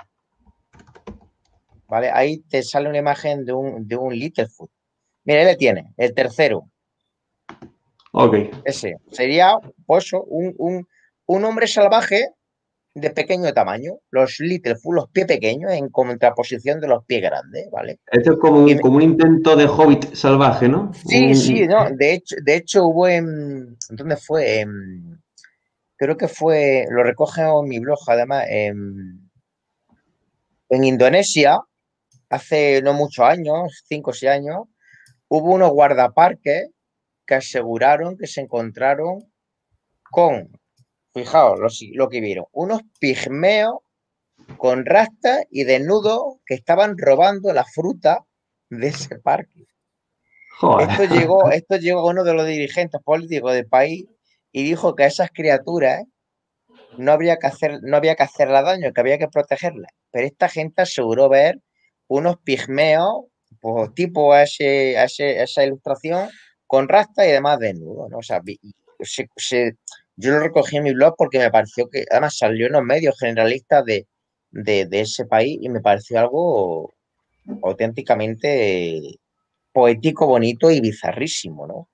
¿Vale? 1.89 2.11
Ahí 2.13 2.39
te 2.49 2.63
sale 2.63 2.89
una 2.89 2.99
imagen 2.99 3.45
de 3.45 3.53
un, 3.53 3.89
de 3.89 3.97
un 3.97 4.15
Littlefoot. 4.15 4.71
Mira, 5.25 5.41
ahí 5.41 5.47
le 5.47 5.57
tiene, 5.57 5.93
el 5.97 6.15
tercero. 6.15 6.71
Ok. 8.13 8.35
Ese. 8.65 8.97
Sería, 9.11 9.55
pues, 9.87 10.13
un, 10.13 10.87
un, 11.27 11.45
hombre 11.45 11.67
salvaje 11.67 12.29
de 12.95 13.11
pequeño 13.11 13.53
tamaño. 13.53 13.95
Los 14.11 14.39
Littlefoot, 14.39 14.95
los 14.95 15.11
pies 15.11 15.27
pequeños, 15.27 15.73
en 15.73 15.89
contraposición 15.89 16.81
de 16.81 16.89
los 16.89 17.05
pies 17.07 17.23
grandes, 17.23 17.71
¿vale? 17.71 18.01
Esto 18.13 18.33
es 18.33 18.39
como 18.39 18.65
un, 18.65 18.79
como 18.79 18.97
un 18.97 19.03
intento 19.03 19.57
de 19.57 19.67
hobbit 19.67 20.15
salvaje, 20.15 20.69
¿no? 20.69 20.93
Sí, 20.93 21.35
sí, 21.35 21.67
no. 21.67 21.89
De 21.91 22.15
hecho, 22.15 22.37
de 22.43 22.57
hecho 22.57 22.87
hubo 22.87 23.09
en. 23.09 23.77
¿Dónde 23.91 24.17
fue? 24.17 24.61
En 24.61 25.08
creo 25.99 26.17
que 26.17 26.29
fue, 26.29 26.87
lo 26.91 27.03
recoge 27.03 27.43
en 27.43 27.69
mi 27.69 27.81
blog 27.81 27.99
además, 28.07 28.47
en, 28.49 29.29
Indonesia, 30.71 31.61
hace 32.31 32.81
no 32.83 32.95
muchos 32.95 33.25
años, 33.25 33.85
cinco 33.87 34.11
o 34.11 34.15
seis 34.15 34.33
años, 34.33 34.67
hubo 35.29 35.53
unos 35.53 35.71
guardaparques 35.71 36.71
que 37.27 37.35
aseguraron 37.35 38.17
que 38.17 38.27
se 38.27 38.43
encontraron 38.43 39.31
con, 40.11 40.51
fijaos 41.13 41.59
lo, 41.59 41.69
lo 41.95 42.09
que 42.09 42.21
vieron, 42.21 42.47
unos 42.53 42.83
pigmeos 43.01 43.79
con 44.57 44.87
rastas 44.87 45.45
y 45.51 45.65
desnudos 45.65 46.37
que 46.47 46.55
estaban 46.55 46.97
robando 46.97 47.53
la 47.53 47.65
fruta 47.65 48.25
de 48.71 48.89
ese 48.89 49.19
parque. 49.19 49.67
Esto 50.81 51.05
llegó, 51.05 51.51
esto 51.51 51.77
llegó 51.77 52.01
a 52.01 52.11
uno 52.11 52.25
de 52.25 52.35
los 52.35 52.47
dirigentes 52.47 53.01
políticos 53.03 53.53
del 53.53 53.67
país 53.67 54.07
y 54.59 54.65
dijo 54.65 54.97
que 54.97 55.05
a 55.05 55.07
esas 55.07 55.31
criaturas 55.31 56.03
no 56.97 57.13
había 57.13 57.37
que 57.37 57.47
hacer, 57.47 57.79
no 57.83 57.97
había 57.97 58.17
que 58.17 58.25
hacerle 58.25 58.61
daño, 58.61 58.93
que 58.93 59.01
había 59.01 59.17
que 59.17 59.29
protegerlas. 59.29 59.93
Pero 60.11 60.27
esta 60.27 60.49
gente 60.49 60.83
aseguró 60.83 61.29
ver 61.29 61.61
unos 62.09 62.39
pigmeos, 62.39 63.27
pues, 63.61 63.95
tipo 63.95 64.33
a, 64.33 64.43
ese, 64.43 65.01
esa 65.01 65.65
ilustración, 65.65 66.29
con 66.67 66.89
rasta 66.89 67.25
y 67.25 67.31
demás 67.31 67.61
desnudo, 67.61 68.09
¿no? 68.09 68.19
O 68.19 68.23
sea, 68.23 68.43
yo 70.17 70.31
lo 70.33 70.41
recogí 70.41 70.79
en 70.79 70.83
mi 70.83 70.93
blog 70.93 71.15
porque 71.17 71.39
me 71.39 71.53
pareció 71.53 71.89
que, 71.89 72.05
además 72.11 72.37
salió 72.37 72.67
en 72.67 72.73
los 72.73 72.83
medios 72.83 73.17
generalistas 73.17 73.85
de, 73.85 74.09
de 74.51 75.01
ese 75.01 75.25
país 75.25 75.57
y 75.63 75.69
me 75.69 75.81
pareció 75.81 76.19
algo 76.19 76.95
auténticamente 77.63 79.21
poético, 79.73 80.27
bonito 80.27 80.69
y 80.69 80.81
bizarrísimo, 80.81 81.69
¿no? 81.69 81.89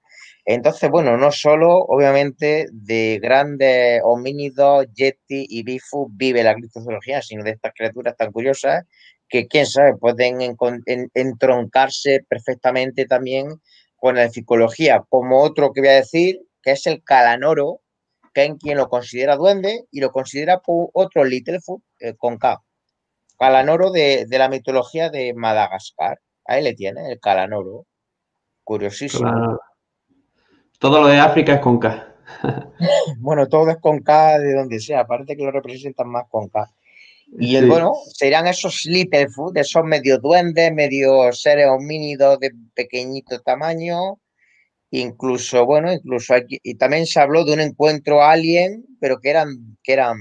Entonces, 0.47 0.91
bueno, 0.91 1.17
no 1.17 1.33
solo, 1.33 1.79
obviamente, 1.79 2.67
de 2.71 3.19
grandes 3.23 4.03
homínidos, 4.05 4.87
Yeti 4.93 5.47
y 5.49 5.63
Bifu 5.63 6.09
vive 6.11 6.43
la 6.43 6.55
criptozoología, 6.55 7.23
sino 7.23 7.43
de 7.43 7.53
estas 7.53 7.73
criaturas 7.75 8.15
tan 8.17 8.31
curiosas 8.31 8.85
que, 9.29 9.49
quién 9.49 9.67
sabe, 9.67 9.97
pueden 9.97 10.39
entroncarse 11.15 12.25
perfectamente 12.29 13.07
también 13.07 13.61
con 13.97 14.17
la 14.17 14.29
psicología, 14.29 15.03
como 15.09 15.43
otro 15.43 15.73
que 15.73 15.81
voy 15.81 15.89
a 15.89 15.95
decir, 15.95 16.41
que 16.63 16.73
es 16.73 16.87
el 16.87 17.03
calanoro, 17.03 17.81
que 18.35 18.43
hay 18.43 18.59
quien 18.59 18.77
lo 18.77 18.89
considera 18.91 19.37
duende 19.37 19.87
y 19.91 20.01
lo 20.01 20.13
considera 20.13 20.61
otro 20.67 21.25
Littlefoot 21.25 21.83
eh, 22.01 22.15
con 22.17 22.37
K. 22.37 22.63
Calanoro 23.39 23.91
de, 23.91 24.27
la 24.31 24.49
mitología 24.49 25.09
de 25.09 25.33
Madagascar. 25.35 26.21
Ahí 26.45 26.63
le 26.63 26.75
tiene, 26.75 27.13
el 27.13 27.21
calanoro. 27.21 27.87
Curiosísimo. 28.63 29.59
Todo 30.85 31.01
lo 31.01 31.07
de 31.07 31.17
África 31.17 31.55
es 31.55 31.61
con 31.61 31.79
K. 31.79 32.15
bueno, 33.19 33.49
todo 33.49 33.71
es 33.71 33.79
con 33.79 34.01
K 34.01 34.39
de 34.39 34.53
donde 34.53 34.79
sea, 34.81 35.01
aparte 35.01 35.35
que 35.35 35.43
lo 35.43 35.51
representan 35.51 36.11
más 36.11 36.27
con 36.29 36.51
K. 36.51 36.71
Y 37.39 37.57
el, 37.57 37.71
bueno, 37.71 37.95
serían 38.13 38.47
esos 38.47 38.85
Littlefoot, 38.85 39.57
esos 39.57 39.83
medio 39.83 40.19
duendes, 40.19 40.75
medio 40.75 41.33
seres 41.33 41.69
homínidos 41.69 42.39
de 42.39 42.51
pequeñito 42.75 43.41
tamaño. 43.41 44.19
Incluso, 44.91 45.65
bueno, 45.65 45.91
incluso 45.91 46.35
aquí, 46.35 46.61
y 46.63 46.75
también 46.75 47.07
se 47.07 47.19
habló 47.19 47.47
de 47.47 47.55
un 47.55 47.61
encuentro 47.61 48.23
alien, 48.23 48.85
pero 49.01 49.21
que 49.21 49.31
eran, 49.31 49.79
que 49.83 49.95
eran 49.95 50.19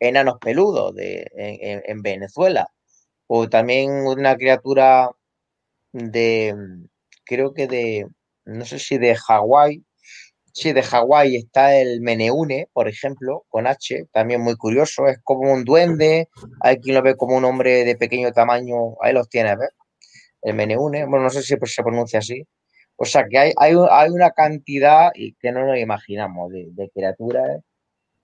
enanos 0.00 0.38
peludos 0.40 0.94
de, 0.94 1.26
en, 1.34 2.00
Venezuela. 2.00 2.66
o 3.26 3.46
también 3.46 3.90
una 3.90 4.38
criatura 4.38 5.10
de, 5.92 6.54
creo 7.26 7.52
que 7.52 7.66
de, 7.66 8.06
no 8.48 8.64
sé 8.64 8.78
si 8.78 8.98
de 8.98 9.14
Hawái, 9.14 9.84
sí, 10.52 10.72
de 10.72 10.82
Hawái 10.82 11.36
está 11.36 11.76
el 11.76 12.00
Meneune, 12.00 12.68
por 12.72 12.88
ejemplo, 12.88 13.44
con 13.48 13.66
H, 13.66 14.06
también 14.12 14.40
muy 14.40 14.56
curioso, 14.56 15.06
es 15.06 15.18
como 15.22 15.52
un 15.52 15.64
duende, 15.64 16.28
hay 16.60 16.78
quien 16.78 16.96
lo 16.96 17.02
ve 17.02 17.16
como 17.16 17.36
un 17.36 17.44
hombre 17.44 17.84
de 17.84 17.96
pequeño 17.96 18.32
tamaño, 18.32 18.96
ahí 19.02 19.12
los 19.12 19.28
tiene, 19.28 19.56
¿ves? 19.56 19.70
El 20.42 20.54
Meneune, 20.54 21.04
bueno, 21.04 21.24
no 21.24 21.30
sé 21.30 21.42
si 21.42 21.56
se 21.62 21.82
pronuncia 21.82 22.20
así. 22.20 22.44
O 22.96 23.04
sea 23.04 23.26
que 23.28 23.38
hay, 23.38 23.52
hay, 23.56 24.10
una 24.10 24.30
cantidad 24.32 25.12
que 25.14 25.52
no 25.52 25.66
nos 25.66 25.78
imaginamos 25.78 26.50
de, 26.50 26.90
criaturas 26.92 27.60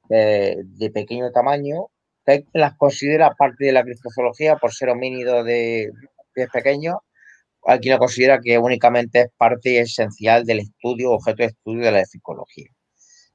de, 0.08 0.90
pequeño 0.92 1.30
tamaño 1.32 1.88
que 2.24 2.32
hay 2.32 2.46
las 2.52 2.76
considera 2.76 3.34
parte 3.34 3.66
de 3.66 3.72
la 3.72 3.84
cristozoología 3.84 4.56
por 4.56 4.72
ser 4.72 4.88
homínidos 4.88 5.44
de 5.44 5.92
pies 6.34 6.48
pequeños 6.52 6.96
hay 7.66 7.78
quien 7.78 7.98
considera 7.98 8.40
que 8.40 8.58
únicamente 8.58 9.20
es 9.20 9.28
parte 9.36 9.80
esencial 9.80 10.44
del 10.44 10.60
estudio, 10.60 11.12
objeto 11.12 11.42
de 11.42 11.46
estudio 11.46 11.84
de 11.84 11.92
la 11.92 12.04
psicología. 12.04 12.68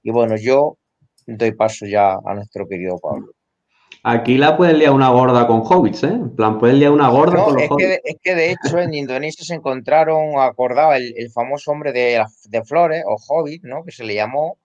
Y 0.04 0.12
bueno, 0.12 0.36
yo 0.38 0.78
doy 1.26 1.52
paso 1.52 1.86
ya 1.86 2.14
a 2.14 2.34
nuestro 2.34 2.68
querido 2.68 2.98
Pablo. 3.00 3.34
Aquí 4.04 4.38
la 4.38 4.56
puede 4.56 4.74
liar 4.74 4.92
una 4.92 5.10
gorda 5.10 5.46
con 5.46 5.62
hobbits, 5.62 6.04
¿eh? 6.04 6.08
En 6.08 6.34
plan, 6.36 6.58
puede 6.58 6.74
liar 6.74 6.92
una 6.92 7.10
gorda 7.10 7.44
con 7.44 7.56
los 7.56 7.64
es 7.64 7.70
Que, 7.78 8.00
es 8.04 8.16
que 8.22 8.36
de 8.36 8.52
hecho 8.52 8.80
en 8.80 8.94
Indonesia 8.94 9.44
se 9.44 9.56
encontraron, 9.56 10.40
acordaba, 10.40 10.96
el, 10.96 11.30
famoso 11.34 11.72
hombre 11.72 11.92
de, 11.92 12.24
de, 12.46 12.64
flores, 12.64 13.04
o 13.06 13.18
hobbit, 13.28 13.64
¿no? 13.64 13.84
Que 13.84 13.92
se 13.92 14.06
le 14.06 14.16
llamó, 14.16 14.58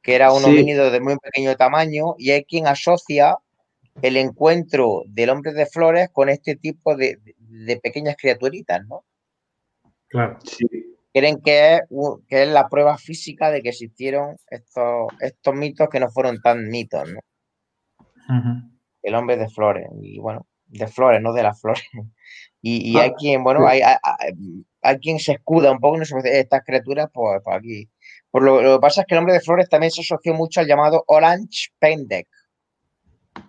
que 0.00 0.14
era 0.14 0.32
un 0.32 0.42
homínido 0.42 0.90
de 0.90 1.00
muy 1.00 1.18
pequeño 1.18 1.54
tamaño, 1.56 2.14
y 2.16 2.30
hay 2.30 2.44
quien 2.44 2.66
asocia 2.66 3.36
el 4.00 4.16
encuentro 4.16 5.02
del 5.06 5.30
hombre 5.30 5.52
de 5.52 5.66
flores 5.66 6.08
con 6.10 6.30
este 6.30 6.56
tipo 6.56 6.96
de, 6.96 7.18
de 7.48 7.78
pequeñas 7.78 8.16
criaturitas, 8.16 8.86
¿no? 8.86 9.04
Claro. 10.08 10.38
Creen 11.12 11.40
que 11.42 11.74
es, 11.74 11.80
que 12.28 12.42
es 12.42 12.48
la 12.48 12.68
prueba 12.68 12.96
física 12.98 13.50
de 13.50 13.62
que 13.62 13.70
existieron 13.70 14.36
estos, 14.48 15.08
estos 15.20 15.54
mitos 15.54 15.88
que 15.88 16.00
no 16.00 16.10
fueron 16.10 16.40
tan 16.40 16.68
mitos, 16.68 17.08
¿no? 17.10 17.20
El 19.02 19.14
hombre 19.14 19.36
de 19.36 19.48
flores, 19.48 19.88
y 20.02 20.18
bueno, 20.18 20.46
de 20.66 20.86
flores, 20.86 21.20
no 21.22 21.32
de 21.32 21.42
las 21.42 21.60
flores. 21.60 21.84
Y, 22.60 22.98
hay 22.98 23.12
quien, 23.12 23.44
bueno, 23.44 23.68
hay, 23.68 23.80
hay, 24.82 24.98
quien 24.98 25.20
se 25.20 25.32
escuda 25.34 25.70
un 25.70 25.78
poco 25.78 25.96
en 25.96 26.02
estas 26.24 26.64
criaturas, 26.64 27.08
pues, 27.14 27.40
pues 27.44 27.56
aquí. 27.56 27.88
Por 28.32 28.42
lo, 28.42 28.58
que 28.58 28.80
pasa 28.80 29.02
es 29.02 29.06
que 29.06 29.14
el 29.14 29.20
hombre 29.20 29.34
de 29.34 29.40
flores 29.40 29.68
también 29.68 29.92
se 29.92 30.00
asoció 30.00 30.34
mucho 30.34 30.58
al 30.58 30.66
llamado 30.66 31.04
Orange 31.06 31.68
Pendek, 31.78 32.26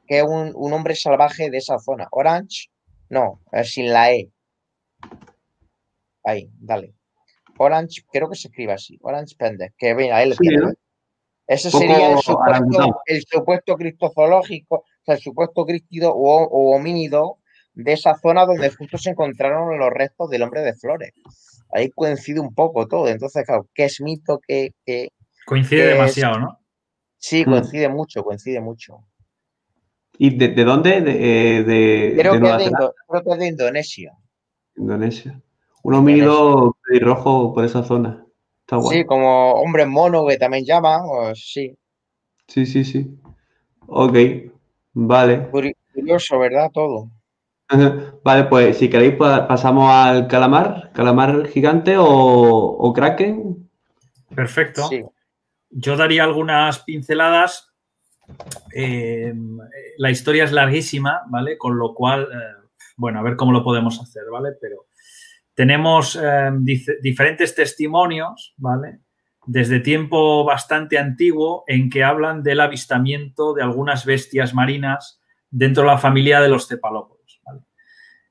que 0.05 0.19
es 0.19 0.23
un, 0.23 0.51
un 0.53 0.73
hombre 0.73 0.95
salvaje 0.95 1.49
de 1.49 1.57
esa 1.57 1.79
zona. 1.79 2.07
Orange, 2.11 2.69
no, 3.09 3.41
sin 3.63 3.91
la 3.91 4.13
E. 4.13 4.31
Ahí, 6.23 6.49
dale. 6.59 6.93
Orange, 7.57 8.03
creo 8.11 8.29
que 8.29 8.35
se 8.35 8.47
escribe 8.47 8.73
así. 8.73 8.97
Orange 9.01 9.35
Pende, 9.37 9.73
que 9.77 9.93
ven, 9.93 10.13
ahí 10.13 10.31
tiene. 10.37 10.73
Ese 11.47 11.71
sería 11.71 12.13
el 12.13 12.19
supuesto, 12.19 13.01
el 13.05 13.23
supuesto 13.25 13.75
cristozoológico, 13.75 14.75
o 14.75 14.85
sea, 15.03 15.15
el 15.15 15.21
supuesto 15.21 15.65
cristido 15.65 16.13
o, 16.13 16.75
homínido 16.75 17.39
de 17.73 17.93
esa 17.93 18.15
zona 18.15 18.45
donde 18.45 18.69
justo 18.69 18.99
se 18.99 19.09
encontraron 19.09 19.79
los 19.79 19.89
restos 19.89 20.29
del 20.29 20.43
hombre 20.43 20.61
de 20.61 20.75
flores. 20.75 21.11
Ahí 21.73 21.89
coincide 21.89 22.39
un 22.39 22.53
poco 22.53 22.87
todo. 22.87 23.07
Entonces, 23.07 23.45
claro, 23.45 23.67
¿qué 23.73 23.85
es 23.85 23.99
mito? 23.99 24.39
¿Qué, 24.47 24.73
coincide 25.45 25.87
demasiado, 25.87 26.39
¿no? 26.39 26.59
Sí, 27.17 27.43
hmm. 27.43 27.49
coincide 27.49 27.89
mucho, 27.89 28.23
coincide 28.23 28.61
mucho. 28.61 29.03
¿Y 30.21 30.35
de, 30.37 30.63
dónde? 30.65 30.99
De, 30.99 31.63
de, 31.63 32.15
creo, 32.19 32.33
que 32.33 32.39
de, 32.39 33.37
de 33.37 33.47
Indonesia. 33.47 34.11
Indonesia. 34.75 35.41
Un 35.81 35.93
homínido 35.93 36.75
rojo 36.99 37.53
por 37.53 37.63
esa 37.63 37.83
zona. 37.83 38.25
Está 38.59 38.75
guay. 38.75 38.97
Sí, 38.97 39.05
como 39.05 39.53
hombre 39.53 39.85
mono 39.85 40.27
que 40.27 40.37
también 40.37 40.65
llaman, 40.65 41.01
sí. 41.35 41.73
Sí, 42.47 42.65
sí, 42.65 42.83
sí. 42.83 43.17
Ok, 43.87 44.17
vale. 44.91 45.47
Curioso, 45.93 46.37
¿verdad? 46.37 46.69
Todo. 46.73 47.09
Vale, 48.23 48.43
pues 48.45 48.77
si 48.77 48.89
queréis 48.89 49.13
pasamos 49.15 49.89
al 49.91 50.27
calamar, 50.27 50.91
calamar 50.93 51.47
gigante 51.47 51.95
o, 51.97 52.91
kraken. 52.93 53.69
Perfecto. 54.35 54.89
Yo 55.69 55.95
daría 55.95 56.23
algunas 56.23 56.79
pinceladas. 56.79 57.68
Eh, 58.73 59.33
la 59.97 60.11
historia 60.11 60.43
es 60.43 60.51
larguísima, 60.51 61.21
¿vale? 61.27 61.57
Con 61.57 61.77
lo 61.77 61.93
cual, 61.93 62.23
eh, 62.23 62.67
bueno, 62.97 63.19
a 63.19 63.23
ver 63.23 63.35
cómo 63.35 63.51
lo 63.51 63.63
podemos 63.63 63.99
hacer, 64.01 64.23
¿vale? 64.31 64.51
Pero 64.59 64.87
tenemos 65.53 66.15
em, 66.15 66.63
diferentes 66.63 67.53
testimonios, 67.53 68.53
¿vale? 68.57 68.99
Desde 69.45 69.79
tiempo 69.79 70.45
bastante 70.45 70.97
antiguo 70.97 71.63
en 71.67 71.89
que 71.89 72.03
hablan 72.03 72.43
del 72.43 72.61
avistamiento 72.61 73.53
de 73.53 73.63
algunas 73.63 74.05
bestias 74.05 74.53
marinas 74.53 75.21
dentro 75.49 75.83
de 75.83 75.89
la 75.89 75.97
familia 75.97 76.39
de 76.39 76.49
los 76.49 76.67
cepalópodos. 76.67 77.41
¿vale? 77.43 77.61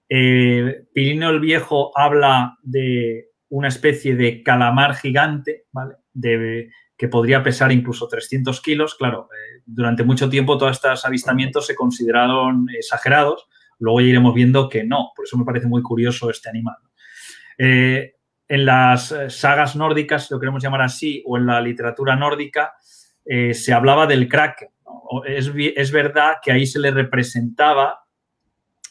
Eh, 0.09 0.85
Pirineo 0.95 1.31
el 1.31 1.41
Viejo 1.41 1.93
habla 1.99 2.57
de 2.63 3.31
una 3.51 3.69
especie 3.69 4.15
de 4.15 4.43
calamar 4.43 4.95
gigante, 4.95 5.67
¿vale? 5.73 5.97
De, 6.13 6.71
que 6.99 7.07
podría 7.07 7.45
pesar 7.45 7.71
incluso 7.71 8.09
300 8.09 8.61
kilos. 8.61 8.97
Claro, 8.97 9.29
eh, 9.33 9.63
durante 9.65 10.03
mucho 10.03 10.29
tiempo 10.29 10.59
todos 10.59 10.73
estos 10.73 11.05
avistamientos 11.05 11.65
se 11.65 11.77
consideraron 11.77 12.67
exagerados. 12.77 13.47
Luego 13.79 14.01
ya 14.01 14.09
iremos 14.09 14.35
viendo 14.35 14.69
que 14.69 14.83
no. 14.83 15.13
Por 15.15 15.25
eso 15.25 15.39
me 15.39 15.45
parece 15.45 15.69
muy 15.69 15.81
curioso 15.81 16.29
este 16.29 16.49
animal. 16.49 16.77
Eh, 17.57 18.17
en 18.49 18.65
las 18.65 19.13
eh, 19.13 19.31
sagas 19.31 19.77
nórdicas, 19.77 20.29
lo 20.33 20.41
queremos 20.41 20.61
llamar 20.61 20.83
así, 20.83 21.23
o 21.25 21.37
en 21.37 21.47
la 21.47 21.61
literatura 21.61 22.17
nórdica, 22.17 22.75
se 23.53 23.75
hablaba 23.75 24.07
del 24.07 24.27
kraken. 24.27 24.71
Es, 25.27 25.93
verdad 25.93 26.37
que 26.43 26.51
ahí 26.51 26.67
se 26.67 26.79
le 26.79 26.91
representaba 26.91 28.07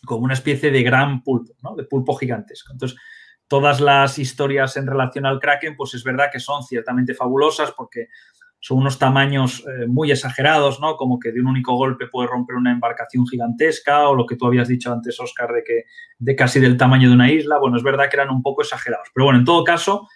como 0.06 0.26
una 0.26 0.36
especie 0.36 0.70
de 0.70 0.84
gran 0.84 1.24
pulpo, 1.24 1.56
de 1.76 1.84
pulpo 1.86 2.16
gigantesco. 2.16 2.72
Entonces, 2.72 3.00
todas 3.48 3.80
las 3.80 4.20
historias 4.20 4.78
en 4.78 4.88
relación 4.88 5.26
al 5.26 5.40
kraken, 5.40 5.76
pues 5.76 5.94
es 5.94 6.04
verdad 6.04 6.30
que 6.32 6.40
son 6.40 6.64
ciertamente 6.64 7.14
fabulosas 7.14 7.72
porque 7.72 8.10
son 8.60 8.80
unos 8.80 8.98
tamaños 8.98 9.64
eh, 9.68 9.88
muy 9.88 10.12
exagerados, 10.12 10.80
¿no? 10.82 10.98
Como 10.98 11.20
que 11.20 11.32
de 11.32 11.40
un 11.40 11.48
único 11.48 11.76
golpe 11.76 12.08
puede 12.08 12.28
romper 12.28 12.56
una 12.56 12.72
embarcación 12.72 13.26
gigantesca 13.28 14.10
o 14.10 14.16
lo 14.16 14.26
que 14.26 14.36
tú 14.36 14.48
habías 14.48 14.68
dicho 14.68 14.92
antes, 14.92 15.20
Oscar, 15.20 15.54
de 15.54 15.64
que 15.64 15.84
de 16.18 16.36
casi 16.36 16.60
del 16.60 16.76
tamaño 16.76 17.10
de 17.10 17.16
una 17.16 17.32
isla. 17.32 17.60
Bueno, 17.60 17.78
es 17.78 17.84
verdad 17.84 18.10
que 18.10 18.18
eran 18.18 18.30
un 18.30 18.42
poco 18.42 18.64
exagerados, 18.64 19.08
pero 19.14 19.26
bueno, 19.26 19.40
en 19.40 19.46
todo 19.46 19.64
caso, 19.64 20.08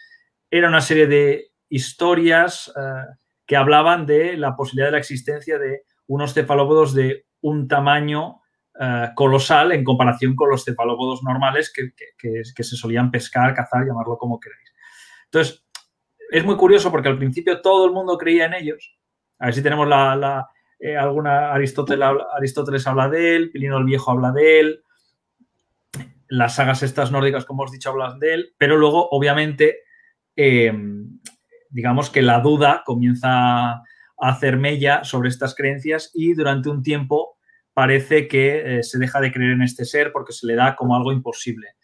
era 0.49 0.67
una 0.67 0.81
serie 0.81 1.07
de 1.07 1.51
historias 1.69 2.73
eh, 2.75 3.15
que 3.45 3.55
hablaban 3.55 4.05
de 4.05 4.35
la 4.37 4.55
posibilidad 4.55 4.87
de 4.87 4.93
la 4.93 4.97
existencia 4.97 5.57
de 5.57 5.83
unos 6.07 6.33
cefalópodos 6.33 6.93
de 6.93 7.25
un 7.41 7.67
tamaño 7.67 8.40
eh, 8.81 9.09
colosal 9.15 9.71
en 9.73 9.83
comparación 9.83 10.35
con 10.35 10.49
los 10.49 10.65
cefalópodos 10.65 11.21
normales 11.23 11.71
que, 11.71 11.93
que 12.17 12.63
se 12.63 12.75
solían 12.75 13.11
pescar, 13.11 13.53
cazar, 13.53 13.85
llamarlo 13.85 14.17
como 14.17 14.39
queráis. 14.39 14.73
Entonces, 15.25 15.63
es 16.31 16.45
muy 16.45 16.55
curioso 16.55 16.89
porque 16.91 17.09
al 17.09 17.17
principio 17.17 17.61
todo 17.61 17.85
el 17.85 17.91
mundo 17.91 18.17
creía 18.17 18.45
en 18.45 18.53
ellos. 18.53 18.97
A 19.37 19.45
ver 19.45 19.53
si 19.53 19.61
tenemos 19.61 19.87
la, 19.87 20.47
eh, 20.79 20.95
alguna 20.95 21.51
Aristóteles, 21.51 22.07
Aristóteles 22.37 22.87
habla 22.87 23.09
de 23.09 23.35
él, 23.35 23.51
Pilino 23.51 23.77
el 23.77 23.83
Viejo 23.83 24.11
habla 24.11 24.31
de 24.31 24.59
él, 24.59 24.83
las 26.29 26.55
sagas 26.55 26.83
estas 26.83 27.11
nórdicas, 27.11 27.43
como 27.43 27.63
os 27.63 27.71
he 27.71 27.73
dicho, 27.73 27.89
hablan 27.89 28.17
de 28.19 28.33
él, 28.33 28.55
pero 28.57 28.77
luego, 28.77 29.09
obviamente, 29.09 29.79
em, 30.35 31.19
digamos 31.69 32.09
que 32.09 32.21
la 32.21 32.39
duda 32.39 32.83
comienza 32.85 33.29
a 33.73 33.83
hacer 34.17 34.55
mella 34.55 35.03
sobre 35.03 35.27
estas 35.27 35.53
creencias 35.53 36.11
y 36.13 36.33
durante 36.33 36.69
un 36.69 36.81
tiempo 36.81 37.30
parece 37.73 38.27
que 38.27 38.79
eh, 38.79 38.83
se 38.83 38.99
deja 38.99 39.19
de 39.19 39.31
creer 39.31 39.51
en 39.51 39.61
este 39.61 39.85
ser 39.85 40.11
porque 40.11 40.33
se 40.33 40.47
le 40.47 40.55
da 40.55 40.75
como 40.75 40.95
algo 40.95 41.11
imposible. 41.11 41.75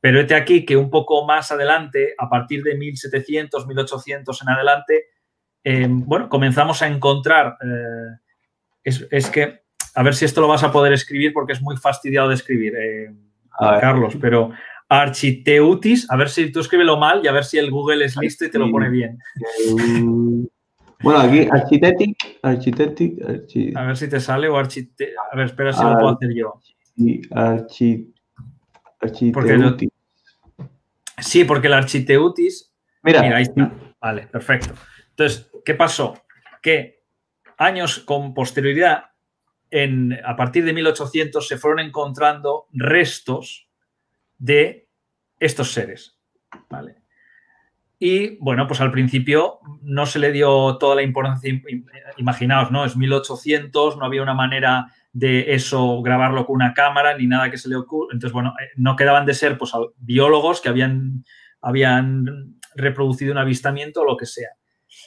Pero 0.00 0.20
este 0.20 0.34
aquí 0.34 0.64
que 0.64 0.76
un 0.76 0.90
poco 0.90 1.26
más 1.26 1.50
adelante, 1.50 2.14
a 2.18 2.28
partir 2.28 2.62
de 2.62 2.76
1700, 2.76 3.66
1800 3.66 4.42
en 4.42 4.48
adelante, 4.48 5.04
em, 5.64 6.04
bueno, 6.04 6.28
comenzamos 6.28 6.82
a 6.82 6.88
encontrar, 6.88 7.56
eh, 7.64 8.94
es, 9.10 9.30
que, 9.30 9.62
a 9.94 10.02
ver 10.02 10.14
si 10.14 10.24
esto 10.24 10.40
lo 10.40 10.48
vas 10.48 10.62
a 10.62 10.72
poder 10.72 10.92
escribir 10.92 11.32
porque 11.32 11.52
es 11.52 11.60
muy 11.60 11.76
fastidiado 11.76 12.28
de 12.28 12.34
escribir, 12.34 12.74
eh, 12.76 13.12
Carlos, 13.80 14.14
pero 14.20 14.52
Architeutis, 14.88 16.08
a 16.10 16.16
ver 16.16 16.28
si 16.28 16.52
tú 16.52 16.60
escríbelo 16.60 16.96
mal 16.96 17.20
y 17.24 17.28
a 17.28 17.32
ver 17.32 17.44
si 17.44 17.58
el 17.58 17.70
Google 17.70 18.04
es 18.04 18.16
listo 18.16 18.44
y 18.44 18.50
te 18.50 18.58
lo 18.58 18.70
pone 18.70 18.88
bien. 18.88 19.18
Bueno, 21.00 21.20
aquí 21.20 21.48
Architetic, 21.50 22.38
A 23.76 23.84
ver 23.84 23.96
si 23.96 24.08
te 24.08 24.20
sale 24.20 24.48
o 24.48 24.56
Archite... 24.56 25.14
A 25.32 25.36
ver, 25.36 25.46
espera 25.46 25.72
si 25.72 25.82
lo 25.82 25.94
puedo 25.94 26.08
hacer 26.08 26.34
yo. 26.34 26.60
Architetic. 27.32 28.18
Architeutis. 29.00 29.90
sí, 31.18 31.44
porque 31.44 31.68
el 31.68 31.74
Architeutis. 31.74 32.72
Mira. 33.02 33.20
ahí 33.20 33.42
está. 33.42 33.72
Vale, 34.00 34.26
perfecto. 34.26 34.74
Entonces, 35.10 35.50
¿qué 35.64 35.74
pasó? 35.74 36.20
Que 36.60 37.04
años 37.56 38.00
con 38.00 38.34
posterioridad, 38.34 39.04
en, 39.70 40.18
a 40.24 40.36
partir 40.36 40.64
de 40.64 40.72
1800 40.72 41.46
se 41.46 41.58
fueron 41.58 41.80
encontrando 41.80 42.66
restos 42.72 43.68
de 44.38 44.88
estos 45.38 45.72
seres. 45.72 46.18
¿vale? 46.68 46.96
Y 47.98 48.36
bueno, 48.38 48.66
pues 48.68 48.80
al 48.80 48.92
principio 48.92 49.58
no 49.82 50.06
se 50.06 50.20
le 50.20 50.30
dio 50.30 50.78
toda 50.78 50.94
la 50.94 51.02
importancia, 51.02 51.52
imaginaos, 52.16 52.70
¿no? 52.70 52.84
Es 52.84 52.96
1800, 52.96 53.96
no 53.96 54.04
había 54.04 54.22
una 54.22 54.34
manera 54.34 54.92
de 55.12 55.54
eso 55.54 56.00
grabarlo 56.02 56.46
con 56.46 56.56
una 56.56 56.74
cámara 56.74 57.16
ni 57.16 57.26
nada 57.26 57.50
que 57.50 57.58
se 57.58 57.68
le 57.68 57.74
ocurra. 57.74 58.10
Entonces, 58.12 58.32
bueno, 58.32 58.54
eh, 58.60 58.68
no 58.76 58.94
quedaban 58.94 59.26
de 59.26 59.34
ser 59.34 59.58
pues 59.58 59.72
biólogos 59.96 60.60
que 60.60 60.68
habían, 60.68 61.24
habían 61.60 62.58
reproducido 62.76 63.32
un 63.32 63.38
avistamiento 63.38 64.02
o 64.02 64.04
lo 64.04 64.16
que 64.16 64.26
sea. 64.26 64.50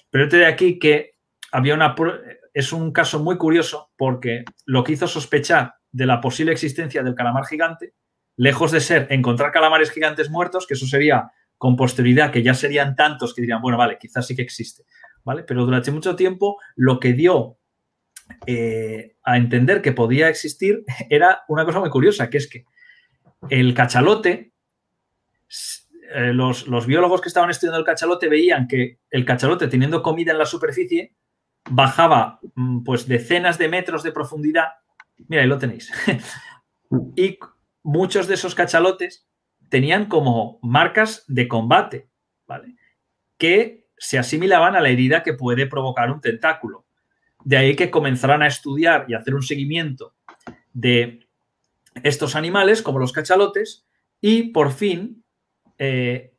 Pero 0.10 0.28
te 0.28 0.38
de 0.38 0.46
aquí 0.46 0.78
que 0.78 1.16
había 1.52 1.74
una 1.74 1.96
es 2.54 2.74
un 2.74 2.92
caso 2.92 3.20
muy 3.20 3.38
curioso 3.38 3.92
porque 3.96 4.44
lo 4.66 4.84
que 4.84 4.94
hizo 4.94 5.08
sospechar 5.08 5.76
de 5.92 6.06
la 6.06 6.20
posible 6.20 6.52
existencia 6.52 7.04
del 7.04 7.16
calamar 7.16 7.46
gigante, 7.46 7.94
lejos 8.36 8.72
de 8.72 8.82
ser 8.82 9.08
encontrar 9.10 9.52
calamares 9.52 9.92
gigantes 9.92 10.30
muertos, 10.30 10.68
que 10.68 10.74
eso 10.74 10.86
sería 10.86 11.32
con 11.62 11.76
posterioridad, 11.76 12.32
que 12.32 12.42
ya 12.42 12.56
serían 12.56 12.96
tantos 12.96 13.36
que 13.36 13.42
dirían, 13.42 13.62
bueno, 13.62 13.78
vale, 13.78 14.00
quizás 14.00 14.26
sí 14.26 14.36
que 14.36 14.42
existe, 14.42 14.84
¿vale? 15.24 15.44
Pero 15.44 15.64
durante 15.64 15.92
mucho 15.92 16.16
tiempo 16.16 16.58
lo 16.76 17.00
que 17.00 17.14
dio 17.14 17.60
eh, 18.48 19.14
a 19.22 19.38
entender 19.38 19.84
que 19.84 19.92
podía 19.92 20.28
existir 20.28 20.84
era 21.12 21.44
una 21.50 21.64
cosa 21.64 21.80
muy 21.80 21.92
curiosa, 21.92 22.32
que 22.32 22.40
es 22.40 22.50
que 22.50 22.66
el 23.52 23.76
cachalote, 23.76 24.54
eh, 26.16 26.34
los, 26.34 26.68
los, 26.68 26.88
biólogos 26.88 27.22
que 27.22 27.28
estaban 27.30 27.52
estudiando 27.52 27.78
el 27.78 27.86
cachalote 27.86 28.28
veían 28.28 28.68
que 28.68 28.98
el 29.12 29.24
cachalote 29.24 29.68
teniendo 29.68 30.02
comida 30.02 30.32
en 30.32 30.40
la 30.40 30.48
superficie 30.48 31.14
bajaba 31.70 32.40
mm, 32.56 32.82
pues 32.82 33.08
decenas 33.08 33.60
de 33.60 33.70
metros 33.70 34.02
de 34.02 34.12
profundidad. 34.12 34.70
Mira, 35.28 35.44
ahí 35.44 35.48
lo 35.48 35.60
tenéis. 35.60 35.92
y 37.16 37.38
muchos 37.84 38.28
de 38.28 38.34
esos 38.34 38.56
cachalotes 38.56 39.28
tenían 39.72 40.08
como 40.08 40.60
marcas 40.62 41.24
de 41.30 41.48
combate, 41.48 42.10
¿vale? 42.46 42.76
Que 43.38 43.88
se 43.98 44.20
asimilaban 44.20 44.76
a 44.76 44.82
la 44.82 44.90
herida 44.90 45.24
que 45.24 45.34
puede 45.34 45.66
provocar 45.66 46.12
un 46.12 46.20
tentáculo. 46.20 46.86
De 47.46 47.56
ahí 47.56 47.78
que 47.78 47.90
comenzaran 47.90 48.42
a 48.42 48.48
estudiar 48.48 49.06
y 49.08 49.14
hacer 49.14 49.34
un 49.34 49.44
seguimiento 49.44 50.14
de 50.74 51.26
estos 52.04 52.36
animales, 52.36 52.82
como 52.82 53.00
los 53.00 53.14
cachalotes, 53.14 53.88
y 54.20 54.50
por 54.50 54.74
fin, 54.74 55.24
eh, 55.78 56.34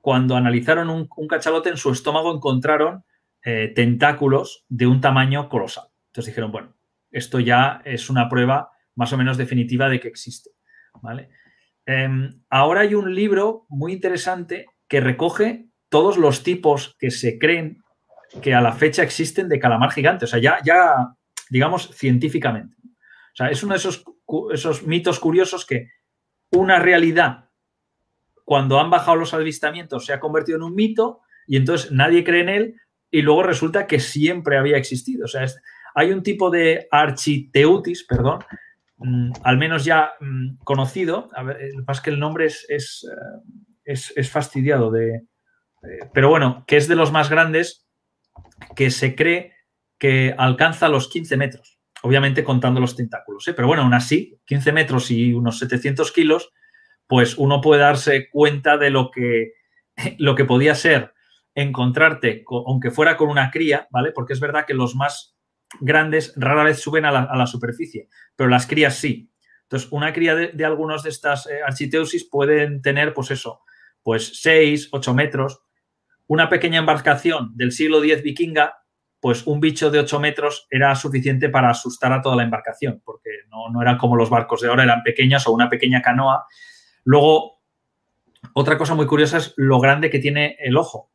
cuando 0.00 0.34
analizaron 0.34 0.88
un, 0.88 1.28
cachalote, 1.28 1.68
en 1.68 1.76
su 1.76 1.92
estómago 1.92 2.34
encontraron 2.34 3.04
eh, 3.44 3.70
tentáculos 3.76 4.64
de 4.70 4.86
un 4.86 5.02
tamaño 5.02 5.50
colosal. 5.50 5.88
Entonces 6.06 6.32
dijeron, 6.32 6.52
bueno, 6.52 6.74
esto 7.10 7.38
ya 7.38 7.82
es 7.84 8.08
una 8.08 8.30
prueba 8.30 8.70
más 8.94 9.12
o 9.12 9.18
menos 9.18 9.36
definitiva 9.36 9.90
de 9.90 10.00
que 10.00 10.08
existe. 10.08 10.50
¿vale? 11.02 11.28
Em, 11.86 12.40
ahora 12.48 12.82
hay 12.82 12.94
un 12.94 13.14
libro 13.14 13.66
muy 13.68 13.92
interesante 13.92 14.66
que 14.88 15.00
recoge 15.00 15.66
todos 15.88 16.16
los 16.16 16.42
tipos 16.42 16.96
que 16.98 17.10
se 17.10 17.38
creen 17.38 17.82
que 18.40 18.54
a 18.54 18.60
la 18.60 18.72
fecha 18.72 19.02
existen 19.02 19.48
de 19.48 19.58
calamar 19.58 19.92
gigante. 19.92 20.24
O 20.24 20.28
sea, 20.28 20.40
ya, 20.40 20.58
ya 20.64 21.14
digamos, 21.50 21.90
científicamente. 21.94 22.76
O 22.84 23.36
sea, 23.36 23.48
es 23.48 23.62
uno 23.62 23.74
de 23.74 23.78
esos, 23.78 24.04
esos 24.52 24.86
mitos 24.86 25.18
curiosos 25.18 25.66
que 25.66 25.88
una 26.50 26.78
realidad, 26.78 27.50
cuando 28.44 28.78
han 28.78 28.90
bajado 28.90 29.16
los 29.16 29.34
avistamientos, 29.34 30.06
se 30.06 30.12
ha 30.12 30.20
convertido 30.20 30.56
en 30.56 30.64
un 30.64 30.74
mito 30.74 31.20
y 31.46 31.56
entonces 31.56 31.92
nadie 31.92 32.24
cree 32.24 32.42
en 32.42 32.48
él 32.48 32.74
y 33.10 33.22
luego 33.22 33.42
resulta 33.42 33.86
que 33.86 34.00
siempre 34.00 34.56
había 34.56 34.76
existido. 34.76 35.24
O 35.24 35.28
sea, 35.28 35.46
hay 35.94 36.12
un 36.12 36.22
tipo 36.22 36.50
de 36.50 36.88
architeutis, 36.90 38.04
perdón, 38.04 38.40
mm, 39.02 39.32
al 39.42 39.58
menos 39.58 39.84
ya 39.84 40.12
mm, 40.20 40.58
conocido. 40.64 41.28
A 41.34 41.42
ver, 41.42 41.58
lo 41.74 41.84
que 41.84 41.92
es 41.92 42.06
el 42.06 42.18
nombre 42.18 42.46
es, 42.46 42.66
es, 42.68 44.12
eh, 44.16 44.24
fastidiado 44.24 44.90
de. 44.90 45.14
Eh, 45.14 46.08
pero 46.12 46.28
bueno, 46.28 46.64
que 46.66 46.76
es 46.76 46.88
de 46.88 46.96
los 46.96 47.12
más 47.12 47.30
grandes 47.30 47.88
que 48.76 48.90
se 48.90 49.14
cree 49.14 49.52
que 49.98 50.34
alcanza 50.36 50.88
los 50.88 51.08
15 51.08 51.36
metros, 51.36 51.78
obviamente 52.02 52.44
contando 52.44 52.80
los 52.80 52.96
tentáculos. 52.96 53.46
¿eh? 53.48 53.54
Pero 53.54 53.68
bueno, 53.68 53.82
aún 53.82 53.94
así, 53.94 54.40
15 54.46 54.72
metros 54.72 55.10
y 55.10 55.32
unos 55.32 55.58
700 55.58 56.10
kilos, 56.12 56.50
pues 57.06 57.36
uno 57.38 57.60
puede 57.60 57.82
darse 57.82 58.28
cuenta 58.30 58.78
de 58.78 58.90
lo 58.90 59.10
que, 59.10 59.52
lo 60.18 60.34
que 60.34 60.44
podía 60.44 60.74
ser 60.74 61.12
encontrarte, 61.54 62.44
aunque 62.66 62.90
fuera 62.90 63.16
con 63.16 63.28
una 63.28 63.50
cría, 63.50 63.86
¿vale? 63.90 64.12
Porque 64.12 64.32
es 64.32 64.40
verdad 64.40 64.64
que 64.66 64.74
los 64.74 64.94
más 64.94 65.36
grandes 65.80 66.32
rara 66.36 66.64
vez 66.64 66.80
suben 66.80 67.04
a 67.04 67.10
la, 67.10 67.46
superficie, 67.46 68.08
pero 68.36 68.50
las 68.50 68.66
crías 68.66 68.96
sí. 68.96 69.30
Entonces, 69.62 69.88
una 69.90 70.12
cría 70.12 70.34
de, 70.34 70.64
algunos 70.64 71.02
de 71.02 71.10
estas 71.10 71.46
eh, 71.46 71.60
architeusis 71.66 72.28
pueden 72.28 72.82
tener, 72.82 73.14
pues 73.14 73.30
eso, 73.30 73.62
pues 74.02 74.40
6, 74.42 74.88
8 74.92 75.14
metros, 75.14 75.62
una 76.26 76.48
pequeña 76.48 76.78
embarcación 76.78 77.52
del 77.56 77.72
siglo 77.72 78.02
X 78.02 78.22
vikinga, 78.22 78.78
pues 79.20 79.46
un 79.46 79.60
bicho 79.60 79.90
de 79.90 80.00
8 80.00 80.20
metros 80.20 80.66
era 80.68 80.94
suficiente 80.94 81.48
para 81.48 81.70
asustar 81.70 82.12
a 82.12 82.20
toda 82.20 82.36
la 82.36 82.42
embarcación, 82.42 83.00
porque 83.04 83.30
no, 83.48 83.70
no 83.70 83.80
eran 83.80 83.96
como 83.96 84.16
los 84.16 84.28
barcos 84.28 84.60
de 84.60 84.68
ahora, 84.68 84.82
eran 84.82 85.02
pequeñas 85.02 85.46
o 85.46 85.52
una 85.52 85.68
pequeña 85.68 86.02
canoa. 86.02 86.46
Luego, 87.04 87.62
otra 88.54 88.76
cosa 88.76 88.94
muy 88.94 89.06
curiosa 89.06 89.38
es 89.38 89.54
lo 89.56 89.80
grande 89.80 90.10
que 90.10 90.18
tiene 90.18 90.56
el 90.58 90.76
ojo, 90.76 91.12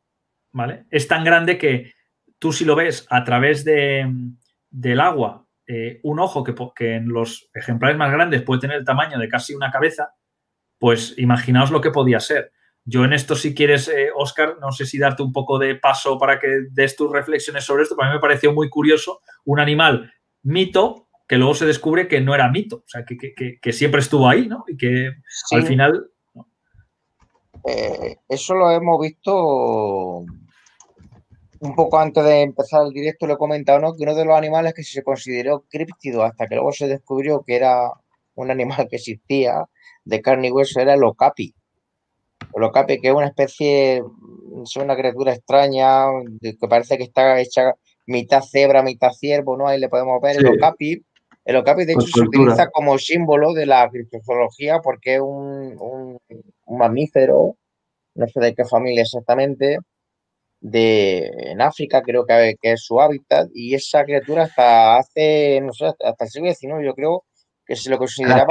¿vale? 0.51 0.86
Es 0.89 1.08
tan 1.08 1.24
grande 1.24 1.58
que 1.58 1.93
tú 2.39 2.53
si 2.53 2.66
lo 2.66 2.76
ves 2.76 3.05
a 3.10 3.24
través 3.24 3.64
de, 3.64 4.08
del 4.78 4.99
agua, 4.99 5.45
eh, 5.65 5.99
un 6.03 6.19
ojo 6.19 6.43
que, 6.43 6.53
que, 6.75 6.95
en 6.95 7.09
los 7.09 7.49
ejemplares 7.53 7.97
más 7.97 8.11
grandes 8.11 8.43
puede 8.43 8.61
tener 8.61 8.78
el 8.78 8.86
tamaño 8.86 9.17
de 9.17 9.28
casi 9.28 9.55
una 9.55 9.71
cabeza, 9.71 10.13
pues 10.78 11.15
imaginaos 11.17 11.71
lo 11.71 11.82
que 11.82 11.91
podía 11.91 12.19
ser. 12.19 12.51
Yo 12.86 13.03
en 13.03 13.11
esto, 13.11 13.36
si 13.36 13.53
quieres, 13.53 13.91
Oscar, 14.15 14.49
eh, 14.49 14.55
no 14.61 14.71
sé 14.71 14.86
si 14.86 14.97
darte 14.97 15.23
un 15.23 15.34
poco 15.34 15.57
de 15.59 15.75
paso 15.75 16.17
para 16.17 16.39
que 16.39 16.47
des 16.71 16.95
tus 16.95 17.11
reflexiones 17.11 17.65
sobre 17.65 17.84
esto, 17.84 17.95
para 17.95 18.09
mí 18.09 18.15
me 18.15 18.21
pareció 18.21 18.53
muy 18.53 18.69
curioso 18.69 19.21
un 19.45 19.59
animal 19.59 20.13
mito 20.43 21.07
que 21.28 21.38
luego 21.38 21.55
se 21.55 21.65
descubre 21.65 22.07
que 22.07 22.21
no 22.21 22.34
era 22.34 22.49
mito, 22.49 22.78
o 22.78 22.88
sea, 22.88 23.03
que, 23.03 23.73
siempre 23.73 23.99
estuvo 23.99 24.30
ahí, 24.30 24.47
¿no? 24.47 24.63
Y 24.67 24.78
que 24.78 25.11
al 25.51 25.63
final... 25.63 26.09
Eh, 27.65 28.15
eso 28.30 28.55
lo 28.55 28.71
hemos 28.71 29.01
visto 29.01 30.23
un 31.60 31.76
poco 31.76 31.99
antes 31.99 32.24
de 32.24 32.41
empezar 32.41 32.86
el 32.86 32.93
directo, 32.93 33.28
lo 33.28 33.34
he 33.34 33.38
comentado, 33.38 33.80
¿no? 33.80 33.95
Que 33.95 34.03
uno 34.03 34.16
de 34.16 34.26
los 34.26 34.38
animales 34.38 34.74
que 34.74 34.84
se 34.84 35.03
consideró 35.03 35.66
críptido 35.70 36.24
hasta 36.24 36.47
que 36.47 36.55
luego 36.55 36.72
se 36.72 36.88
descubrió 36.88 37.43
que 37.45 37.55
era 37.55 37.91
un 38.36 38.51
animal 38.51 38.88
que 38.89 38.97
existía 38.97 39.66
de 40.05 40.22
carne 40.22 40.47
y 40.47 40.51
hueso 40.51 40.80
era 40.80 40.93
el 40.93 41.03
okapi. 41.03 41.53
Olocapi, 42.53 42.99
que 42.99 43.10
es 43.10 43.14
una 43.14 43.28
especie, 43.28 44.03
es 44.64 44.76
una 44.76 44.95
criatura 44.95 45.34
extraña, 45.34 46.05
que 46.41 46.68
parece 46.68 46.97
que 46.97 47.03
está 47.03 47.39
hecha 47.39 47.74
mitad 48.05 48.41
cebra, 48.41 48.84
mitad 48.84 49.12
ciervo, 49.12 49.58
¿no? 49.58 49.68
Ahí 49.68 49.80
le 49.80 49.89
podemos 49.89 50.22
ver 50.22 50.38
el 50.38 50.47
okapi. 50.47 51.03
El 51.45 51.55
okapi, 51.58 51.86
de 51.86 51.93
hecho, 51.93 52.08
se 52.08 52.22
utiliza 52.22 52.70
como 52.70 52.97
símbolo 52.97 53.53
de 53.53 53.66
la 53.66 53.89
criptozoología 53.89 54.80
porque 54.80 55.16
es 55.16 55.22
un, 55.22 56.18
mamífero, 56.68 57.55
no 58.16 58.28
sé 58.28 58.39
de 58.39 58.53
qué 58.53 58.66
familia 58.66 59.03
exactamente, 59.03 59.78
de, 60.70 61.32
en 61.51 61.61
África, 61.61 62.01
creo 62.01 62.26
que, 62.26 62.55
que, 62.61 62.74
es 62.74 62.84
su 62.84 62.99
hábitat, 62.99 63.49
y 63.53 63.74
esa 63.74 64.03
criatura 64.03 64.43
hasta 64.43 64.97
hace, 64.97 65.61
no 65.61 65.74
sé, 65.74 65.86
hasta 65.86 66.26
el 66.26 66.30
siglo 66.30 66.53
XIX, 66.53 66.86
yo 66.86 66.93
creo 66.93 67.24
que 67.65 67.76
se 67.76 67.89
lo 67.89 67.97
consideraba 67.97 68.45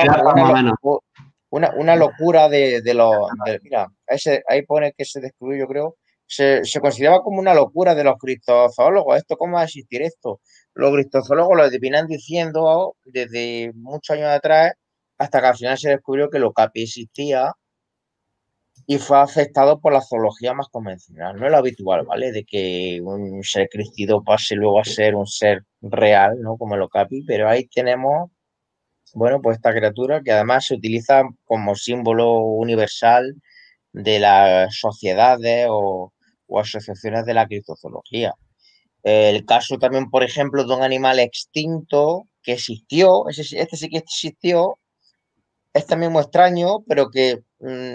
como 0.81 1.03
una, 1.51 1.97
locura 1.97 2.49
de, 2.49 2.83
los. 2.95 3.15
mira, 3.63 3.89
ahí 4.49 4.63
pone 4.63 4.93
que 4.93 5.05
se 5.05 5.21
descubrió, 5.21 5.61
yo 5.61 5.67
creo. 5.67 5.97
Se, 6.29 6.63
consideraba 6.81 7.23
como 7.23 7.39
una 7.39 7.55
locura 7.55 7.95
de 7.95 8.05
los 8.05 8.19
cristozoólogos. 8.19 9.17
¿Esto 9.17 9.37
cómo 9.37 9.55
va 9.55 9.63
a 9.63 9.65
existir 9.65 10.03
esto? 10.03 10.41
Los 10.75 10.93
cristozoólogos 10.93 11.57
lo 11.57 11.63
adivinan 11.63 12.07
diciendo 12.07 12.97
desde 13.05 13.73
muchos 13.75 14.17
años 14.17 14.29
atrás 14.29 14.73
hasta 15.19 15.41
que 15.41 15.47
al 15.47 15.57
final 15.57 15.79
se 15.79 15.91
descubrió 15.91 16.29
que 16.29 16.39
lo 16.39 16.53
capi 16.53 16.83
existía 16.83 17.53
y 18.87 18.99
fue 18.99 19.19
afectado 19.19 19.81
por 19.81 19.93
la 19.93 20.01
zoología 20.01 20.55
más 20.55 20.69
convencional. 20.69 21.37
No 21.37 21.47
es 21.47 21.53
lo 21.53 21.59
habitual, 21.59 22.07
¿vale? 22.07 22.33
De 22.33 22.45
que 22.45 23.01
un 23.03 23.43
ser 23.43 23.69
cristido 23.69 24.23
pase 24.25 24.55
luego 24.55 24.81
a 24.81 24.85
ser 24.85 25.17
un 25.17 25.27
ser 25.27 25.65
real, 25.83 26.41
¿no? 26.41 26.57
Como 26.57 26.77
el 26.77 26.89
capi, 26.89 27.23
pero 27.27 27.49
ahí 27.49 27.67
tenemos 27.67 28.31
bueno, 29.17 29.41
pues 29.41 29.57
esta 29.57 29.73
criatura 29.73 30.23
que 30.23 30.33
además 30.33 30.67
se 30.67 30.75
utiliza 30.75 31.23
como 31.45 31.75
símbolo 31.75 32.39
universal 32.39 33.35
de 33.93 34.19
las 34.21 34.77
sociedades 34.77 35.69
o, 35.71 36.13
asociaciones 36.59 37.25
de 37.25 37.35
la 37.35 37.47
criptozoología. 37.47 38.35
El 39.03 39.47
caso 39.47 39.79
también, 39.79 40.11
por 40.11 40.23
ejemplo, 40.23 40.65
de 40.65 40.75
un 40.75 40.83
animal 40.83 41.19
extinto 41.19 42.29
que 42.43 42.53
existió, 42.55 43.29
este 43.29 43.77
sí 43.77 43.89
que 43.89 43.99
existió, 43.99 44.79
es 45.73 45.87
también 45.87 46.13
muy 46.13 46.23
extraño, 46.23 46.81
pero 46.89 47.11
que 47.11 47.41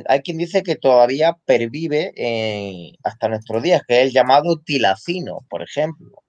hay 0.08 0.22
quien 0.22 0.38
dice 0.38 0.64
que 0.64 0.76
todavía 0.76 1.38
pervive 1.46 2.14
eh, 2.16 2.94
hasta 3.04 3.30
nuestros 3.30 3.62
días, 3.62 3.84
que 3.88 4.00
es 4.00 4.08
el 4.08 4.12
llamado 4.12 4.60
tilacino, 4.60 5.46
por 5.50 5.62
ejemplo 5.62 6.22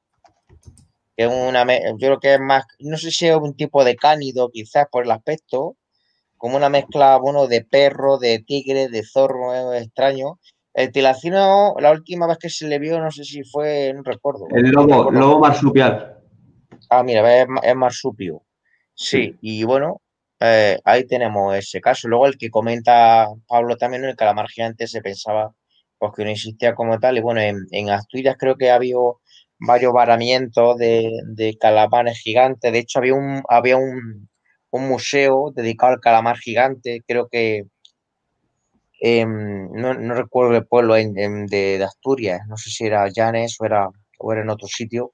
que 1.16 1.24
es 1.24 1.30
una, 1.30 1.64
yo 1.92 1.96
creo 1.98 2.20
que 2.20 2.34
es 2.34 2.40
más, 2.40 2.64
no 2.80 2.96
sé 2.96 3.10
si 3.10 3.26
es 3.26 3.36
un 3.36 3.54
tipo 3.54 3.84
de 3.84 3.96
cánido 3.96 4.50
quizás 4.50 4.86
por 4.90 5.04
el 5.04 5.10
aspecto, 5.10 5.76
como 6.36 6.56
una 6.56 6.68
mezcla, 6.68 7.16
bueno, 7.18 7.46
de 7.46 7.64
perro, 7.64 8.18
de 8.18 8.40
tigre, 8.40 8.88
de 8.88 9.04
zorro, 9.04 9.54
es 9.54 9.84
extraño. 9.84 10.40
El 10.74 10.90
tilacino, 10.90 11.76
la 11.78 11.92
última 11.92 12.26
vez 12.26 12.38
que 12.38 12.50
se 12.50 12.66
le 12.66 12.78
vio, 12.78 12.98
no 12.98 13.10
sé 13.10 13.24
si 13.24 13.44
fue, 13.44 13.92
no 13.94 14.02
recuerdo. 14.02 14.46
El 14.50 14.70
lobo, 14.70 15.10
lobo 15.10 15.38
marsupial. 15.38 16.18
Ah, 16.90 17.02
mira, 17.02 17.42
es, 17.42 17.76
marsupio. 17.76 18.42
Sí, 18.94 19.36
y 19.40 19.62
bueno, 19.64 20.00
eh, 20.42 20.78
ahí 20.84 21.06
tenemos 21.06 21.54
ese 21.56 21.80
caso. 21.80 22.08
Luego 22.08 22.26
el 22.26 22.36
que 22.38 22.50
comenta 22.50 23.28
Pablo 23.48 23.76
también, 23.76 24.04
el 24.04 24.16
calamar 24.16 24.48
gigante 24.48 24.86
se 24.86 25.00
pensaba 25.00 25.54
pues, 25.98 26.12
que 26.16 26.24
no 26.24 26.30
existía 26.30 26.74
como 26.74 26.98
tal. 26.98 27.18
Y 27.18 27.20
bueno, 27.20 27.40
en, 27.40 27.90
Asturias 27.90 28.36
creo 28.38 28.56
que 28.56 28.70
ha 28.70 28.76
habido 28.76 29.20
varios 29.58 29.92
varamientos 29.92 30.78
de, 30.78 31.56
calamares 31.60 32.18
gigantes. 32.18 32.72
De 32.72 32.78
hecho, 32.80 32.98
había 32.98 33.14
un, 33.14 33.42
había 33.48 33.76
un, 33.76 34.28
un 34.70 34.88
museo 34.88 35.52
dedicado 35.54 35.92
al 35.94 36.00
calamar 36.00 36.38
gigante. 36.38 37.02
Creo 37.06 37.28
que 37.30 37.64
no, 39.02 39.94
no, 39.94 40.14
recuerdo 40.14 40.56
el 40.56 40.66
pueblo 40.66 40.94
de, 40.94 41.84
Asturias, 41.84 42.42
no 42.48 42.56
sé 42.56 42.70
si 42.70 42.86
era 42.86 43.08
Llanes 43.08 43.56
o 43.60 43.64
era, 43.64 43.88
o 44.18 44.32
era 44.32 44.42
en 44.42 44.50
otro 44.50 44.68
sitio, 44.68 45.12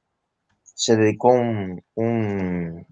se 0.63 0.97
dedicó 0.97 1.33
un, 1.33 2.87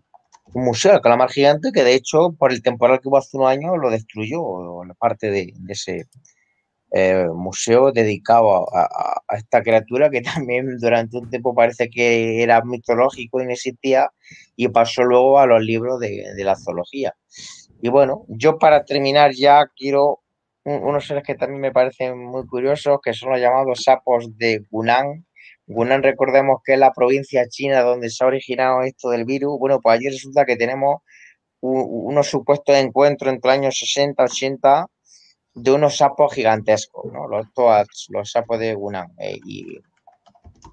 museo 0.55 0.93
al 0.93 1.01
calamar 1.01 1.31
gigante 1.31 1.73
que 1.73 1.85
de 1.85 1.95
hecho 1.95 2.35
por 2.39 2.53
el 2.53 2.63
temporal 2.63 3.01
que 3.01 3.09
hubo 3.09 3.19
hace 3.19 3.37
unos 3.37 3.51
años 3.51 3.75
lo 3.81 3.91
destruyó, 3.91 4.85
la 4.85 4.95
parte 4.95 5.31
de, 5.31 5.53
ese 5.69 6.07
eh, 6.93 7.27
museo 7.35 7.93
dedicado 7.93 8.67
a, 8.75 9.23
esta 9.37 9.63
criatura 9.63 10.11
que 10.11 10.21
también 10.23 10.79
durante 10.79 11.19
un 11.19 11.29
tiempo 11.29 11.55
parece 11.55 11.91
que 11.91 12.43
era 12.43 12.63
mitológico 12.65 13.41
y 13.41 13.47
no 13.47 13.53
existía 13.53 14.11
y 14.57 14.69
pasó 14.69 15.03
luego 15.03 15.39
a 15.39 15.47
los 15.47 15.63
libros 15.63 16.01
de, 16.01 16.33
de 16.35 16.45
la 16.45 16.57
zoología. 16.57 17.15
Y 17.83 17.89
bueno, 17.91 18.25
yo 18.29 18.59
para 18.59 18.85
terminar 18.85 19.33
ya 19.33 19.67
quiero 19.77 20.21
unos 20.67 21.07
seres 21.07 21.23
que 21.25 21.35
también 21.35 21.61
me 21.61 21.73
parecen 21.73 22.19
muy 22.19 22.47
curiosos, 22.47 22.99
que 23.03 23.13
son 23.13 23.31
los 23.31 23.41
llamados 23.41 23.83
sapos 23.85 24.37
de 24.37 24.65
Gunan. 24.71 25.26
Gunan, 25.67 26.03
recordemos 26.03 26.61
que 26.65 26.75
es 26.75 26.79
la 26.79 26.93
provincia 26.93 27.49
china 27.49 27.83
donde 27.83 28.09
se 28.11 28.23
ha 28.23 28.29
originado 28.29 28.83
esto 28.83 29.11
del 29.11 29.25
virus. 29.25 29.59
Bueno, 29.59 29.81
pues 29.81 29.99
allí 29.99 30.09
resulta 30.09 30.45
que 30.45 30.57
tenemos 30.57 31.03
unos 31.61 32.29
supuestos 32.29 32.77
encuentros 32.77 33.33
entre 33.33 33.49
los 33.49 33.59
años 33.59 33.79
60 33.79 34.23
80 34.23 34.87
de 35.55 35.73
unos 35.73 35.97
sapos 35.97 36.33
gigantescos, 36.35 37.11
¿no? 37.13 37.27
Los 37.29 37.47
los 38.11 38.31
sapos 38.31 38.59
de 38.61 38.75
Gunan. 38.75 39.13
Eh, 39.19 39.39
y 39.45 39.79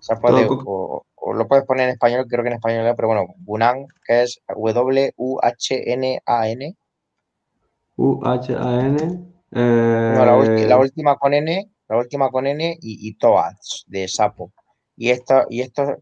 sapos 0.02 0.36
de, 0.36 0.46
o, 0.48 1.04
lo 1.34 1.48
puedes 1.48 1.66
poner 1.66 1.86
en 1.86 1.94
español, 1.94 2.26
creo 2.30 2.44
que 2.44 2.50
en 2.50 2.56
español, 2.56 2.94
pero 2.96 3.08
bueno, 3.08 3.26
Gunan, 3.40 3.88
que 4.06 4.24
es 4.24 4.42
W-U-H-N-A-N. 4.48 5.16
U-H-A-N. 7.96 8.98
Eh, 9.56 10.14
la, 10.68 10.78
última 10.78 11.16
con 11.16 11.34
N, 11.34 11.72
la 11.88 11.98
última 11.98 12.30
con 12.30 12.46
N 12.46 12.78
y, 12.82 13.08
y 13.08 13.16
Toads 13.16 13.86
de 13.88 14.08
sapo. 14.08 14.52
Y 14.96 15.10
esto, 15.10 15.46
y 15.50 15.62
estos 15.62 15.98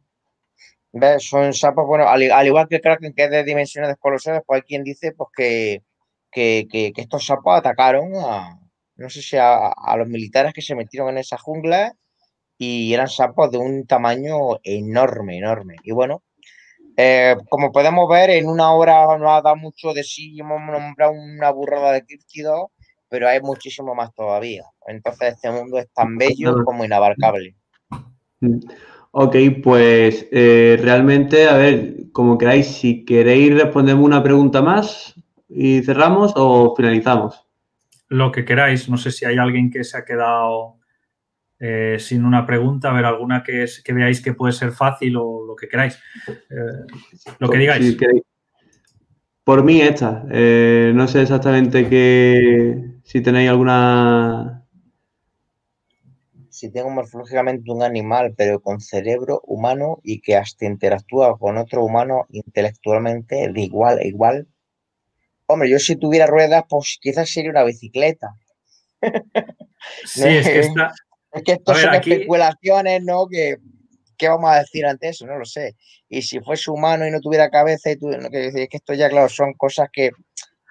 son 1.20 1.54
sapos, 1.54 1.88
bueno, 1.88 2.08
al, 2.08 2.46
igual 2.46 2.68
que 2.68 2.82
Kraken, 2.82 3.14
que 3.14 3.26
es 3.26 3.32
de 3.32 3.44
dimensiones 3.44 3.90
descolosales, 3.90 4.42
pues 4.46 4.58
hay 4.58 4.68
quien 4.68 4.84
dice 4.84 5.14
pues 5.14 5.30
que, 5.36 5.84
que, 6.32 6.92
estos 6.96 7.26
sapos 7.26 7.58
atacaron 7.58 8.12
a, 8.16 8.60
no 8.96 9.10
sé 9.10 9.22
si 9.22 9.38
a, 9.38 9.74
los 9.98 10.08
militares 10.08 10.54
que 10.54 10.62
se 10.62 10.76
metieron 10.76 11.10
en 11.10 11.20
esa 11.20 11.38
jungla 11.38 11.94
y 12.58 12.94
eran 12.94 13.08
sapos 13.08 13.52
de 13.52 13.58
un 13.58 13.88
tamaño 13.88 14.60
enorme, 14.64 15.38
enorme. 15.38 15.76
Y 15.84 15.92
bueno, 15.92 16.24
eh, 16.98 17.36
como 17.50 17.72
podemos 17.72 18.10
ver, 18.10 18.30
en 18.32 18.48
una 18.48 18.74
hora 18.74 19.18
no 19.18 19.34
ha 19.34 19.42
dado 19.42 19.56
mucho 19.56 19.94
de 19.94 20.04
sí, 20.04 20.38
hemos 20.40 20.62
nombrado 20.62 21.14
una 21.14 21.52
burrada 21.52 21.94
de 21.94 22.06
críptidos 22.06 22.68
pero 23.12 23.28
hay 23.28 23.42
muchísimo 23.42 23.94
más 23.94 24.16
todavía. 24.16 24.64
Entonces 24.88 25.34
este 25.34 25.52
mundo 25.52 25.78
es 25.78 25.92
tan 25.94 26.18
bello 26.18 26.64
como 26.64 26.86
inabarcable. 26.86 27.58
Ok, 29.12 29.36
pues 29.62 30.28
eh, 30.32 30.80
realmente, 30.82 31.48
a 31.48 31.58
ver, 31.58 31.96
como 32.14 32.38
queráis, 32.38 32.68
si 32.68 33.04
queréis 33.04 33.54
respondemos 33.54 34.06
una 34.06 34.24
pregunta 34.24 34.62
más 34.62 35.16
y 35.50 35.82
cerramos 35.82 36.32
o 36.38 36.74
finalizamos. 36.76 37.46
Lo 38.08 38.32
que 38.32 38.46
queráis, 38.46 38.88
no 38.90 38.98
sé 38.98 39.12
si 39.12 39.26
hay 39.26 39.38
alguien 39.38 39.70
que 39.70 39.84
se 39.84 39.98
ha 39.98 40.06
quedado 40.06 40.78
eh, 41.60 41.98
sin 42.00 42.24
una 42.24 42.46
pregunta, 42.46 42.90
a 42.90 42.94
ver, 42.94 43.04
alguna 43.04 43.44
que, 43.44 43.66
que 43.84 43.94
veáis 43.94 44.22
que 44.22 44.34
puede 44.34 44.54
ser 44.54 44.72
fácil 44.72 45.18
o 45.18 45.46
lo 45.46 45.56
que 45.58 45.68
queráis. 45.68 46.00
Eh, 46.28 47.36
lo 47.40 47.50
que 47.50 47.58
digáis. 47.58 47.98
Por 49.44 49.64
mí 49.64 49.82
esta. 49.82 50.24
no 50.24 51.08
sé 51.08 51.22
exactamente 51.22 51.90
qué, 51.90 53.00
si 53.04 53.20
tenéis 53.20 53.50
alguna... 53.50 54.61
Si 56.62 56.70
tengo 56.70 56.92
morfológicamente 56.92 57.72
un 57.72 57.82
animal, 57.82 58.36
pero 58.38 58.62
con 58.62 58.82
cerebro 58.82 59.42
humano 59.46 60.00
y 60.04 60.22
que 60.22 60.36
hasta 60.36 60.68
interactúa 60.68 61.36
con 61.40 61.58
otro 61.58 61.84
humano 61.84 62.28
intelectualmente 62.30 63.52
de 63.52 63.62
igual 63.62 63.98
a 63.98 64.06
igual. 64.06 64.48
Hombre, 65.48 65.72
yo 65.72 65.80
si 65.80 65.96
tuviera 65.96 66.28
ruedas, 66.28 66.64
pues 66.70 67.00
quizás 67.02 67.32
sería 67.32 67.50
una 67.50 67.64
bicicleta. 67.64 68.36
Sí, 70.06 70.28
es 70.28 70.48
que 70.48 70.60
está... 70.60 70.94
Es 71.34 71.42
que 71.42 71.54
esto 71.54 71.74
son 71.74 71.96
especulaciones, 71.96 73.04
¿no? 73.04 73.28
Que, 73.28 73.58
¿Qué 74.16 74.30
vamos 74.30 74.52
a 74.52 74.60
decir 74.60 74.86
ante 74.86 75.10
eso? 75.10 75.26
No 75.26 75.40
lo 75.40 75.46
sé. 75.46 75.76
Y 76.10 76.22
si 76.22 76.40
fuese 76.42 76.70
humano 76.70 77.08
y 77.08 77.10
no 77.10 77.20
tuviera 77.22 77.50
cabeza, 77.50 77.90
y 77.90 77.96
tú, 77.96 78.12
que 78.32 78.46
es 78.50 78.54
que 78.54 78.78
esto 78.78 78.94
ya, 78.94 79.10
claro, 79.10 79.30
son 79.30 79.54
cosas 79.56 79.90
que 79.92 80.12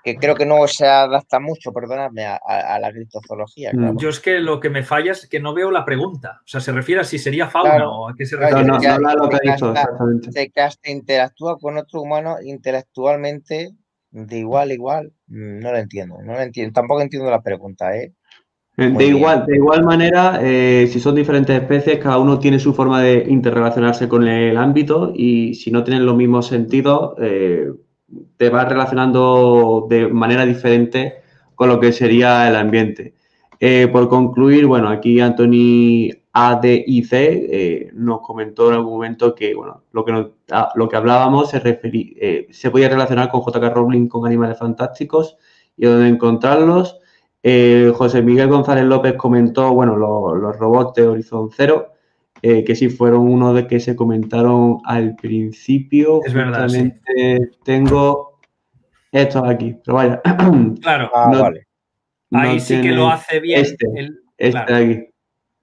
que 0.02 0.16
creo 0.16 0.34
que 0.34 0.46
no 0.46 0.66
se 0.66 0.86
adapta 0.86 1.40
mucho, 1.40 1.72
perdonadme, 1.72 2.24
a, 2.24 2.78
la 2.80 2.90
criptozoología. 2.92 3.72
Mm. 3.72 3.98
Yo 3.98 4.08
es 4.08 4.20
que 4.20 4.38
lo 4.38 4.60
que 4.60 4.70
me 4.70 4.82
falla 4.82 5.12
es 5.12 5.28
que 5.28 5.40
no 5.40 5.54
veo 5.54 5.70
la 5.70 5.84
pregunta. 5.84 6.40
O 6.40 6.48
sea, 6.48 6.60
se 6.60 6.72
refiere 6.72 7.02
a 7.02 7.04
si 7.04 7.18
sería 7.18 7.48
fauna 7.48 7.88
o 7.88 8.08
a 8.08 8.14
qué 8.14 8.24
se 8.24 8.36
refiere. 8.36 8.64
No, 8.64 8.78
no, 8.78 8.98
no, 8.98 9.14
lo 9.14 9.28
que 9.28 9.36
ha 9.36 9.52
dicho, 9.52 9.70
exactamente. 9.70 10.52
hasta 10.60 10.90
interactúa 10.90 11.58
con 11.58 11.76
otro 11.76 12.00
humano 12.00 12.36
intelectualmente 12.42 13.70
de 14.10 14.38
igual 14.38 14.70
a 14.70 14.74
igual. 14.74 15.12
No 15.28 15.72
lo 15.72 15.78
entiendo, 15.78 16.18
no 16.22 16.32
lo 16.32 16.40
entiendo. 16.40 16.72
Tampoco 16.72 17.00
entiendo 17.00 17.30
la 17.30 17.42
pregunta, 17.42 17.96
¿eh? 17.96 18.12
eh 18.76 18.90
de 18.90 19.04
igual, 19.04 19.46
de 19.46 19.56
igual 19.56 19.84
manera, 19.84 20.40
eh, 20.42 20.88
si 20.90 21.00
son 21.00 21.14
diferentes 21.14 21.60
especies, 21.60 21.98
cada 21.98 22.18
uno 22.18 22.38
tiene 22.38 22.58
su 22.58 22.74
forma 22.74 23.02
de 23.02 23.24
interrelacionarse 23.28 24.08
con 24.08 24.26
el 24.26 24.56
ámbito 24.56 25.12
y 25.14 25.54
si 25.54 25.70
no 25.70 25.84
tienen 25.84 26.06
los 26.06 26.16
mismos 26.16 26.46
sentidos, 26.46 27.14
eh, 27.20 27.68
te 28.36 28.48
vas 28.50 28.68
relacionando 28.68 29.86
de 29.88 30.08
manera 30.08 30.46
diferente 30.46 31.22
con 31.54 31.68
lo 31.68 31.78
que 31.78 31.92
sería 31.92 32.48
el 32.48 32.56
ambiente. 32.56 33.14
Eh, 33.58 33.88
por 33.92 34.08
concluir, 34.08 34.66
bueno, 34.66 34.88
aquí 34.88 35.20
Anthony 35.20 36.08
ADIC 36.32 37.12
eh, 37.12 37.90
nos 37.92 38.22
comentó 38.22 38.68
en 38.68 38.76
algún 38.76 38.94
momento 38.94 39.34
que, 39.34 39.54
bueno, 39.54 39.82
lo 39.92 40.04
que, 40.04 40.30
ah, 40.50 40.72
lo 40.74 40.88
que 40.88 40.96
hablábamos 40.96 41.50
se, 41.50 41.60
eh, 41.62 42.48
se 42.50 42.70
podía 42.70 42.88
relacionar 42.88 43.30
con 43.30 43.42
JK 43.42 43.74
Rowling 43.74 44.08
con 44.08 44.26
animales 44.26 44.58
fantásticos 44.58 45.36
y 45.76 45.84
dónde 45.84 46.08
encontrarlos. 46.08 46.98
José 47.42 48.22
Miguel 48.22 48.48
González 48.48 48.84
López 48.84 49.14
comentó, 49.14 49.72
bueno, 49.72 49.96
los 49.96 50.56
robots 50.58 50.94
de 50.94 51.06
Horizon 51.06 51.50
Zero. 51.50 51.92
Eh, 52.42 52.64
que 52.64 52.74
sí 52.74 52.88
fueron 52.88 53.28
uno 53.28 53.52
de 53.52 53.66
que 53.66 53.80
se 53.80 53.94
comentaron 53.94 54.78
al 54.84 55.14
principio. 55.16 56.20
Es 56.24 56.32
verdad. 56.32 56.68
Tengo 57.64 58.40
estos 59.12 59.48
aquí, 59.48 59.76
pero 59.84 59.96
vaya. 59.96 60.20
Claro, 60.80 61.10
ah, 61.14 61.30
vale. 61.38 61.66
Ahí 62.32 62.60
sí 62.60 62.80
que 62.80 62.92
lo 62.92 63.08
hace 63.08 63.40
bien. 63.40 63.60
Este, 63.60 63.86
el, 63.94 64.20
este 64.38 64.74
aquí. 64.74 65.06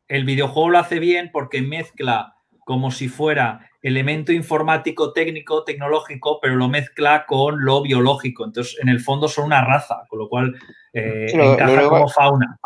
El 0.08 0.26
videojuego 0.26 0.70
lo 0.70 0.80
hace 0.80 0.99
bien 0.99 1.32
porque 1.32 1.62
mezcla 1.62 2.36
como 2.66 2.91
si 2.91 3.08
fuera 3.08 3.70
elemento 3.82 4.34
informático, 4.34 5.14
técnico, 5.14 5.64
tecnológico, 5.64 6.40
pero 6.41 6.56
lo 6.56 6.68
mezcla 6.68 7.26
con 7.26 7.64
lo 7.64 7.82
biológico. 7.82 8.45
Entonces, 8.45 8.78
en 8.82 8.90
el 8.90 8.99
fondo 8.99 9.28
son 9.28 9.45
una 9.45 9.64
raza, 9.64 10.04
con 10.10 10.20
lo 10.20 10.28
cual 10.28 10.56
eh, 10.94 11.28
encaja 11.34 11.88
como 11.88 12.10
fauna. 12.10 12.60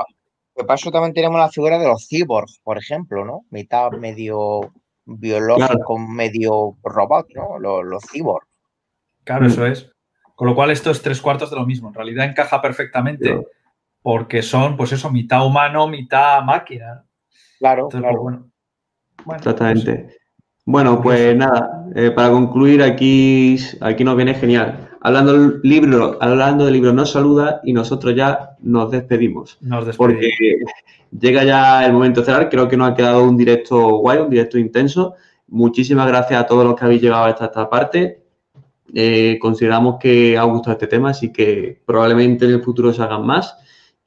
De 0.61 0.67
paso 0.67 0.91
también 0.91 1.13
tenemos 1.13 1.39
la 1.39 1.49
figura 1.49 1.79
de 1.79 1.87
los 1.87 2.07
cyborgs, 2.07 2.59
por 2.63 2.77
ejemplo, 2.77 3.25
¿no? 3.25 3.45
Mitad 3.49 3.91
medio 3.91 4.71
biológico, 5.05 5.97
medio 5.97 6.77
robot, 6.83 7.27
¿no? 7.35 7.57
Los, 7.59 8.03
cyborgs. 8.11 8.47
Claro, 9.23 9.47
eso 9.47 9.61
mm. 9.61 9.65
es. 9.65 9.91
Con 10.35 10.47
lo 10.47 10.55
cual 10.55 10.71
esto 10.71 10.91
es 10.91 11.01
tres 11.01 11.21
cuartos 11.21 11.49
de 11.49 11.55
lo 11.55 11.65
mismo. 11.65 11.89
En 11.89 11.95
realidad 11.95 12.25
encaja 12.25 12.61
perfectamente 12.61 13.41
porque 14.01 14.41
son, 14.41 14.77
pues 14.77 14.91
eso, 14.91 15.11
mitad 15.11 15.45
humano, 15.45 15.87
mitad 15.87 16.41
máquina. 16.43 17.05
Claro, 17.59 17.87
claro. 17.87 18.21
Pues 18.23 18.39
bueno. 19.25 19.37
Exactamente. 19.37 20.17
Bueno, 20.65 21.01
pues 21.01 21.35
nada, 21.35 21.85
eh, 21.95 22.11
para 22.11 22.29
concluir, 22.29 22.83
aquí, 22.83 23.57
aquí 23.81 24.03
nos 24.03 24.15
viene 24.15 24.35
genial. 24.35 24.90
Hablando 25.03 25.33
del 25.33 25.59
libro, 25.63 26.17
hablando 26.21 26.65
del 26.65 26.75
libro, 26.75 26.93
nos 26.93 27.11
saluda 27.11 27.59
y 27.63 27.73
nosotros 27.73 28.15
ya 28.15 28.51
nos 28.61 28.91
despedimos. 28.91 29.57
Nos 29.59 29.87
despedimos. 29.87 29.97
Porque 29.97 30.31
llega 31.19 31.43
ya 31.43 31.83
el 31.85 31.93
momento 31.93 32.21
de 32.21 32.27
cerrar. 32.27 32.49
Creo 32.49 32.67
que 32.67 32.77
nos 32.77 32.91
ha 32.91 32.93
quedado 32.93 33.23
un 33.23 33.35
directo 33.35 33.97
guay, 33.97 34.19
un 34.19 34.29
directo 34.29 34.59
intenso. 34.59 35.15
muchísimas 35.47 36.07
gracias 36.07 36.39
a 36.39 36.45
todos 36.45 36.63
los 36.63 36.75
que 36.75 36.85
habéis 36.85 37.01
llegado 37.01 37.25
hasta 37.25 37.45
esta 37.45 37.67
parte. 37.67 38.21
Eh, 38.93 39.39
consideramos 39.41 39.97
que 39.99 40.37
ha 40.37 40.43
gustado 40.43 40.73
este 40.73 40.87
tema, 40.87 41.09
así 41.09 41.31
que 41.33 41.81
probablemente 41.83 42.45
en 42.45 42.51
el 42.51 42.61
futuro 42.61 42.93
se 42.93 43.01
hagan 43.01 43.25
más. 43.25 43.57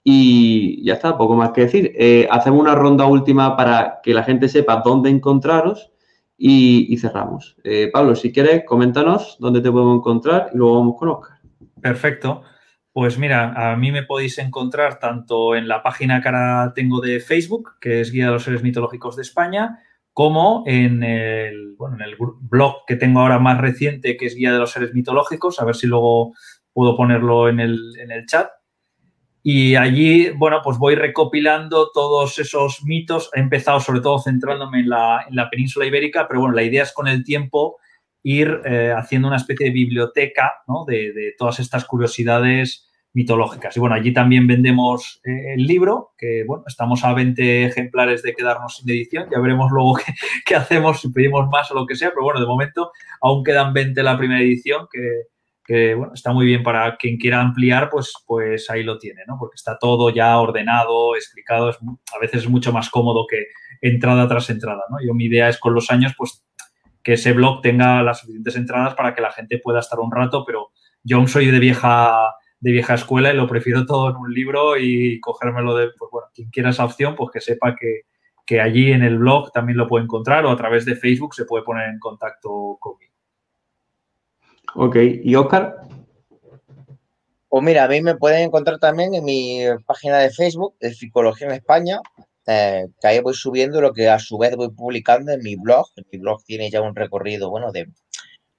Y 0.05 0.85
ya 0.85 0.95
está, 0.95 1.19
poco 1.19 1.35
más 1.35 1.51
que 1.51 1.63
decir. 1.63 1.93
Eh, 1.97 2.29
hacemos 2.31 2.61
una 2.61 2.77
ronda 2.77 3.05
última 3.07 3.57
para 3.57 4.01
que 4.01 4.15
la 4.15 4.23
gente 4.23 4.49
sepa 4.49 4.81
dónde 4.85 5.11
encontraros 5.11 5.91
y, 6.37 6.97
cerramos. 6.99 7.57
Eh, 7.65 7.91
Pablo, 7.93 8.15
si 8.17 8.33
quieres, 8.33 8.65
coméntanos 8.65 9.37
dónde 9.39 9.61
te 9.61 9.71
podemos 9.71 9.99
encontrar 9.99 10.51
y 10.53 10.57
luego 10.57 10.79
vamos 10.79 10.97
con 10.99 11.09
Oscar. 11.11 11.39
Perfecto. 11.81 12.43
Pues 12.93 13.19
mira, 13.19 13.73
a 13.73 13.77
mí 13.77 13.91
me 13.91 14.05
podéis 14.05 14.39
encontrar 14.39 14.99
tanto 15.01 15.57
en 15.57 15.67
la 15.67 15.83
página 15.83 16.23
que 16.23 16.29
ahora 16.29 16.73
tengo 16.75 17.01
de 17.01 17.21
Facebook, 17.21 17.73
que 17.81 18.01
es 18.01 18.13
Guía 18.13 18.27
de 18.27 18.33
los 18.33 18.45
Seres 18.45 18.63
Mitológicos 18.63 19.17
de 19.17 19.23
España, 19.23 19.81
como 20.13 20.63
en 20.67 21.03
el, 21.03 21.77
en 21.93 22.01
el 22.01 22.17
blog 22.17 22.85
que 22.87 22.95
tengo 22.95 23.21
ahora 23.21 23.41
más 23.41 23.61
reciente, 23.61 24.17
que 24.17 24.27
es 24.27 24.37
Guía 24.37 24.53
de 24.53 24.61
los 24.61 24.71
Seres 24.71 24.95
Mitológicos, 24.95 25.61
a 25.61 25.65
ver 25.65 25.75
si 25.75 25.89
luego 25.89 26.35
puedo 26.73 26.97
ponerlo 26.97 27.49
en 27.49 27.59
el, 27.61 27.79
en 27.99 28.13
el 28.13 28.27
chat. 28.27 28.49
Y 29.47 29.77
allí, 29.77 30.31
bueno, 30.31 30.63
pues 30.65 30.79
voy 30.79 30.95
recopilando 30.95 31.91
todos 31.93 32.39
esos 32.39 32.83
mitos. 32.83 33.29
He 33.35 33.41
empezado 33.41 33.79
sobre 33.79 34.01
todo 34.01 34.19
centrándome 34.19 34.81
en 34.81 34.89
la, 34.89 35.27
en 35.29 35.37
la 35.37 35.51
península 35.51 35.85
ibérica, 35.85 36.27
pero 36.27 36.41
bueno, 36.41 36.55
la 36.55 36.63
idea 36.63 36.83
es 36.83 36.93
con 36.93 37.09
el 37.09 37.23
tiempo 37.23 37.77
ir 38.23 38.63
eh, 38.65 38.95
haciendo 38.97 39.29
una 39.29 39.37
especie 39.37 39.67
de 39.67 39.73
biblioteca 39.73 40.63
¿no? 40.67 40.87
de, 40.87 41.13
de, 41.13 41.35
todas 41.37 41.61
estas 41.61 41.85
curiosidades 41.85 42.89
mitológicas. 43.13 43.77
Y 43.77 43.81
bueno, 43.81 43.97
allí 43.97 44.15
también 44.15 44.47
vendemos 44.47 45.21
eh, 45.25 45.53
el 45.57 45.67
libro, 45.67 46.15
que 46.17 46.45
bueno, 46.47 46.65
estamos 46.67 47.05
a 47.05 47.13
20 47.13 47.67
ejemplares 47.67 48.23
de 48.23 48.33
quedarnos 48.33 48.79
sin 48.79 48.89
edición. 48.89 49.29
Ya 49.31 49.41
veremos 49.41 49.71
luego 49.71 49.97
qué, 50.07 50.15
qué, 50.47 50.55
hacemos, 50.57 51.03
si 51.03 51.13
pedimos 51.13 51.51
más 51.51 51.71
o 51.71 51.75
lo 51.75 51.85
que 51.85 51.97
sea, 51.97 52.09
pero 52.09 52.23
bueno, 52.23 52.41
de 52.41 52.47
momento 52.47 52.93
aún 53.21 53.45
quedan 53.45 53.75
20 53.75 54.03
la 54.03 54.17
primera 54.17 54.41
edición, 54.41 54.87
que, 54.91 55.34
que 55.65 55.95
bueno, 55.95 56.13
está 56.15 56.33
muy 56.33 56.47
bien 56.47 56.63
para 56.63 56.97
quien 56.97 57.17
quiera 57.17 57.41
ampliar, 57.41 57.89
pues, 57.91 58.13
pues 58.27 58.69
ahí 58.69 58.83
lo 58.83 58.99
tiene, 58.99 59.23
¿no? 59.27 59.37
Porque 59.39 59.55
está 59.55 59.79
todo 59.79 60.11
ya 60.11 60.39
ordenado, 60.39 61.17
explicado, 61.17 61.71
es, 61.71 61.79
a 62.15 62.19
veces 62.21 62.43
es 62.43 62.49
mucho 62.49 62.73
más 62.73 62.91
cómodo 62.91 63.27
que 63.29 63.47
entrada 63.81 64.29
tras 64.29 64.51
entrada, 64.51 64.83
¿no? 64.91 64.99
Yo 65.05 65.15
mi 65.15 65.25
idea 65.25 65.49
es 65.49 65.59
con 65.59 65.75
los 65.75 65.91
años, 65.91 66.15
pues, 66.17 66.45
que 67.03 67.15
ese 67.15 67.33
blog 67.33 67.63
tenga 67.63 68.03
las 68.03 68.21
suficientes 68.21 68.57
entradas 68.57 68.95
para 68.95 69.15
que 69.15 69.21
la 69.21 69.33
gente 69.33 69.59
pueda 69.59 69.81
estar 69.81 69.99
un 70.01 70.13
rato, 70.13 70.45
pero 70.47 70.71
yo 71.03 71.27
soy 71.27 71.51
de 71.51 71.59
vieja, 71.59 72.35
de 72.61 72.73
vieja 72.73 72.95
escuela 72.95 73.33
y 73.33 73.37
lo 73.37 73.47
prefiero 73.47 73.85
todo 73.87 74.11
en 74.11 74.17
un 74.17 74.33
libro 74.33 74.77
y 74.79 75.21
cogérmelo 75.21 75.77
de, 75.77 75.91
pues 75.99 76.11
bueno, 76.11 76.29
quien 76.35 76.51
quiera 76.51 76.71
esa 76.71 76.85
opción, 76.85 77.15
pues 77.15 77.31
que 77.31 77.41
sepa 77.41 77.77
que, 77.77 78.03
que 78.47 78.61
allí 78.61 78.93
en 78.93 79.03
el 79.03 79.19
blog 79.19 79.53
también 79.53 79.79
lo 79.79 79.87
puede 79.87 80.05
encontrar 80.05 80.45
o 80.47 80.51
a 80.51 80.57
través 80.57 80.85
de 80.85 80.97
Facebook 80.97 81.35
se 81.35 81.45
puede 81.45 81.65
poner 81.65 81.89
en 81.89 81.99
contacto 81.99 82.79
conmigo. 82.81 83.14
Ok, 84.77 84.97
¿y 85.23 85.35
Oscar? 85.37 85.77
Pues 87.49 87.63
mira, 87.63 87.85
a 87.85 87.89
mí 87.89 88.01
me 88.03 88.17
pueden 88.17 88.43
encontrar 88.43 88.81
también 88.81 89.15
en 89.15 89.25
mi 89.25 89.61
página 89.87 90.19
de 90.19 90.31
Facebook, 90.31 90.75
de 90.81 90.93
Psicología 90.93 91.47
en 91.47 91.53
España, 91.53 92.01
eh, 92.47 92.87
que 93.01 93.07
ahí 93.07 93.21
voy 93.21 93.35
subiendo 93.35 93.81
lo 93.81 93.93
que 93.93 94.09
a 94.09 94.19
su 94.19 94.37
vez 94.37 94.57
voy 94.57 94.71
publicando 94.71 95.31
en 95.31 95.41
mi 95.41 95.55
blog. 95.55 95.87
Mi 96.11 96.19
blog 96.19 96.43
tiene 96.45 96.69
ya 96.71 96.83
un 96.83 96.97
recorrido, 96.97 97.51
bueno, 97.51 97.71
de, 97.71 97.87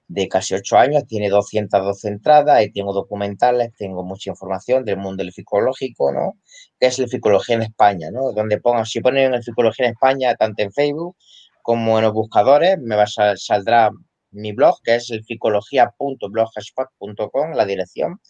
de 0.08 0.28
casi 0.28 0.54
ocho 0.54 0.78
años, 0.78 1.06
tiene 1.06 1.28
212 1.28 2.08
entradas, 2.08 2.56
ahí 2.56 2.72
tengo 2.72 2.94
documentales, 2.94 3.74
tengo 3.76 4.02
mucha 4.02 4.30
información 4.30 4.86
del 4.86 4.96
mundo 4.96 5.22
del 5.22 5.32
psicológico, 5.32 6.12
¿no? 6.12 6.38
Que 6.80 6.86
es 6.86 6.98
el 6.98 7.08
Psicología 7.08 7.56
en 7.56 7.62
España, 7.62 8.10
¿no? 8.10 8.32
Donde 8.32 8.58
pongan, 8.58 8.86
si 8.86 9.00
ponen 9.00 9.34
el 9.34 9.42
Psicología 9.42 9.86
en 9.86 9.92
España, 9.92 10.34
tanto 10.36 10.62
en 10.62 10.72
Facebook 10.72 11.16
como 11.60 11.98
en 11.98 12.04
los 12.04 12.14
buscadores, 12.14 12.78
me 12.80 12.96
va 12.96 13.02
a, 13.02 13.36
saldrá 13.36 13.90
mi 14.36 14.52
blog, 14.52 14.80
que 14.82 14.96
es 14.96 15.10
el 15.10 15.24
psicología.blogspot.com, 15.24 17.52
la 17.54 17.64
dirección. 17.64 18.20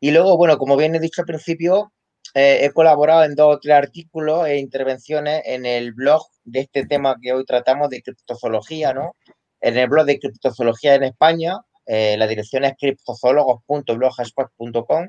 Y 0.01 0.11
luego, 0.11 0.37
bueno, 0.37 0.59
como 0.59 0.77
bien 0.77 0.95
he 0.95 1.01
dicho 1.01 1.23
al 1.23 1.27
principio, 1.27 1.93
eh, 2.35 2.61
he 2.63 2.73
colaborado 2.73 3.25
en 3.25 3.35
dos 3.35 3.57
o 3.57 3.59
tres 3.59 3.75
artículos 3.75 4.47
e 4.47 4.59
intervenciones 4.59 5.43
en 5.45 5.67
el 5.67 5.93
blog 5.93 6.23
de 6.45 6.61
este 6.61 6.87
tema 6.87 7.17
que 7.21 7.33
hoy 7.33 7.45
tratamos 7.45 7.91
de 7.91 8.03
criptozoología, 8.03 8.93
¿no? 8.93 9.17
En 9.61 9.79
el 9.79 9.89
blog 9.89 10.07
de 10.07 10.19
criptozoología 10.19 10.95
en 10.95 11.05
España. 11.05 11.59
Eh, 11.87 12.17
la 12.17 12.27
dirección 12.27 12.65
es 12.65 12.75
criptozoólogos.blogspot.com. 12.79 15.09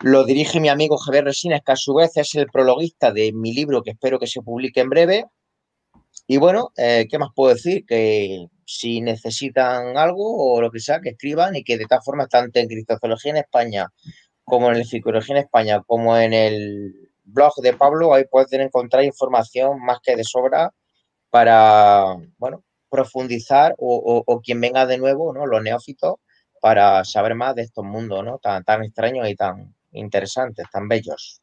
Lo 0.00 0.24
dirige 0.24 0.60
mi 0.60 0.68
amigo 0.68 0.96
Javier 0.96 1.24
Resines, 1.24 1.62
que 1.64 1.72
a 1.72 1.76
su 1.76 1.94
vez 1.94 2.16
es 2.16 2.34
el 2.34 2.46
prologuista 2.46 3.12
de 3.12 3.32
mi 3.32 3.52
libro 3.54 3.82
que 3.82 3.90
espero 3.90 4.18
que 4.18 4.26
se 4.26 4.42
publique 4.42 4.80
en 4.80 4.90
breve. 4.90 5.24
Y 6.26 6.36
bueno, 6.36 6.72
eh, 6.76 7.06
¿qué 7.10 7.18
más 7.18 7.30
puedo 7.34 7.54
decir? 7.54 7.84
Que 7.86 8.46
si 8.66 9.00
necesitan 9.00 9.96
algo 9.96 10.54
o 10.54 10.60
lo 10.60 10.70
que 10.70 10.80
sea, 10.80 11.00
que 11.00 11.10
escriban 11.10 11.56
y 11.56 11.64
que 11.64 11.78
de 11.78 11.86
tal 11.86 12.00
forma, 12.04 12.26
tanto 12.26 12.58
en 12.60 12.68
criptozoología 12.68 13.30
en 13.32 13.38
España 13.38 13.88
como 14.44 14.70
en 14.70 14.76
el 14.76 14.84
psicología 14.86 15.36
en 15.36 15.42
España, 15.44 15.82
como 15.86 16.16
en 16.16 16.32
el 16.32 16.94
blog 17.24 17.54
de 17.62 17.74
Pablo, 17.74 18.14
ahí 18.14 18.24
pueden 18.30 18.62
encontrar 18.62 19.04
información 19.04 19.80
más 19.84 19.98
que 20.02 20.16
de 20.16 20.24
sobra 20.24 20.72
para, 21.30 22.16
bueno, 22.38 22.64
profundizar 22.90 23.74
o, 23.78 24.40
quien 24.44 24.60
venga 24.60 24.86
de 24.86 24.98
nuevo, 24.98 25.32
¿no? 25.32 25.46
Los 25.46 25.62
neófitos, 25.62 26.16
para 26.60 27.04
saber 27.04 27.34
más 27.34 27.54
de 27.54 27.62
estos 27.62 27.84
mundos, 27.84 28.24
¿no? 28.24 28.38
Tan, 28.38 28.64
tan 28.64 28.82
extraños 28.82 29.28
y 29.28 29.34
tan 29.34 29.74
interesantes, 29.92 30.66
tan 30.72 30.88
bellos. 30.88 31.40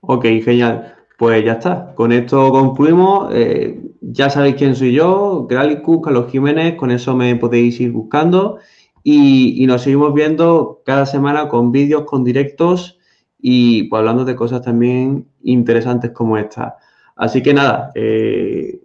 Ok, 0.00 0.24
genial. 0.44 0.96
Pues 1.18 1.44
ya 1.44 1.52
está. 1.52 1.94
Con 1.94 2.10
esto 2.10 2.50
concluimos. 2.50 3.32
Eh, 3.32 3.80
ya 4.00 4.28
sabéis 4.28 4.56
quién 4.56 4.74
soy 4.74 4.92
yo, 4.92 5.46
Gralicus, 5.48 6.00
Carlos 6.02 6.30
Jiménez. 6.32 6.74
Con 6.74 6.90
eso 6.90 7.14
me 7.14 7.36
podéis 7.36 7.80
ir 7.80 7.92
buscando. 7.92 8.58
Y, 9.04 9.64
nos 9.66 9.82
seguimos 9.82 10.14
viendo 10.14 10.82
cada 10.84 11.06
semana 11.06 11.48
con 11.48 11.72
vídeos, 11.72 12.04
con 12.04 12.24
directos 12.24 12.98
y 13.38 13.84
pues, 13.84 14.00
hablando 14.00 14.24
de 14.24 14.36
cosas 14.36 14.62
también 14.62 15.28
interesantes 15.42 16.10
como 16.12 16.36
esta. 16.36 16.76
Así 17.16 17.42
que 17.42 17.54
nada, 17.54 17.92
eh, 17.94 18.81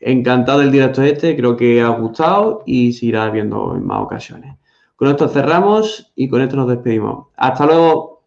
Encantado 0.00 0.60
del 0.60 0.72
directo 0.72 1.02
este, 1.02 1.36
creo 1.36 1.56
que 1.56 1.80
ha 1.80 1.88
gustado 1.88 2.62
y 2.64 2.92
se 2.92 3.06
irá 3.06 3.28
viendo 3.30 3.76
en 3.76 3.86
más 3.86 4.00
ocasiones. 4.00 4.56
Con 4.96 5.08
esto 5.08 5.28
cerramos 5.28 6.12
y 6.16 6.28
con 6.28 6.42
esto 6.42 6.56
nos 6.56 6.68
despedimos. 6.68 7.28
Hasta 7.36 7.66
luego. 7.66 8.19